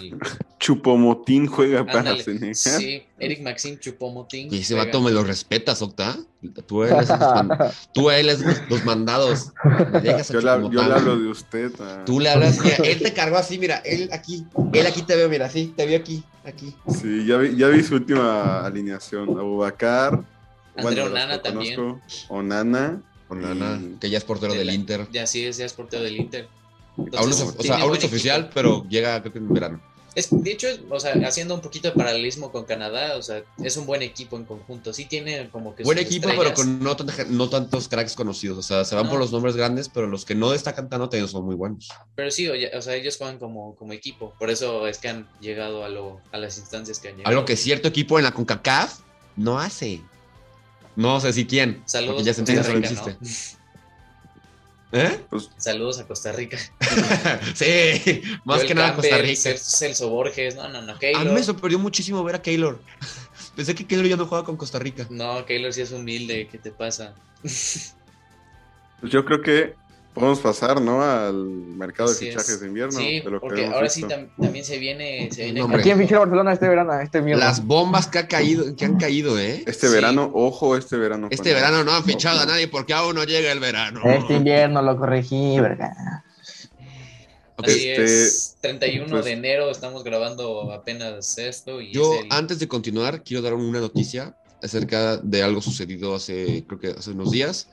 Y, 0.00 0.12
Chupomotín 0.58 1.46
juega 1.46 1.84
para 1.84 2.16
Senegal. 2.16 2.54
sí, 2.54 3.02
Eric 3.18 3.42
Maxim 3.42 3.78
Chupomotín. 3.78 4.48
Y 4.52 4.60
ese 4.60 4.74
juega. 4.74 4.86
vato 4.86 5.00
me 5.02 5.10
lo 5.10 5.22
respetas, 5.22 5.82
Octa. 5.82 6.16
Tú 6.66 6.84
eres 6.84 7.08
tú 7.92 8.10
eres 8.10 8.40
los, 8.40 8.70
los 8.70 8.84
mandados. 8.84 9.52
Me 9.92 10.00
dejas 10.00 10.30
a 10.30 10.32
Yo, 10.34 10.40
le- 10.40 10.46
yo 10.46 10.56
Chupomotán. 10.56 10.88
le 10.88 10.94
hablo 10.94 11.18
de 11.18 11.28
usted. 11.28 11.72
ah. 11.80 12.02
Tú 12.06 12.20
le 12.20 12.30
hablas, 12.30 12.58
mira, 12.62 12.76
él 12.76 12.98
te 13.00 13.12
cargó 13.12 13.36
así, 13.36 13.58
mira, 13.58 13.76
él 13.84 14.08
aquí, 14.12 14.46
él 14.72 14.86
aquí 14.86 15.02
te 15.02 15.16
veo, 15.16 15.28
mira, 15.28 15.46
así, 15.46 15.72
te 15.76 15.84
veo 15.86 15.98
aquí, 15.98 16.22
aquí. 16.44 16.74
Sí, 16.88 17.26
ya 17.26 17.36
vi, 17.36 17.56
ya 17.56 17.68
vi 17.68 17.82
su 17.82 17.94
última 17.96 18.64
alineación. 18.64 19.28
Abubakar. 19.38 20.22
Andrea 20.76 21.04
los 21.04 21.12
Onana 21.12 21.42
también. 21.42 21.76
conozco, 21.76 22.00
Onana. 22.28 23.00
Onana, 23.28 23.80
y- 23.82 23.98
que 23.98 24.10
ya 24.10 24.18
es 24.18 24.24
portero 24.24 24.52
De 24.52 24.58
del 24.58 24.68
la- 24.68 24.74
Inter. 24.74 25.06
Ya 25.12 25.26
sí, 25.26 25.44
es, 25.44 25.56
ya 25.56 25.64
es 25.66 25.72
portero 25.72 26.02
del 26.02 26.16
Inter. 26.16 26.48
Aún 26.96 27.06
Entonces, 27.06 27.40
es, 27.40 27.56
o 27.58 27.62
sea, 27.62 27.76
aún 27.78 27.96
es 27.96 28.04
oficial, 28.04 28.50
pero 28.54 28.86
llega 28.88 29.20
creo 29.20 29.32
que 29.32 29.38
en 29.38 29.52
verano. 29.52 29.80
Es, 30.14 30.28
de 30.30 30.52
hecho, 30.52 30.68
o 30.90 31.00
sea, 31.00 31.12
haciendo 31.26 31.56
un 31.56 31.60
poquito 31.60 31.88
de 31.88 31.94
paralelismo 31.94 32.52
con 32.52 32.64
Canadá, 32.66 33.16
o 33.16 33.22
sea, 33.22 33.42
es 33.60 33.76
un 33.76 33.84
buen 33.84 34.00
equipo 34.00 34.36
en 34.36 34.44
conjunto. 34.44 34.92
Sí 34.92 35.06
tiene 35.06 35.50
como 35.50 35.74
que 35.74 35.82
Buen 35.82 35.98
equipo, 35.98 36.28
estrellas. 36.28 36.52
pero 36.54 36.54
con 36.54 36.78
no, 36.84 36.96
no 37.30 37.48
tantos 37.48 37.88
cracks 37.88 38.14
conocidos. 38.14 38.56
O 38.58 38.62
sea, 38.62 38.84
se 38.84 38.94
van 38.94 39.06
No. 39.06 39.10
por 39.10 39.18
los 39.18 39.32
nombres 39.32 39.56
grandes, 39.56 39.88
pero 39.88 40.06
los 40.06 40.24
que 40.24 40.36
no 40.36 40.52
destacan 40.52 40.88
tanto 40.88 41.08
también 41.08 41.26
son 41.26 41.44
muy 41.44 41.56
buenos. 41.56 41.88
Pero 42.14 42.30
sí, 42.30 42.48
o 42.48 42.82
sea, 42.82 42.94
ellos 42.94 43.16
juegan 43.16 43.38
como, 43.40 43.74
como 43.74 43.92
equipo. 43.92 44.32
Por 44.38 44.50
eso 44.50 44.86
es 44.86 44.98
que 44.98 45.08
han 45.08 45.28
llegado 45.40 45.84
a, 45.84 45.88
lo, 45.88 46.20
a 46.30 46.38
las 46.38 46.58
instancias 46.58 47.00
que 47.00 47.08
han 47.08 47.16
llegado. 47.16 47.30
Algo 47.30 47.44
que 47.44 47.56
cierto 47.56 47.88
equipo 47.88 48.16
en 48.18 48.24
la 48.24 48.30
CONCACAF 48.30 49.00
no 49.34 49.58
hace. 49.58 50.00
No 50.94 51.18
sé 51.18 51.32
si 51.32 51.44
quién. 51.44 51.82
Saludos 51.86 52.24
ya 52.24 52.32
se 52.34 52.40
entiende 52.42 52.62
¿Eh? 54.96 55.20
Pues 55.28 55.50
Saludos 55.56 55.98
a 55.98 56.06
Costa 56.06 56.30
Rica. 56.32 56.56
sí, 57.54 58.22
más 58.44 58.58
Joel 58.58 58.68
que 58.68 58.74
nada 58.74 58.94
Costa 58.94 59.10
Campbell, 59.10 59.26
Rica. 59.28 59.40
Cel- 59.50 59.58
Celso 59.58 60.08
Borges, 60.08 60.54
no, 60.54 60.68
no, 60.68 60.82
no, 60.82 60.92
A 60.92 60.94
mí 60.94 61.00
Keylor. 61.00 61.32
me 61.32 61.42
sorprendió 61.42 61.78
muchísimo 61.80 62.22
ver 62.22 62.36
a 62.36 62.42
Keylor. 62.42 62.80
Pensé 63.56 63.74
que 63.74 63.86
Keylor 63.86 64.06
ya 64.06 64.16
no 64.16 64.26
juega 64.26 64.44
con 64.44 64.56
Costa 64.56 64.78
Rica. 64.78 65.06
No, 65.10 65.44
Keylor 65.46 65.72
sí 65.72 65.80
es 65.80 65.90
humilde, 65.92 66.48
¿qué 66.50 66.58
te 66.58 66.70
pasa? 66.70 67.14
pues 67.42 67.94
yo 69.02 69.24
creo 69.24 69.42
que 69.42 69.74
podemos 70.14 70.38
pasar, 70.40 70.80
¿no? 70.80 71.02
Al 71.02 71.34
mercado 71.34 72.08
de 72.08 72.14
es. 72.14 72.18
fichajes 72.20 72.60
de 72.60 72.68
invierno. 72.68 72.92
sí, 72.98 73.20
de 73.20 73.24
lo 73.30 73.32
que 73.32 73.40
porque 73.40 73.66
ahora 73.66 73.82
visto. 73.82 73.94
sí 73.94 74.02
tam- 74.04 74.28
también 74.40 74.64
se 74.64 74.78
viene, 74.78 75.28
se 75.32 75.44
viene 75.44 75.60
No. 75.60 75.74
¿A 75.76 75.80
quién 75.80 75.98
fichó 75.98 76.16
a 76.16 76.18
Barcelona 76.20 76.52
este 76.52 76.68
verano? 76.68 77.00
Este 77.00 77.20
mierda. 77.20 77.44
Las 77.44 77.64
bombas 77.64 78.06
que, 78.06 78.18
ha 78.20 78.28
caído, 78.28 78.74
que 78.76 78.84
han 78.84 78.96
caído, 78.96 79.38
¿eh? 79.38 79.64
Este 79.66 79.88
Sí. 79.88 79.92
verano, 79.94 80.30
ojo, 80.32 80.76
este 80.76 80.96
verano. 80.96 81.26
Este 81.30 81.50
cuando- 81.50 81.66
verano 81.66 81.84
no 81.84 81.92
han 81.96 82.04
fichado 82.04 82.40
a 82.40 82.46
nadie 82.46 82.68
porque 82.68 82.94
aún 82.94 83.16
no 83.16 83.24
llega 83.24 83.50
el 83.52 83.60
verano. 83.60 84.00
Este 84.04 84.34
invierno 84.34 84.80
lo 84.82 84.96
corregí, 84.96 85.58
verga. 85.60 86.24
Ok, 87.56 87.68
Así 87.68 87.88
Este, 87.88 88.04
es, 88.24 88.56
31 88.60 89.08
pues- 89.10 89.24
de 89.24 89.32
enero 89.32 89.70
estamos 89.70 90.02
grabando 90.02 90.72
apenas 90.72 91.38
esto 91.38 91.80
y 91.80 91.92
Yo, 91.92 92.14
es 92.14 92.20
el- 92.22 92.26
antes 92.32 92.58
de 92.58 92.66
continuar, 92.66 93.22
quiero 93.22 93.42
dar 93.42 93.54
una 93.54 93.78
noticia 93.80 94.36
acerca 94.62 95.18
de 95.18 95.42
algo 95.42 95.60
sucedido 95.62 96.14
hace, 96.16 96.64
creo 96.66 96.80
que 96.80 96.88
hace 96.98 97.10
unos 97.12 97.30
días, 97.30 97.68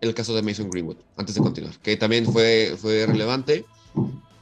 el 0.00 0.14
caso 0.14 0.34
de 0.34 0.42
Mason 0.42 0.70
Greenwood, 0.70 0.96
antes 1.16 1.34
de 1.34 1.40
continuar, 1.40 1.78
que 1.80 1.96
también 1.96 2.26
fue, 2.26 2.76
fue 2.78 3.06
relevante. 3.06 3.64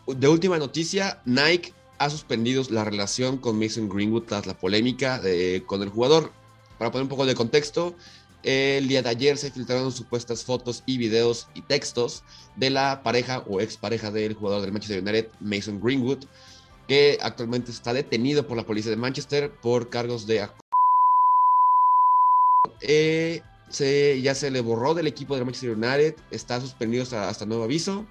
De 0.07 0.29
última 0.29 0.59
noticia, 0.59 1.21
Nike 1.25 1.73
ha 1.99 2.11
suspendido 2.11 2.62
la 2.71 2.85
relación 2.85 3.38
con 3.38 3.59
Mason 3.59 3.88
Greenwood 3.88 4.23
tras 4.25 4.47
la 4.47 4.59
polémica 4.59 5.21
de- 5.21 5.62
con 5.66 5.83
el 5.83 5.90
jugador. 5.90 6.33
Para 6.79 6.90
poner 6.90 7.03
un 7.03 7.09
poco 7.11 7.27
de 7.27 7.35
contexto, 7.35 7.95
el 8.43 8.88
día 8.88 9.03
de 9.03 9.11
ayer 9.11 9.37
se 9.37 9.51
filtraron 9.51 9.93
supuestas 9.93 10.45
fotos 10.45 10.83
y 10.87 10.97
videos 10.97 11.49
y 11.55 11.61
textos 11.61 12.25
de 12.57 12.71
la 12.71 13.03
pareja 13.03 13.45
o 13.47 13.61
expareja 13.61 14.11
del 14.11 14.35
jugador 14.35 14.63
del 14.63 14.73
Manchester 14.73 15.02
United, 15.02 15.29
Mason 15.40 15.79
Greenwood, 15.79 16.25
que 16.88 17.19
actualmente 17.21 17.71
está 17.71 17.92
detenido 17.92 18.46
por 18.46 18.57
la 18.57 18.65
policía 18.65 18.90
de 18.90 18.96
Manchester 18.96 19.50
por 19.61 19.90
cargos 19.90 20.27
de... 20.27 20.48
Eh, 22.81 23.42
se, 23.71 24.21
ya 24.21 24.35
se 24.35 24.50
le 24.50 24.60
borró 24.60 24.94
del 24.94 25.06
equipo 25.06 25.35
del 25.35 25.44
Manchester 25.44 25.71
United, 25.71 26.16
está 26.31 26.60
suspendido 26.60 27.04
hasta, 27.04 27.46
nuevo 27.46 27.64
aviso. 27.64 28.06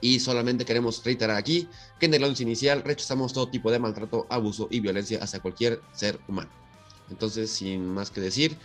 Y 0.00 0.18
solamente 0.18 0.64
queremos 0.64 1.04
reiterar 1.04 1.36
aquí 1.36 1.68
que 2.00 2.06
en 2.06 2.14
el 2.14 2.24
once 2.24 2.42
inicial 2.42 2.82
rechazamos 2.82 3.32
todo 3.32 3.48
tipo 3.48 3.70
de 3.70 3.78
maltrato, 3.78 4.26
abuso 4.28 4.66
y 4.68 4.80
violencia 4.80 5.22
hacia 5.22 5.38
cualquier 5.38 5.80
ser 5.92 6.18
humano. 6.26 6.50
Entonces, 7.08 7.52
sin 7.52 7.86
más 7.86 8.10
que 8.10 8.20
decir, 8.20 8.58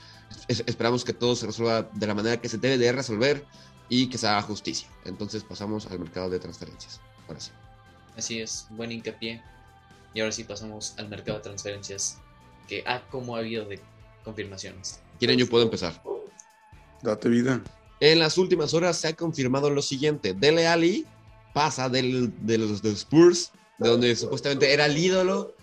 es- 0.47 0.63
esperamos 0.65 1.05
que 1.05 1.13
todo 1.13 1.35
se 1.35 1.45
resuelva 1.45 1.83
de 1.93 2.07
la 2.07 2.15
manera 2.15 2.41
que 2.41 2.49
se 2.49 2.57
debe 2.57 2.79
de 2.79 2.91
resolver 2.91 3.45
y 3.87 4.07
que 4.09 4.17
se 4.17 4.27
haga 4.27 4.41
justicia. 4.41 4.87
Entonces 5.05 5.43
pasamos 5.43 5.85
al 5.85 5.99
mercado 5.99 6.29
de 6.31 6.39
transferencias. 6.39 6.99
Ahora 7.27 7.39
sí. 7.39 7.51
Así 8.17 8.39
es, 8.39 8.65
buen 8.71 8.91
hincapié. 8.91 9.43
Y 10.15 10.21
ahora 10.21 10.31
sí 10.31 10.43
pasamos 10.43 10.95
al 10.97 11.07
mercado 11.07 11.37
de 11.37 11.43
transferencias, 11.43 12.17
que 12.67 12.83
ah, 12.87 13.03
como 13.11 13.35
ha 13.35 13.39
habido 13.39 13.65
de 13.65 13.79
confirmaciones. 14.23 15.01
¿Quieren 15.19 15.37
yo 15.37 15.49
puedo 15.49 15.63
empezar? 15.63 16.01
Date 17.01 17.29
vida. 17.29 17.61
En 17.99 18.19
las 18.19 18.37
últimas 18.37 18.73
horas 18.73 18.97
se 18.97 19.07
ha 19.07 19.15
confirmado 19.15 19.69
lo 19.69 19.81
siguiente. 19.81 20.33
Dele 20.33 20.67
Ali 20.67 21.05
pasa 21.53 21.89
del, 21.89 22.33
de 22.45 22.57
los 22.57 22.81
de 22.81 22.91
Spurs, 22.91 23.51
de 23.79 23.89
donde 23.89 24.15
supuestamente 24.15 24.71
era 24.71 24.85
el 24.85 24.97
ídolo, 24.97 25.55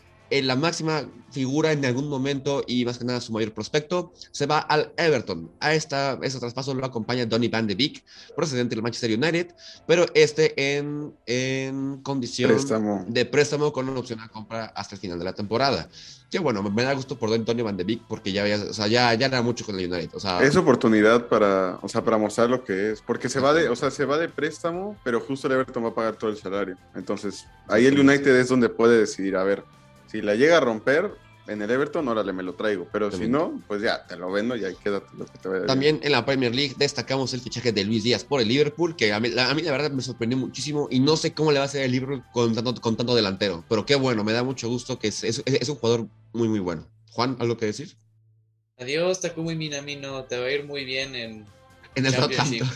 la 0.43 0.57
máxima 0.57 1.09
figura 1.31 1.73
en 1.73 1.85
algún 1.85 2.09
momento 2.09 2.63
y 2.67 2.85
más 2.85 2.99
que 2.99 3.05
nada 3.05 3.21
su 3.21 3.33
mayor 3.33 3.53
prospecto, 3.53 4.13
se 4.31 4.47
va 4.47 4.59
al 4.59 4.93
Everton. 4.97 5.51
A 5.61 5.75
esta, 5.75 6.19
ese 6.23 6.39
traspaso 6.39 6.75
lo 6.75 6.85
acompaña 6.87 7.27
Donny 7.27 7.49
Van 7.49 7.67
de 7.67 7.75
Beek, 7.75 8.05
procedente 8.37 8.75
del 8.75 8.83
Manchester 8.83 9.11
United, 9.19 9.49
pero 9.87 10.07
este 10.15 10.77
en, 10.77 11.13
en 11.27 11.99
condición 12.03 12.51
Préstamo. 12.53 13.05
de 13.09 13.25
préstamo 13.27 13.73
con 13.73 13.89
una 13.89 13.99
opción 14.01 14.21
a 14.21 14.29
compra 14.29 14.67
hasta 14.77 14.95
el 14.95 15.01
final 15.01 15.19
de 15.19 15.25
la 15.25 15.33
temporada. 15.33 15.89
Que 16.31 16.39
bueno, 16.41 16.63
me 16.63 16.83
da 16.83 16.93
gusto 16.95 17.17
por 17.17 17.31
Donny 17.45 17.63
Van 17.63 17.77
de 17.77 17.85
Beek 17.85 18.03
porque 18.09 18.33
ya, 18.33 18.43
había- 18.43 18.57
o 18.63 18.73
sea, 18.73 18.87
ya, 18.89 19.13
ya 19.15 19.27
era 19.27 19.41
mucho 19.43 19.65
con 19.65 19.79
el 19.79 19.93
United. 19.93 20.15
O 20.15 20.21
sea, 20.21 20.41
Es 20.43 20.57
oportunidad 20.57 21.29
para, 21.29 21.79
o 21.83 21.89
sea, 21.89 22.03
para 22.05 22.19
mostrar 22.19 22.49
lo 22.51 22.65
que 22.65 22.93
es, 22.93 23.01
porque 23.03 23.29
se 23.29 23.39
va 23.41 23.53
de, 23.55 23.69
o 23.69 23.77
sea, 23.77 23.91
se 23.91 24.05
va 24.05 24.19
de 24.19 24.29
préstamo, 24.29 24.97
pero 25.05 25.21
justo 25.21 25.47
el 25.47 25.55
Everton 25.55 25.85
va 25.85 25.89
a 25.89 25.95
pagar 25.95 26.17
todo 26.17 26.31
el 26.31 26.37
salario. 26.37 26.77
Entonces, 26.95 27.45
ahí 27.69 27.87
el 27.87 27.99
United 27.99 28.35
es 28.37 28.49
donde 28.49 28.69
puede 28.69 28.99
decidir, 28.99 29.37
a 29.37 29.45
ver, 29.45 29.65
si 30.15 30.23
la 30.23 30.37
llega 30.37 30.59
a 30.59 30.61
romper 30.61 31.11
en 31.49 31.61
el 31.61 31.69
Everton, 31.69 32.07
órale, 32.07 32.33
me 32.33 32.45
lo 32.45 32.55
traigo, 32.55 32.87
pero 32.93 33.11
si 33.11 33.27
no, 33.27 33.61
pues 33.67 33.83
ya, 33.83 34.07
te 34.07 34.17
lo 34.17 34.31
vendo 34.31 34.55
y 34.55 34.65
ahí 34.65 34.77
quédate 34.81 35.09
lo 35.19 35.27
que 35.27 35.39
te 35.39 35.49
vaya. 35.49 35.67
También 35.67 35.99
en 36.05 36.13
la 36.13 36.25
Premier 36.25 36.55
League 36.55 36.77
destacamos 36.79 37.35
el 37.35 37.41
fichaje 37.41 37.73
de 37.73 37.83
Luis 37.83 38.05
Díaz 38.05 38.23
por 38.23 38.41
el 38.41 38.47
Liverpool, 38.47 38.95
que 38.95 39.13
a 39.13 39.19
mí, 39.19 39.31
la, 39.31 39.51
a 39.51 39.55
mí 39.55 39.63
la 39.63 39.73
verdad 39.73 39.91
me 39.91 40.03
sorprendió 40.03 40.39
muchísimo 40.39 40.87
y 40.89 41.01
no 41.01 41.17
sé 41.17 41.35
cómo 41.35 41.51
le 41.51 41.59
va 41.59 41.65
a 41.65 41.67
hacer 41.67 41.83
el 41.83 41.91
Liverpool 41.91 42.23
con 42.33 42.55
tanto, 42.55 42.81
con 42.81 42.97
tanto 42.97 43.17
delantero, 43.17 43.65
pero 43.69 43.85
qué 43.85 43.97
bueno, 43.97 44.23
me 44.23 44.33
da 44.33 44.45
mucho 44.45 44.69
gusto 44.69 45.01
que 45.01 45.09
es, 45.09 45.25
es, 45.25 45.43
es 45.45 45.69
un 45.69 45.75
jugador 45.75 46.07
muy, 46.33 46.47
muy 46.47 46.61
bueno. 46.61 46.87
Juan, 47.11 47.37
¿algo 47.41 47.57
que 47.57 47.67
decir? 47.67 47.97
Adiós, 48.79 49.21
Takumi 49.21 49.57
Minamino, 49.57 50.23
te 50.27 50.39
va 50.39 50.47
a 50.47 50.53
ir 50.53 50.65
muy 50.65 50.85
bien 50.85 51.17
en, 51.17 51.45
En 51.97 52.07
el. 52.07 52.15
Southampton. 52.15 52.71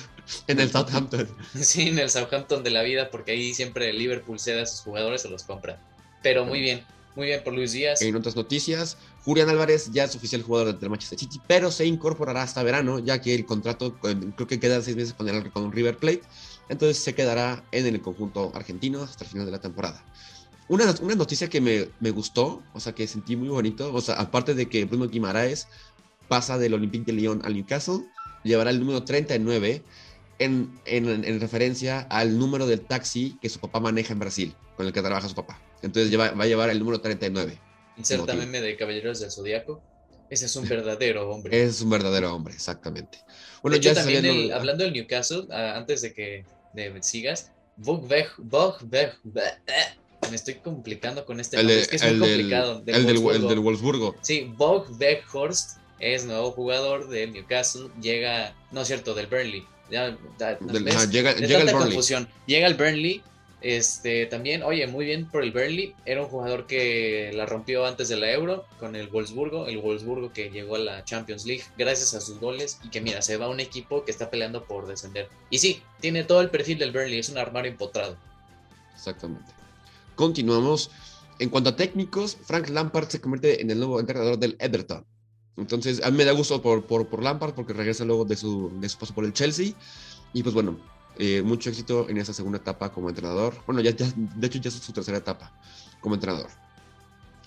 En 0.49 0.59
el 0.59 0.71
Southampton. 0.73 1.29
sí, 1.55 1.89
en 1.89 2.01
el 2.01 2.11
Southampton 2.11 2.65
de 2.65 2.71
la 2.71 2.83
vida, 2.83 3.11
porque 3.11 3.31
ahí 3.31 3.55
siempre 3.55 3.91
el 3.91 3.99
Liverpool 3.99 4.41
cede 4.41 4.63
a 4.63 4.67
sus 4.67 4.81
jugadores 4.81 5.25
o 5.25 5.31
los 5.31 5.45
compra. 5.45 5.81
Pero 6.23 6.45
muy 6.45 6.61
bien, 6.61 6.85
muy 7.19 7.27
bien 7.27 7.43
por 7.45 7.53
Luis 7.53 7.73
Díaz. 7.73 8.01
En 8.01 8.15
otras 8.17 8.37
noticias, 8.37 8.97
Julián 9.25 9.49
Álvarez 9.51 9.91
ya 9.91 10.05
es 10.05 10.15
oficial 10.15 10.43
jugador 10.43 10.79
del 10.79 10.89
Manchester 10.89 11.19
City, 11.19 11.41
pero 11.49 11.71
se 11.73 11.85
incorporará 11.85 12.43
hasta 12.43 12.63
verano, 12.63 13.01
ya 13.01 13.21
que 13.21 13.35
el 13.35 13.45
contrato 13.45 13.99
con- 13.99 14.33
creo 14.33 14.47
que 14.47 14.61
queda 14.61 14.81
seis 14.81 14.97
meses 14.97 15.15
con, 15.15 15.29
el, 15.29 15.51
con 15.51 15.73
River 15.73 15.97
Plate, 15.99 16.23
entonces 16.69 16.99
se 17.03 17.15
quedará 17.15 17.65
en 17.73 17.87
el 17.87 18.01
conjunto 18.01 18.53
argentino 18.55 19.03
hasta 19.03 19.25
el 19.25 19.31
final 19.31 19.47
de 19.47 19.53
la 19.53 19.61
temporada. 19.61 20.05
Una, 20.69 20.95
una 21.03 21.15
noticia 21.17 21.49
que 21.49 21.61
me, 21.61 21.89
me 21.99 22.11
gustó, 22.13 22.63
o 22.73 22.79
sea, 22.81 22.95
que 22.95 23.07
sentí 23.09 23.35
muy 23.37 23.49
bonito, 23.49 23.93
o 23.93 24.01
sea, 24.01 24.15
aparte 24.15 24.55
de 24.55 24.67
que 24.69 24.85
Bruno 24.85 25.09
Guimaraes 25.09 25.67
pasa 26.29 26.57
del 26.57 26.75
Olympique 26.75 27.07
de 27.07 27.15
Lyon 27.15 27.41
al 27.45 27.55
Newcastle, 27.55 28.05
llevará 28.45 28.71
el 28.71 28.79
número 28.79 29.03
39 29.03 29.83
en, 30.39 30.71
en, 30.85 31.25
en 31.25 31.41
referencia 31.41 32.01
al 32.11 32.39
número 32.39 32.67
del 32.67 32.83
taxi 32.83 33.37
que 33.43 33.49
su 33.49 33.59
papá 33.59 33.81
maneja 33.81 34.13
en 34.13 34.21
Brasil, 34.21 34.55
con 34.77 34.87
el 34.87 34.93
que 34.93 35.01
trabaja 35.03 35.29
su 35.29 35.35
papá. 35.35 35.61
Entonces 35.83 36.11
lleva- 36.11 36.31
va 36.33 36.45
a 36.45 36.47
llevar 36.47 36.71
el 36.71 36.79
número 36.79 37.01
39. 37.01 37.59
Inserta 37.97 38.35
meme 38.35 38.61
de 38.61 38.77
Caballeros 38.77 39.21
del 39.21 39.31
Zodiaco. 39.31 39.83
Ese 40.31 40.47
es 40.47 40.57
un 40.57 40.69
verdadero 40.69 41.31
hombre. 41.31 41.63
Es 41.65 41.81
un 41.81 41.91
verdadero 41.91 42.35
hombre, 42.35 42.55
exactamente. 42.55 43.19
Bueno, 43.63 43.75
de 43.75 43.79
hecho, 43.79 43.89
ya 43.91 43.95
también 43.95 44.25
el- 44.27 44.53
hablando 44.53 44.85
del 44.85 44.93
Newcastle, 44.93 45.47
antes 45.51 46.03
de 46.03 46.13
que 46.13 46.45
de, 46.75 47.03
sigas, 47.03 47.51
Bogweg, 47.77 48.29
Bogweg, 48.39 49.15
me 50.31 50.37
estoy 50.37 50.55
complicando 50.57 51.25
con 51.25 51.41
este 51.41 51.57
el, 51.57 51.63
nombre, 51.63 51.77
de- 51.77 51.83
es 51.83 51.89
que 51.89 51.97
es 51.97 52.03
el 52.03 52.19
muy 52.19 52.29
del, 52.29 52.41
el, 52.53 52.85
del, 52.85 52.95
el 52.97 53.19
Wolfsburgo. 53.19 53.49
del 53.49 53.59
Wolfsburgo. 53.61 54.17
Sí, 54.21 54.53
Bog 54.57 54.87
Weghorst 55.01 55.79
es 55.99 56.25
nuevo 56.27 56.51
jugador 56.53 57.09
del 57.09 57.33
Newcastle, 57.33 57.89
llega, 58.01 58.55
no 58.71 58.83
es 58.83 58.87
cierto, 58.89 59.15
del 59.15 59.27
Burnley. 59.29 59.65
Llega 59.91 60.11
De 60.11 61.07
llega 61.11 61.31
el 61.33 61.47
Burnley. 61.47 61.73
confusión. 61.73 62.29
Llega 62.47 62.67
el 62.67 62.75
Burnley, 62.75 63.23
este, 63.61 64.27
también, 64.27 64.63
oye, 64.63 64.87
muy 64.87 65.05
bien 65.05 65.27
por 65.27 65.43
el 65.43 65.51
Burnley, 65.51 65.95
era 66.05 66.23
un 66.23 66.29
jugador 66.29 66.67
que 66.67 67.33
la 67.35 67.45
rompió 67.45 67.87
antes 67.87 68.09
de 68.09 68.17
la 68.17 68.31
Euro 68.31 68.65
con 68.79 68.95
el 68.95 69.09
Wolfsburgo, 69.09 69.67
el 69.67 69.79
Wolfsburgo 69.79 70.33
que 70.33 70.51
llegó 70.51 70.77
a 70.77 70.81
la 70.81 71.05
Champions 71.05 71.45
League 71.45 71.65
gracias 71.77 72.15
a 72.15 72.21
sus 72.21 72.39
goles 72.39 72.79
y 72.85 72.89
que 72.89 73.01
mira, 73.01 73.21
se 73.21 73.37
va 73.37 73.47
a 73.47 73.49
un 73.49 73.61
equipo 73.61 74.05
que 74.05 74.13
está 74.13 74.31
peleando 74.31 74.65
por 74.65 74.87
descender. 74.87 75.29
Y 75.51 75.59
sí, 75.59 75.83
tiene 76.01 76.25
todo 76.25 76.41
el 76.41 76.51
perfil 76.51 76.79
del 76.79 76.93
Burnley, 76.93 77.19
es 77.19 77.29
un 77.31 77.39
armario 77.39 77.73
empotrado. 77.73 78.17
Exactamente. 78.95 79.53
Continuamos. 80.15 80.91
En 81.41 81.51
cuanto 81.51 81.71
a 81.71 81.77
técnicos, 81.77 82.37
Frank 82.43 82.69
Lampard 82.69 83.09
se 83.09 83.21
convierte 83.21 83.63
en 83.63 83.71
el 83.71 83.79
nuevo 83.79 84.01
entrenador 84.01 84.39
del 84.39 84.57
Everton. 84.59 85.07
Entonces, 85.57 86.03
a 86.05 86.11
mí 86.11 86.17
me 86.17 86.25
da 86.25 86.33
gusto 86.33 86.61
por, 86.63 86.85
por, 86.85 87.07
por 87.07 87.23
Lampard 87.23 87.55
porque 87.55 87.73
regresa 87.73 88.05
luego 88.05 88.25
de 88.25 88.37
su, 88.37 88.73
de 88.81 88.89
su 88.89 88.99
paso 88.99 89.15
por 89.15 89.25
el 89.25 89.33
Chelsea. 89.33 89.73
Y 90.33 90.43
pues 90.43 90.55
bueno, 90.55 90.79
eh, 91.19 91.43
mucho 91.43 91.69
éxito 91.71 92.09
en 92.09 92.17
esa 92.19 92.33
segunda 92.33 92.59
etapa 92.59 92.91
como 92.93 93.09
entrenador. 93.09 93.55
Bueno, 93.67 93.81
ya, 93.81 93.91
ya- 93.91 94.13
de 94.17 94.47
hecho 94.47 94.59
ya 94.59 94.69
es 94.69 94.75
su 94.75 94.93
tercera 94.93 95.19
etapa 95.19 95.53
como 96.01 96.15
entrenador. 96.15 96.49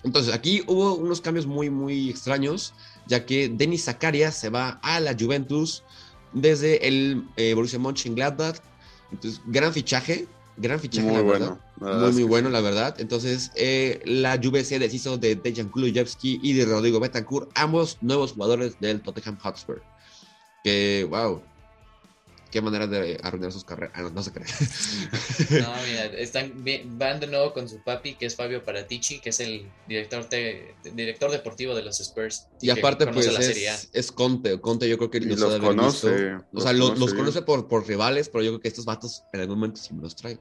Entonces, 0.04 0.34
aquí 0.34 0.62
hubo 0.66 0.94
unos 0.94 1.20
cambios 1.20 1.46
muy, 1.46 1.70
muy 1.70 2.10
extraños, 2.10 2.74
ya 3.06 3.24
que 3.24 3.48
Denis 3.48 3.84
Zakaria 3.84 4.32
se 4.32 4.50
va 4.50 4.80
a 4.82 4.98
la 5.00 5.14
Juventus 5.18 5.84
desde 6.32 6.86
el 6.88 7.24
eh, 7.36 7.54
Borussia 7.54 7.78
Mönchengladbach. 7.78 8.56
Entonces, 9.12 9.40
gran 9.46 9.72
fichaje, 9.72 10.26
gran 10.56 10.80
fichaje, 10.80 11.06
Muy 11.06 11.16
la 11.16 11.22
bueno. 11.22 11.44
verdad. 11.46 11.60
la 11.80 11.86
verdad 11.86 12.02
Muy, 12.06 12.12
muy 12.14 12.22
bueno, 12.24 12.48
sí. 12.48 12.52
la 12.52 12.60
verdad. 12.60 12.96
Entonces, 13.00 13.52
eh, 13.54 14.00
la 14.04 14.40
Juve 14.42 14.64
se 14.64 14.78
deshizo 14.80 15.18
de 15.18 15.36
Dejan 15.36 15.68
Kulujevski 15.68 16.40
y 16.42 16.52
de 16.54 16.64
Rodrigo 16.64 16.98
Betancourt, 16.98 17.50
ambos 17.54 17.98
nuevos 18.00 18.32
jugadores 18.32 18.80
del 18.80 19.02
Tottenham 19.02 19.38
Hotspur. 19.38 19.82
Que, 20.64 21.06
wow, 21.08 21.42
qué 22.52 22.60
manera 22.60 22.86
de 22.86 23.18
arruinar 23.22 23.50
sus 23.50 23.64
carreras. 23.64 23.92
Ah, 23.96 24.02
no, 24.02 24.10
no 24.10 24.22
se 24.22 24.30
cree. 24.30 24.46
No, 25.60 25.72
mira, 25.88 26.04
están, 26.18 26.52
bien- 26.62 26.96
van 26.98 27.18
de 27.18 27.26
nuevo 27.26 27.52
con 27.52 27.68
su 27.68 27.82
papi, 27.82 28.14
que 28.14 28.26
es 28.26 28.36
Fabio 28.36 28.62
Paratici, 28.64 29.18
que 29.20 29.30
es 29.30 29.40
el 29.40 29.68
director, 29.88 30.26
te- 30.26 30.76
director 30.94 31.30
deportivo 31.30 31.74
de 31.74 31.82
los 31.82 31.98
Spurs. 32.00 32.46
y 32.60 32.70
aparte, 32.70 33.06
pues, 33.08 33.26
es, 33.26 33.88
es 33.92 34.12
Conte. 34.12 34.60
Conte, 34.60 34.88
yo 34.88 34.98
creo 34.98 35.10
que 35.10 35.20
los, 35.20 35.40
los 35.40 35.58
conoce. 35.58 36.10
visto. 36.34 36.46
O 36.52 36.60
sea, 36.60 36.72
lo- 36.72 36.94
los, 36.94 37.14
conoce 37.14 37.42
por, 37.42 37.66
por 37.66 37.88
rivales, 37.88 38.28
pero 38.28 38.44
yo 38.44 38.50
creo 38.52 38.60
que 38.60 38.68
estos 38.68 38.84
vatos 38.84 39.24
en 39.32 39.40
algún 39.40 39.56
momento 39.58 39.80
sí 39.80 39.94
me 39.94 40.02
los 40.02 40.14
traen. 40.14 40.38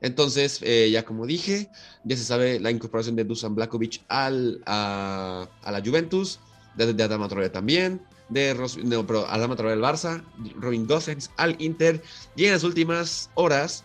Entonces, 0.00 0.58
eh, 0.62 0.90
ya 0.90 1.04
como 1.04 1.26
dije, 1.26 1.68
ya 2.04 2.16
se 2.16 2.24
sabe 2.24 2.60
la 2.60 2.70
incorporación 2.70 3.16
de 3.16 3.24
Dusan 3.24 3.54
Blakovic 3.54 4.04
al, 4.08 4.60
a, 4.66 5.48
a 5.62 5.72
la 5.72 5.80
Juventus, 5.80 6.40
de, 6.76 6.92
de 6.92 7.02
Adama 7.04 7.28
Traoré 7.28 7.50
también, 7.50 8.02
de 8.28 8.54
no, 8.84 9.06
pero 9.06 9.26
Adama 9.26 9.56
Traoré 9.56 9.74
al 9.74 9.80
Barça, 9.80 10.24
Robin 10.56 10.86
Gosens 10.86 11.30
al 11.36 11.56
Inter, 11.60 12.02
y 12.36 12.46
en 12.46 12.52
las 12.52 12.64
últimas 12.64 13.30
horas 13.34 13.84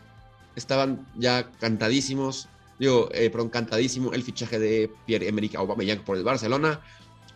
estaban 0.56 1.08
ya 1.18 1.52
cantadísimos, 1.60 2.48
digo, 2.80 3.10
eh, 3.14 3.30
perdón, 3.30 3.50
cantadísimo 3.50 4.14
el 4.14 4.24
fichaje 4.24 4.60
de 4.60 4.92
Pierre-Emerick 5.06 5.56
Aubameyang 5.56 6.04
por 6.04 6.18
el 6.18 6.24
Barcelona, 6.24 6.82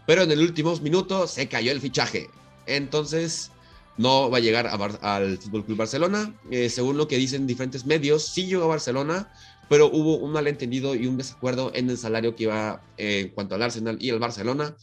pero 0.08 0.24
en 0.24 0.32
el 0.32 0.39
último 0.39 0.76
minuto 0.78 1.28
se 1.28 1.47
cayó 1.47 1.72
el 1.72 1.82
fichaje. 1.82 2.30
Entonces, 2.66 3.52
no 3.97 4.30
va 4.30 4.38
a 4.38 4.41
llegar 4.41 4.68
al 4.68 5.38
Fútbol 5.38 5.66
Club 5.66 5.78
Barcelona. 5.78 6.34
Eh, 6.49 6.70
según 6.70 6.97
lo 6.97 7.08
que 7.08 7.18
dicen 7.18 7.47
diferentes 7.47 7.86
medios, 7.86 8.26
sí 8.26 8.45
llegó 8.47 8.64
a 8.64 8.68
Barcelona, 8.68 9.32
pero 9.70 9.88
hubo 9.91 10.18
un 10.18 10.32
malentendido 10.32 10.95
y 10.95 11.08
un 11.08 11.18
desacuerdo 11.18 11.72
en 11.74 11.89
el 11.89 11.97
salario 11.97 12.36
que 12.36 12.43
iba 12.43 12.82
eh, 12.97 13.20
en 13.20 13.30
cuanto 13.30 13.56
al 13.56 13.62
Arsenal 13.62 13.97
y 13.99 14.10
al 14.10 14.20
Barcelona. 14.20 14.76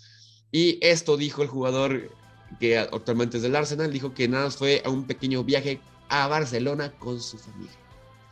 Y 0.52 0.78
esto 0.84 1.16
dijo 1.16 1.42
el 1.42 1.48
jugador 1.48 2.10
que 2.58 2.78
actualmente 2.78 3.36
es 3.36 3.42
del 3.42 3.54
Arsenal, 3.56 3.92
dijo 3.92 4.14
que 4.14 4.28
nada 4.28 4.44
más 4.44 4.56
fue 4.56 4.82
a 4.84 4.88
un 4.88 5.06
pequeño 5.06 5.44
viaje 5.44 5.80
a 6.08 6.26
Barcelona 6.26 6.92
con 6.98 7.20
su 7.20 7.38
familia. 7.38 7.74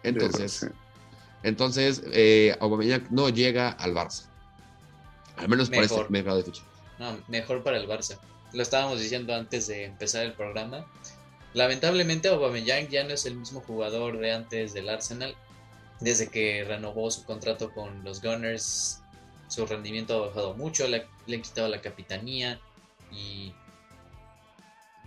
Entonces, 0.03 0.53
Sí. 0.53 0.67
entonces 1.43 2.03
eh, 2.13 2.57
Aubameyang 2.61 3.07
no 3.11 3.29
llega 3.29 3.71
al 3.71 3.93
Barça. 3.95 4.25
Al 5.37 5.49
menos 5.49 5.69
por 5.69 5.81
Mejor. 5.81 6.01
este 6.01 6.13
mercado 6.13 6.39
de 6.39 6.45
fichaje. 6.45 6.67
No, 6.99 7.19
mejor 7.29 7.63
para 7.63 7.77
el 7.77 7.87
Barça. 7.87 8.19
Lo 8.55 8.63
estábamos 8.63 8.99
diciendo 9.01 9.35
antes 9.35 9.67
de 9.67 9.85
empezar 9.85 10.25
el 10.25 10.33
programa. 10.33 10.87
Lamentablemente 11.53 12.29
Aubameyang 12.29 12.89
ya 12.89 13.05
no 13.05 13.11
es 13.11 13.27
el 13.27 13.35
mismo 13.37 13.61
jugador 13.61 14.19
de 14.19 14.33
antes 14.33 14.73
del 14.73 14.89
Arsenal. 14.89 15.35
Desde 16.01 16.29
que 16.29 16.65
renovó 16.65 17.11
su 17.11 17.25
contrato 17.25 17.71
con 17.73 18.05
los 18.05 18.23
Gunners, 18.23 19.01
su 19.49 19.67
rendimiento 19.67 20.15
ha 20.15 20.27
bajado 20.29 20.55
mucho, 20.55 20.87
le, 20.89 21.07
han 21.33 21.43
quitado 21.43 21.69
la 21.69 21.81
capitanía 21.81 22.61
y 23.11 23.53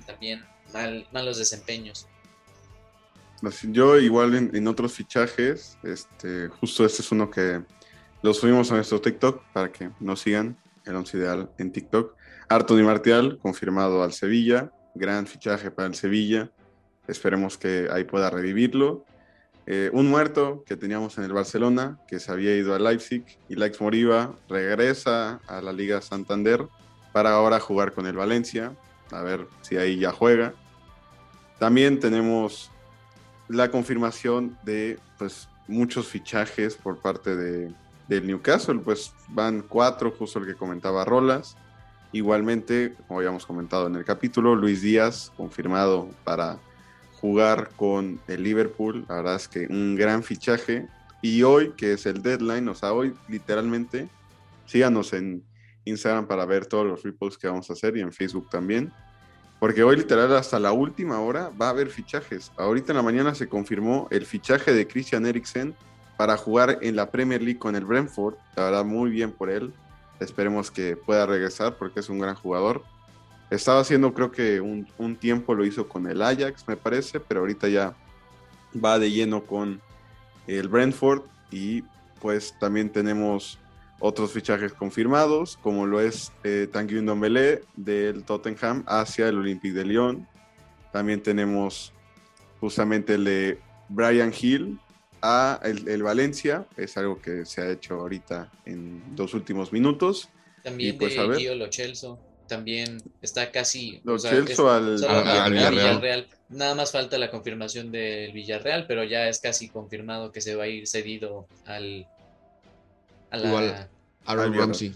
también 0.05 0.45
mal, 0.73 1.07
malos 1.11 1.37
desempeños. 1.37 2.07
Yo 3.63 3.97
igual 3.97 4.35
en, 4.53 4.67
otros 4.67 4.93
fichajes, 4.93 5.77
este, 5.83 6.49
justo 6.49 6.85
este 6.85 7.01
es 7.01 7.11
uno 7.11 7.31
que 7.31 7.61
lo 8.21 8.33
subimos 8.33 8.69
a 8.71 8.75
nuestro 8.75 8.99
TikTok 8.99 9.43
para 9.53 9.71
que 9.71 9.91
nos 9.99 10.21
sigan, 10.21 10.57
el 10.85 10.95
once 10.95 11.17
ideal 11.17 11.49
en 11.57 11.71
TikTok. 11.71 12.15
Artoni 12.49 12.83
Martial, 12.83 13.37
confirmado 13.41 14.03
al 14.03 14.11
Sevilla, 14.11 14.73
gran 14.93 15.25
fichaje 15.27 15.71
para 15.71 15.87
el 15.87 15.95
Sevilla. 15.95 16.51
esperemos 17.07 17.57
que 17.57 17.87
ahí 17.91 18.03
pueda 18.03 18.29
revivirlo. 18.29 19.05
Eh, 19.71 19.91
un 19.93 20.09
muerto 20.09 20.63
que 20.65 20.75
teníamos 20.75 21.19
en 21.19 21.25
el 21.25 21.31
Barcelona, 21.31 21.99
que 22.07 22.19
se 22.19 22.31
había 22.31 22.55
ido 22.55 22.73
a 22.73 22.79
Leipzig, 22.79 23.23
y 23.49 23.53
Laix 23.53 23.79
Moriba 23.79 24.33
regresa 24.49 25.41
a 25.45 25.61
la 25.61 25.71
Liga 25.71 26.01
Santander 26.01 26.67
para 27.13 27.33
ahora 27.33 27.59
jugar 27.59 27.93
con 27.93 28.07
el 28.07 28.15
Valencia, 28.15 28.73
a 29.11 29.21
ver 29.21 29.45
si 29.61 29.77
ahí 29.77 29.99
ya 29.99 30.11
juega. 30.11 30.55
También 31.59 31.99
tenemos 31.99 32.71
la 33.47 33.69
confirmación 33.69 34.57
de 34.63 34.97
pues, 35.19 35.47
muchos 35.67 36.07
fichajes 36.07 36.75
por 36.75 36.97
parte 36.97 37.35
de, 37.35 37.71
del 38.07 38.25
Newcastle, 38.25 38.79
pues 38.79 39.13
van 39.27 39.61
cuatro, 39.61 40.09
justo 40.17 40.39
el 40.39 40.47
que 40.47 40.55
comentaba 40.55 41.05
Rolas. 41.05 41.55
Igualmente, 42.11 42.95
como 43.07 43.19
habíamos 43.19 43.45
comentado 43.45 43.85
en 43.85 43.97
el 43.97 44.03
capítulo, 44.03 44.55
Luis 44.55 44.81
Díaz 44.81 45.31
confirmado 45.37 46.09
para 46.23 46.57
jugar 47.19 47.69
con 47.75 48.19
el 48.27 48.43
Liverpool. 48.43 49.05
La 49.07 49.15
verdad 49.15 49.35
es 49.35 49.47
que 49.47 49.67
un 49.67 49.95
gran 49.95 50.23
fichaje. 50.23 50.87
Y 51.21 51.43
hoy, 51.43 51.73
que 51.75 51.93
es 51.93 52.05
el 52.05 52.21
deadline, 52.21 52.67
o 52.69 52.75
sea, 52.75 52.93
hoy 52.93 53.13
literalmente, 53.27 54.07
síganos 54.65 55.11
en 55.13 55.43
Instagram 55.83 56.27
para 56.27 56.45
ver 56.45 56.65
todos 56.65 56.85
los 56.85 57.03
reposts 57.03 57.37
que 57.37 57.47
vamos 57.47 57.69
a 57.69 57.73
hacer 57.73 57.97
y 57.97 58.01
en 58.01 58.13
Facebook 58.13 58.49
también. 58.49 58.91
Porque 59.59 59.83
hoy 59.83 59.97
literal 59.97 60.33
hasta 60.35 60.57
la 60.57 60.71
última 60.71 61.19
hora 61.19 61.51
va 61.61 61.67
a 61.67 61.71
haber 61.71 61.89
fichajes. 61.89 62.51
Ahorita 62.55 62.93
en 62.93 62.97
la 62.97 63.03
mañana 63.03 63.35
se 63.35 63.49
confirmó 63.49 64.07
el 64.09 64.25
fichaje 64.25 64.73
de 64.73 64.87
Christian 64.87 65.25
Eriksen 65.25 65.75
para 66.15 66.37
jugar 66.37 66.79
en 66.81 66.95
la 66.95 67.11
Premier 67.11 67.41
League 67.41 67.59
con 67.59 67.75
el 67.75 67.83
Brentford. 67.83 68.35
La 68.55 68.63
verdad, 68.65 68.85
muy 68.85 69.09
bien 69.09 69.31
por 69.31 69.49
él. 69.49 69.73
Esperemos 70.21 70.71
que 70.71 70.95
pueda 70.95 71.25
regresar 71.25 71.75
porque 71.75 71.99
es 71.99 72.07
un 72.09 72.19
gran 72.19 72.35
jugador. 72.35 72.83
Estaba 73.49 73.81
haciendo, 73.81 74.13
creo 74.13 74.31
que 74.31 74.61
un, 74.61 74.87
un, 74.97 75.15
tiempo 75.15 75.55
lo 75.55 75.65
hizo 75.65 75.87
con 75.87 76.07
el 76.07 76.21
Ajax, 76.21 76.67
me 76.67 76.77
parece, 76.77 77.19
pero 77.19 77.39
ahorita 77.39 77.67
ya 77.67 77.95
va 78.73 78.99
de 78.99 79.11
lleno 79.11 79.43
con 79.43 79.81
el 80.45 80.67
Brentford. 80.67 81.23
Y 81.51 81.83
pues 82.21 82.53
también 82.59 82.89
tenemos 82.91 83.57
otros 83.99 84.31
fichajes 84.31 84.73
confirmados, 84.73 85.57
como 85.57 85.85
lo 85.85 85.99
es 85.99 86.31
eh, 86.43 86.67
Tanguy 86.71 87.01
Ndombele 87.01 87.61
del 87.75 88.23
Tottenham 88.23 88.83
hacia 88.87 89.27
el 89.27 89.37
Olympique 89.37 89.73
de 89.73 89.85
Lyon. 89.85 90.27
También 90.91 91.21
tenemos 91.21 91.93
justamente 92.59 93.15
el 93.15 93.25
de 93.25 93.59
Brian 93.89 94.33
Hill 94.39 94.79
a 95.21 95.59
el, 95.63 95.87
el, 95.87 96.01
Valencia, 96.01 96.65
es 96.77 96.95
algo 96.97 97.21
que 97.21 97.45
se 97.45 97.61
ha 97.61 97.69
hecho 97.69 97.95
ahorita 97.95 98.49
en 98.65 99.15
dos 99.15 99.33
últimos 99.33 99.73
minutos. 99.73 100.29
También 100.63 100.97
pues, 100.97 101.15
de 101.15 101.35
Gio 101.35 101.55
Lo 101.55 101.71
Celso, 101.71 102.19
también 102.49 103.01
está 103.21 103.51
casi 103.51 104.01
al, 104.05 105.03
al, 105.05 105.27
al 105.27 105.51
Villarreal. 105.53 105.71
Villarreal. 105.71 106.27
Nada 106.49 106.75
más 106.75 106.91
falta 106.91 107.17
la 107.17 107.31
confirmación 107.31 107.91
del 107.91 108.33
Villarreal, 108.33 108.85
pero 108.87 109.05
ya 109.05 109.29
es 109.29 109.39
casi 109.39 109.69
confirmado 109.69 110.33
que 110.33 110.41
se 110.41 110.55
va 110.55 110.63
a 110.65 110.67
ir 110.67 110.87
cedido 110.87 111.47
al 111.65 112.05
a 113.31 113.37
la 113.37 113.89
Aaron 114.25 114.53
Ramsey. 114.53 114.93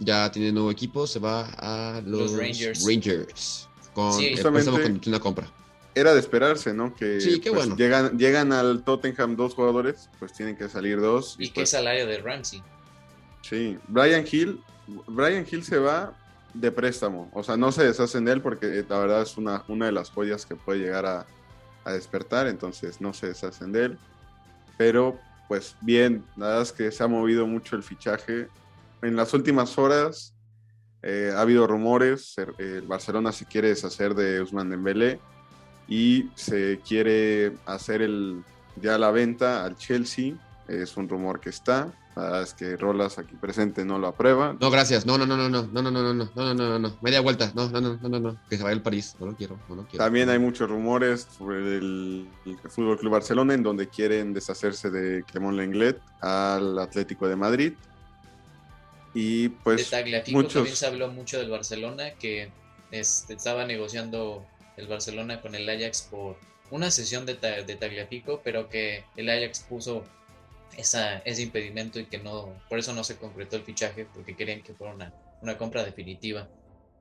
Ya 0.00 0.30
tiene 0.30 0.52
nuevo 0.52 0.70
equipo, 0.70 1.06
se 1.06 1.18
va 1.18 1.46
a 1.58 2.00
los, 2.04 2.32
Los 2.32 2.36
Rangers. 2.36 2.84
Rangers. 2.86 3.68
Con 3.94 4.12
Sí. 4.12 4.34
con 4.42 5.00
una 5.06 5.20
compra. 5.20 5.50
Era 5.94 6.14
de 6.14 6.20
esperarse, 6.20 6.72
¿no? 6.72 6.94
Que 6.94 7.20
Sí, 7.20 7.38
qué 7.38 7.50
pues, 7.50 7.66
bueno. 7.66 7.76
llegan, 7.76 8.18
llegan 8.18 8.52
al 8.52 8.82
Tottenham 8.82 9.36
dos 9.36 9.54
jugadores, 9.54 10.08
pues 10.18 10.32
tienen 10.32 10.56
que 10.56 10.68
salir 10.68 11.00
dos. 11.00 11.36
¿Y 11.38 11.48
qué 11.48 11.60
pues, 11.60 11.70
salario 11.70 12.06
de 12.06 12.18
Ramsey? 12.18 12.62
Sí, 13.42 13.76
Brian 13.88 14.24
Hill, 14.30 14.60
Brian 15.06 15.46
Hill 15.50 15.64
se 15.64 15.78
va 15.78 16.16
de 16.54 16.70
préstamo, 16.70 17.30
o 17.32 17.42
sea, 17.42 17.56
no 17.56 17.72
se 17.72 17.84
deshacen 17.84 18.24
de 18.24 18.32
él 18.32 18.42
porque 18.42 18.80
eh, 18.80 18.84
la 18.88 18.98
verdad 18.98 19.22
es 19.22 19.36
una, 19.36 19.64
una 19.68 19.86
de 19.86 19.92
las 19.92 20.10
joyas 20.10 20.44
que 20.44 20.54
puede 20.54 20.80
llegar 20.80 21.06
a, 21.06 21.26
a 21.84 21.92
despertar, 21.92 22.46
entonces 22.46 23.00
no 23.00 23.12
se 23.12 23.28
deshacen 23.28 23.72
de 23.72 23.84
él. 23.86 23.98
Pero, 24.76 25.18
pues 25.48 25.76
bien, 25.80 26.24
verdad 26.36 26.62
es 26.62 26.72
que 26.72 26.90
se 26.90 27.02
ha 27.02 27.08
movido 27.08 27.46
mucho 27.46 27.76
el 27.76 27.82
fichaje. 27.82 28.48
En 29.02 29.16
las 29.16 29.34
últimas 29.34 29.78
horas 29.78 30.34
eh, 31.02 31.32
ha 31.34 31.40
habido 31.40 31.66
rumores, 31.66 32.36
el 32.58 32.82
Barcelona 32.82 33.32
se 33.32 33.44
quiere 33.46 33.68
deshacer 33.68 34.14
de 34.14 34.40
Usman 34.40 34.70
Dembélé 34.70 35.20
y 35.88 36.30
se 36.34 36.80
quiere 36.86 37.54
hacer 37.66 38.02
el, 38.02 38.42
ya 38.80 38.98
la 38.98 39.10
venta 39.10 39.64
al 39.64 39.76
Chelsea, 39.76 40.34
es 40.68 40.96
un 40.96 41.08
rumor 41.08 41.40
que 41.40 41.50
está. 41.50 41.92
Es 42.42 42.52
que 42.52 42.76
Rolas 42.76 43.18
aquí 43.18 43.34
presente 43.36 43.84
no 43.86 43.98
lo 43.98 44.06
aprueba. 44.08 44.54
No, 44.60 44.70
gracias. 44.70 45.06
No, 45.06 45.16
no, 45.16 45.24
no, 45.26 45.36
no, 45.36 45.48
no, 45.48 45.62
no, 45.62 45.82
no, 45.82 45.90
no, 45.90 45.90
no, 45.90 46.12
no, 46.12 46.30
no, 46.34 46.54
no, 46.54 46.54
no, 46.54 46.78
no. 46.78 46.96
Media 47.00 47.20
vuelta. 47.22 47.50
No, 47.54 47.70
no, 47.70 47.80
no, 47.80 47.98
no, 48.02 48.08
no, 48.08 48.20
no. 48.20 48.36
Que 48.50 48.58
se 48.58 48.62
vaya 48.62 48.74
al 48.74 48.82
París. 48.82 49.16
No 49.18 49.26
lo 49.26 49.34
quiero, 49.34 49.58
no 49.68 49.76
lo 49.76 49.82
quiero. 49.84 50.04
También 50.04 50.28
hay 50.28 50.38
muchos 50.38 50.68
rumores 50.68 51.26
sobre 51.38 51.58
el, 51.78 52.28
el 52.44 52.58
Fútbol 52.68 52.98
Club 52.98 53.12
Barcelona 53.12 53.54
en 53.54 53.62
donde 53.62 53.88
quieren 53.88 54.34
deshacerse 54.34 54.90
de 54.90 55.22
Clemón 55.24 55.56
Lenglet 55.56 55.98
al 56.20 56.78
Atlético 56.78 57.26
de 57.28 57.36
Madrid. 57.36 57.72
Y 59.14 59.48
de 59.48 59.54
pues 59.64 59.90
Tagliafico 59.90 60.36
muchos- 60.38 60.54
también 60.54 60.76
se 60.76 60.86
habló 60.86 61.08
mucho 61.10 61.38
del 61.38 61.50
Barcelona, 61.50 62.10
que 62.18 62.50
este, 62.90 63.34
estaba 63.34 63.64
negociando 63.66 64.44
el 64.76 64.86
Barcelona 64.86 65.40
con 65.40 65.54
el 65.54 65.68
Ajax 65.68 66.08
por 66.10 66.36
una 66.70 66.90
sesión 66.90 67.26
de, 67.26 67.34
Ta- 67.34 67.62
de 67.62 67.76
Tagliafico, 67.76 68.40
pero 68.42 68.68
que 68.68 69.04
el 69.16 69.28
Ajax 69.28 69.60
puso 69.68 70.04
esa, 70.76 71.18
ese 71.18 71.42
impedimento 71.42 72.00
y 72.00 72.06
que 72.06 72.18
no, 72.18 72.54
por 72.68 72.78
eso 72.78 72.92
no 72.92 73.04
se 73.04 73.16
concretó 73.16 73.56
el 73.56 73.62
fichaje, 73.62 74.06
porque 74.12 74.36
querían 74.36 74.62
que 74.62 74.74
fuera 74.74 74.94
una, 74.94 75.12
una 75.40 75.58
compra 75.58 75.84
definitiva. 75.84 76.48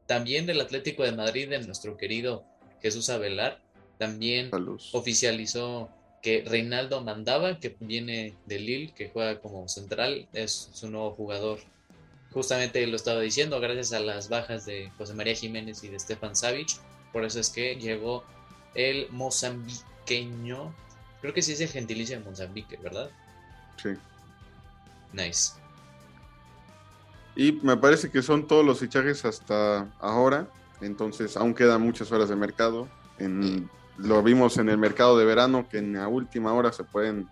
También 0.07 0.45
del 0.45 0.61
Atlético 0.61 1.03
de 1.03 1.11
Madrid, 1.13 1.49
de 1.49 1.59
nuestro 1.59 1.97
querido 1.97 2.43
Jesús 2.81 3.09
Avelar, 3.09 3.61
también 3.97 4.49
salud. 4.49 4.81
oficializó 4.93 5.89
que 6.21 6.43
Reinaldo 6.45 7.01
Mandaba, 7.01 7.59
que 7.59 7.75
viene 7.79 8.35
de 8.45 8.59
Lille, 8.59 8.93
que 8.93 9.09
juega 9.09 9.39
como 9.39 9.67
central, 9.67 10.27
es 10.33 10.69
su 10.73 10.89
nuevo 10.89 11.11
jugador. 11.11 11.59
Justamente 12.31 12.85
lo 12.87 12.95
estaba 12.95 13.21
diciendo, 13.21 13.59
gracias 13.59 13.93
a 13.93 13.99
las 13.99 14.29
bajas 14.29 14.65
de 14.65 14.89
José 14.97 15.13
María 15.13 15.35
Jiménez 15.35 15.83
y 15.83 15.89
de 15.89 15.99
Stefan 15.99 16.35
Savic. 16.35 16.69
Por 17.11 17.25
eso 17.25 17.39
es 17.39 17.49
que 17.49 17.75
llegó 17.75 18.23
el 18.75 19.07
mozambiqueño. 19.09 20.73
Creo 21.21 21.33
que 21.33 21.41
sí 21.41 21.53
es 21.53 21.61
el 21.61 21.67
gentilicio 21.69 22.17
de 22.17 22.23
Mozambique, 22.23 22.77
¿verdad? 22.77 23.09
Sí. 23.77 23.89
Nice. 25.13 25.53
Y 27.35 27.53
me 27.63 27.77
parece 27.77 28.09
que 28.11 28.21
son 28.21 28.47
todos 28.47 28.65
los 28.65 28.79
fichajes 28.79 29.23
hasta 29.25 29.89
ahora. 29.99 30.47
Entonces 30.81 31.37
aún 31.37 31.53
quedan 31.53 31.81
muchas 31.81 32.11
horas 32.11 32.29
de 32.29 32.35
mercado. 32.35 32.87
En- 33.19 33.69
lo 33.97 34.23
vimos 34.23 34.57
en 34.57 34.69
el 34.69 34.77
mercado 34.77 35.17
de 35.17 35.25
verano 35.25 35.67
que 35.69 35.77
en 35.77 35.93
la 35.93 36.07
última 36.07 36.53
hora 36.53 36.71
se 36.71 36.83
pueden 36.83 37.27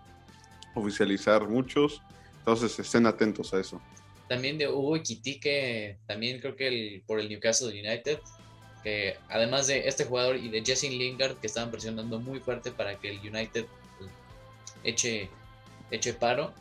oficializar 0.74 1.48
muchos. 1.48 2.00
Entonces 2.38 2.78
estén 2.78 3.06
atentos 3.06 3.52
a 3.52 3.60
eso. 3.60 3.80
También 4.28 4.56
de 4.58 4.68
Hugo 4.68 4.94
Equitique, 4.96 5.98
también 6.06 6.38
creo 6.40 6.54
que 6.54 6.68
el, 6.68 7.02
por 7.06 7.18
el 7.18 7.28
Newcastle 7.28 7.68
United, 7.68 8.20
que 8.84 9.18
además 9.28 9.66
de 9.66 9.88
este 9.88 10.04
jugador 10.04 10.36
y 10.36 10.48
de 10.48 10.62
Jesse 10.64 10.84
Lingard, 10.84 11.36
que 11.38 11.48
estaban 11.48 11.70
presionando 11.72 12.20
muy 12.20 12.38
fuerte 12.38 12.70
para 12.70 12.96
que 12.98 13.10
el 13.10 13.18
United 13.18 13.66
pues, 13.98 14.10
eche, 14.84 15.28
eche 15.90 16.14
paro, 16.14 16.52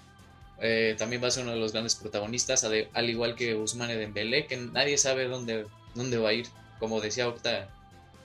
eh, 0.62 0.96
también 0.98 1.24
va 1.24 1.28
a 1.28 1.32
ser 1.32 1.44
uno 1.44 1.54
de 1.54 1.60
los 1.60 1.72
grandes 1.72 1.96
protagonistas, 1.96 2.64
al 2.64 3.10
igual 3.10 3.36
que 3.36 3.56
Usmane 3.56 3.96
Dembélé, 3.96 4.46
que 4.46 4.58
nadie 4.58 4.98
sabe 4.98 5.28
dónde, 5.28 5.66
dónde 5.96 6.18
va 6.18 6.30
a 6.30 6.34
ir. 6.34 6.48
Como 6.80 7.02
decía 7.02 7.28
Octa, 7.28 7.70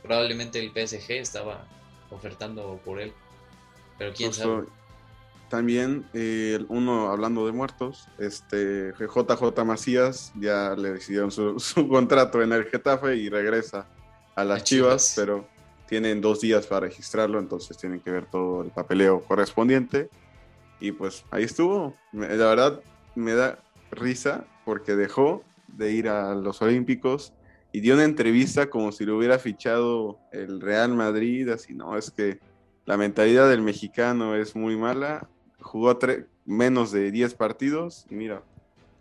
probablemente 0.02 0.58
el 0.58 0.70
PSG 0.70 1.12
estaba 1.12 1.66
ofertando 2.10 2.80
por 2.84 3.00
él, 3.00 3.12
pero 3.98 4.12
quién 4.12 4.32
sabe. 4.32 4.64
También 5.48 6.04
eh, 6.14 6.64
uno 6.68 7.10
hablando 7.10 7.46
de 7.46 7.52
muertos, 7.52 8.08
este 8.18 8.92
JJ 8.98 9.64
Macías 9.64 10.32
ya 10.34 10.74
le 10.76 10.94
decidieron 10.94 11.30
su, 11.30 11.60
su 11.60 11.86
contrato 11.88 12.42
en 12.42 12.52
el 12.52 12.64
Getafe 12.64 13.16
y 13.16 13.28
regresa 13.28 13.86
a 14.34 14.44
las 14.44 14.64
Chivas. 14.64 15.12
pero 15.16 15.46
tienen 15.86 16.20
dos 16.20 16.40
días 16.40 16.66
para 16.66 16.86
registrarlo, 16.86 17.38
entonces 17.38 17.76
tienen 17.76 18.00
que 18.00 18.10
ver 18.10 18.26
todo 18.26 18.62
el 18.62 18.70
papeleo 18.70 19.20
correspondiente. 19.20 20.08
Y 20.80 20.92
pues 20.92 21.24
ahí 21.30 21.44
estuvo. 21.44 21.94
La 22.12 22.28
verdad 22.28 22.80
me 23.14 23.34
da 23.34 23.58
risa 23.90 24.46
porque 24.64 24.96
dejó 24.96 25.42
de 25.68 25.92
ir 25.92 26.08
a 26.08 26.34
los 26.34 26.60
Olímpicos 26.62 27.32
y 27.72 27.80
dio 27.80 27.94
una 27.94 28.04
entrevista 28.04 28.70
como 28.70 28.92
si 28.92 29.04
lo 29.04 29.16
hubiera 29.16 29.38
fichado 29.38 30.18
el 30.32 30.60
Real 30.60 30.94
Madrid, 30.94 31.48
así 31.48 31.74
no, 31.74 31.96
es 31.96 32.10
que 32.10 32.38
la 32.86 32.96
mentalidad 32.96 33.48
del 33.48 33.62
mexicano 33.62 34.36
es 34.36 34.54
muy 34.54 34.76
mala. 34.76 35.28
Jugó 35.60 35.98
menos 36.44 36.92
de 36.92 37.10
10 37.10 37.34
partidos 37.34 38.06
y 38.10 38.14
mira, 38.14 38.42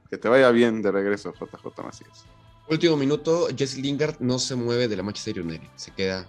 que 0.09 0.17
te 0.17 0.29
vaya 0.29 0.49
bien 0.51 0.81
de 0.81 0.91
regreso, 0.91 1.33
JJ 1.33 1.83
Macías. 1.83 2.25
Último 2.69 2.95
minuto, 2.95 3.47
Jesse 3.55 3.77
Lingard 3.77 4.15
no 4.19 4.39
se 4.39 4.55
mueve 4.55 4.87
de 4.87 4.95
la 4.95 5.03
Manchester 5.03 5.41
United. 5.41 5.67
Se 5.75 5.91
queda. 5.91 6.27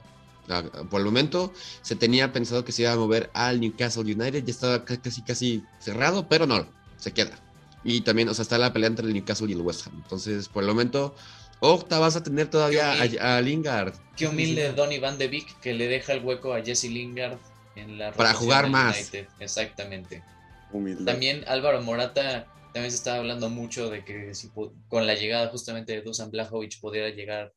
Por 0.90 1.01
el 1.01 1.07
momento 1.07 1.53
se 1.82 1.97
tenía 1.97 2.32
pensado 2.32 2.64
que 2.64 2.72
se 2.72 2.82
iba 2.82 2.92
a 2.92 2.97
mover 2.97 3.30
al 3.34 3.61
Newcastle 3.61 4.03
United. 4.03 4.45
Ya 4.45 4.51
estaba 4.51 4.84
ca- 4.84 5.01
casi, 5.01 5.22
casi 5.22 5.62
cerrado, 5.80 6.28
pero 6.28 6.47
no, 6.47 6.66
se 6.99 7.12
queda. 7.12 7.38
Y 7.82 8.01
también, 8.03 8.28
o 8.28 8.34
sea, 8.34 8.42
está 8.42 8.59
la 8.59 8.72
pelea 8.72 8.88
entre 8.88 9.07
el 9.07 9.12
Newcastle 9.14 9.49
y 9.49 9.53
el 9.53 9.61
West 9.61 9.86
Ham. 9.86 9.95
Entonces, 10.03 10.49
por 10.49 10.62
el 10.62 10.68
momento, 10.68 11.14
Octa, 11.61 11.99
vas 11.99 12.16
a 12.16 12.22
tener 12.22 12.49
todavía 12.49 12.92
a, 12.92 13.36
a 13.36 13.40
Lingard. 13.40 13.95
Qué 14.16 14.26
humilde 14.26 14.72
Donny 14.72 14.99
Van 14.99 15.18
de 15.18 15.28
Beek 15.28 15.61
que 15.61 15.72
le 15.72 15.88
deja 15.88 16.12
el 16.12 16.24
hueco 16.24 16.53
a 16.55 16.62
Jesse 16.62 16.84
Lingard 16.84 17.38
en 17.76 17.99
la 17.99 18.12
Para 18.12 18.34
jugar 18.34 18.68
más. 18.68 18.97
United. 18.97 19.28
Exactamente. 19.40 20.22
Humilde. 20.70 21.05
También 21.05 21.45
Álvaro 21.47 21.80
Morata, 21.82 22.47
también 22.72 22.90
se 22.90 22.97
estaba 22.97 23.18
hablando 23.18 23.49
mucho 23.49 23.88
de 23.90 24.05
que 24.05 24.34
si 24.34 24.51
con 24.88 25.07
la 25.07 25.14
llegada 25.14 25.49
justamente 25.49 25.92
de 25.92 26.03
Dusan 26.03 26.30
Blajovic 26.30 26.80
pudiera 26.80 27.09
llegar 27.11 27.53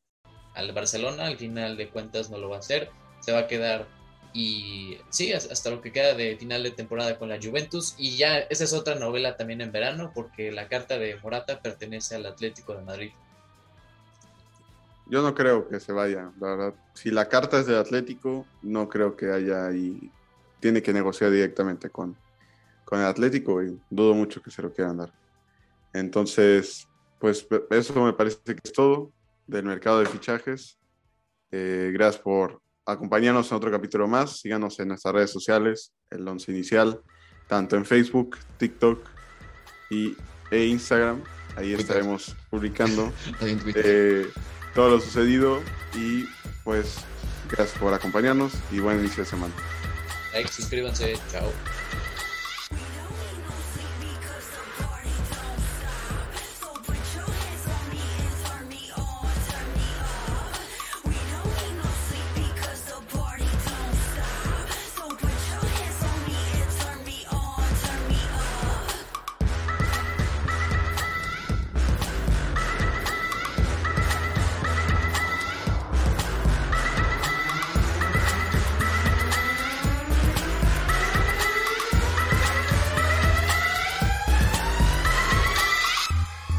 al 0.58 0.72
Barcelona, 0.72 1.26
al 1.26 1.38
final 1.38 1.76
de 1.76 1.88
cuentas 1.88 2.30
no 2.30 2.38
lo 2.38 2.48
va 2.50 2.56
a 2.56 2.58
hacer, 2.58 2.90
se 3.20 3.32
va 3.32 3.40
a 3.40 3.46
quedar 3.46 3.86
y 4.34 4.98
sí, 5.08 5.32
has- 5.32 5.50
hasta 5.50 5.70
lo 5.70 5.80
que 5.80 5.92
queda 5.92 6.14
de 6.14 6.36
final 6.36 6.62
de 6.62 6.72
temporada 6.72 7.18
con 7.18 7.28
la 7.28 7.38
Juventus 7.40 7.94
y 7.96 8.16
ya 8.16 8.38
esa 8.38 8.64
es 8.64 8.72
otra 8.72 8.96
novela 8.96 9.36
también 9.36 9.60
en 9.60 9.72
verano 9.72 10.10
porque 10.14 10.50
la 10.52 10.68
carta 10.68 10.98
de 10.98 11.16
Morata 11.22 11.60
pertenece 11.62 12.16
al 12.16 12.26
Atlético 12.26 12.74
de 12.74 12.82
Madrid. 12.82 13.10
Yo 15.06 15.22
no 15.22 15.34
creo 15.34 15.66
que 15.68 15.80
se 15.80 15.92
vaya, 15.92 16.30
la 16.38 16.48
verdad. 16.48 16.74
Si 16.94 17.10
la 17.10 17.28
carta 17.28 17.60
es 17.60 17.66
del 17.66 17.78
Atlético, 17.78 18.46
no 18.62 18.88
creo 18.88 19.16
que 19.16 19.30
haya 19.30 19.66
ahí. 19.66 20.10
Tiene 20.60 20.82
que 20.82 20.92
negociar 20.92 21.30
directamente 21.30 21.88
con, 21.88 22.14
con 22.84 22.98
el 22.98 23.06
Atlético 23.06 23.62
y 23.62 23.80
dudo 23.88 24.12
mucho 24.12 24.42
que 24.42 24.50
se 24.50 24.60
lo 24.60 24.72
quieran 24.72 24.98
dar. 24.98 25.12
Entonces, 25.94 26.86
pues 27.18 27.46
eso 27.70 28.04
me 28.04 28.12
parece 28.12 28.38
que 28.44 28.60
es 28.62 28.72
todo 28.72 29.12
del 29.48 29.64
mercado 29.64 29.98
de 29.98 30.06
fichajes. 30.06 30.78
Eh, 31.50 31.90
gracias 31.92 32.22
por 32.22 32.62
acompañarnos 32.86 33.50
en 33.50 33.56
otro 33.56 33.70
capítulo 33.70 34.06
más. 34.06 34.40
Síganos 34.40 34.78
en 34.78 34.88
nuestras 34.88 35.14
redes 35.14 35.30
sociales, 35.32 35.92
el 36.10 36.28
once 36.28 36.52
inicial, 36.52 37.00
tanto 37.48 37.76
en 37.76 37.84
Facebook, 37.84 38.38
TikTok 38.58 39.08
y, 39.90 40.16
e 40.50 40.66
Instagram. 40.66 41.22
Ahí 41.56 41.68
Twitter. 41.68 41.80
estaremos 41.80 42.36
publicando 42.50 43.12
eh, 43.74 44.28
todo 44.74 44.90
lo 44.90 45.00
sucedido 45.00 45.60
y 45.96 46.24
pues 46.62 46.98
gracias 47.50 47.76
por 47.78 47.92
acompañarnos 47.92 48.52
y 48.70 48.78
buen 48.78 49.00
inicio 49.00 49.24
de 49.24 49.30
semana. 49.30 49.54
Like, 50.32 50.52
suscríbanse, 50.52 51.18
chao. 51.32 51.50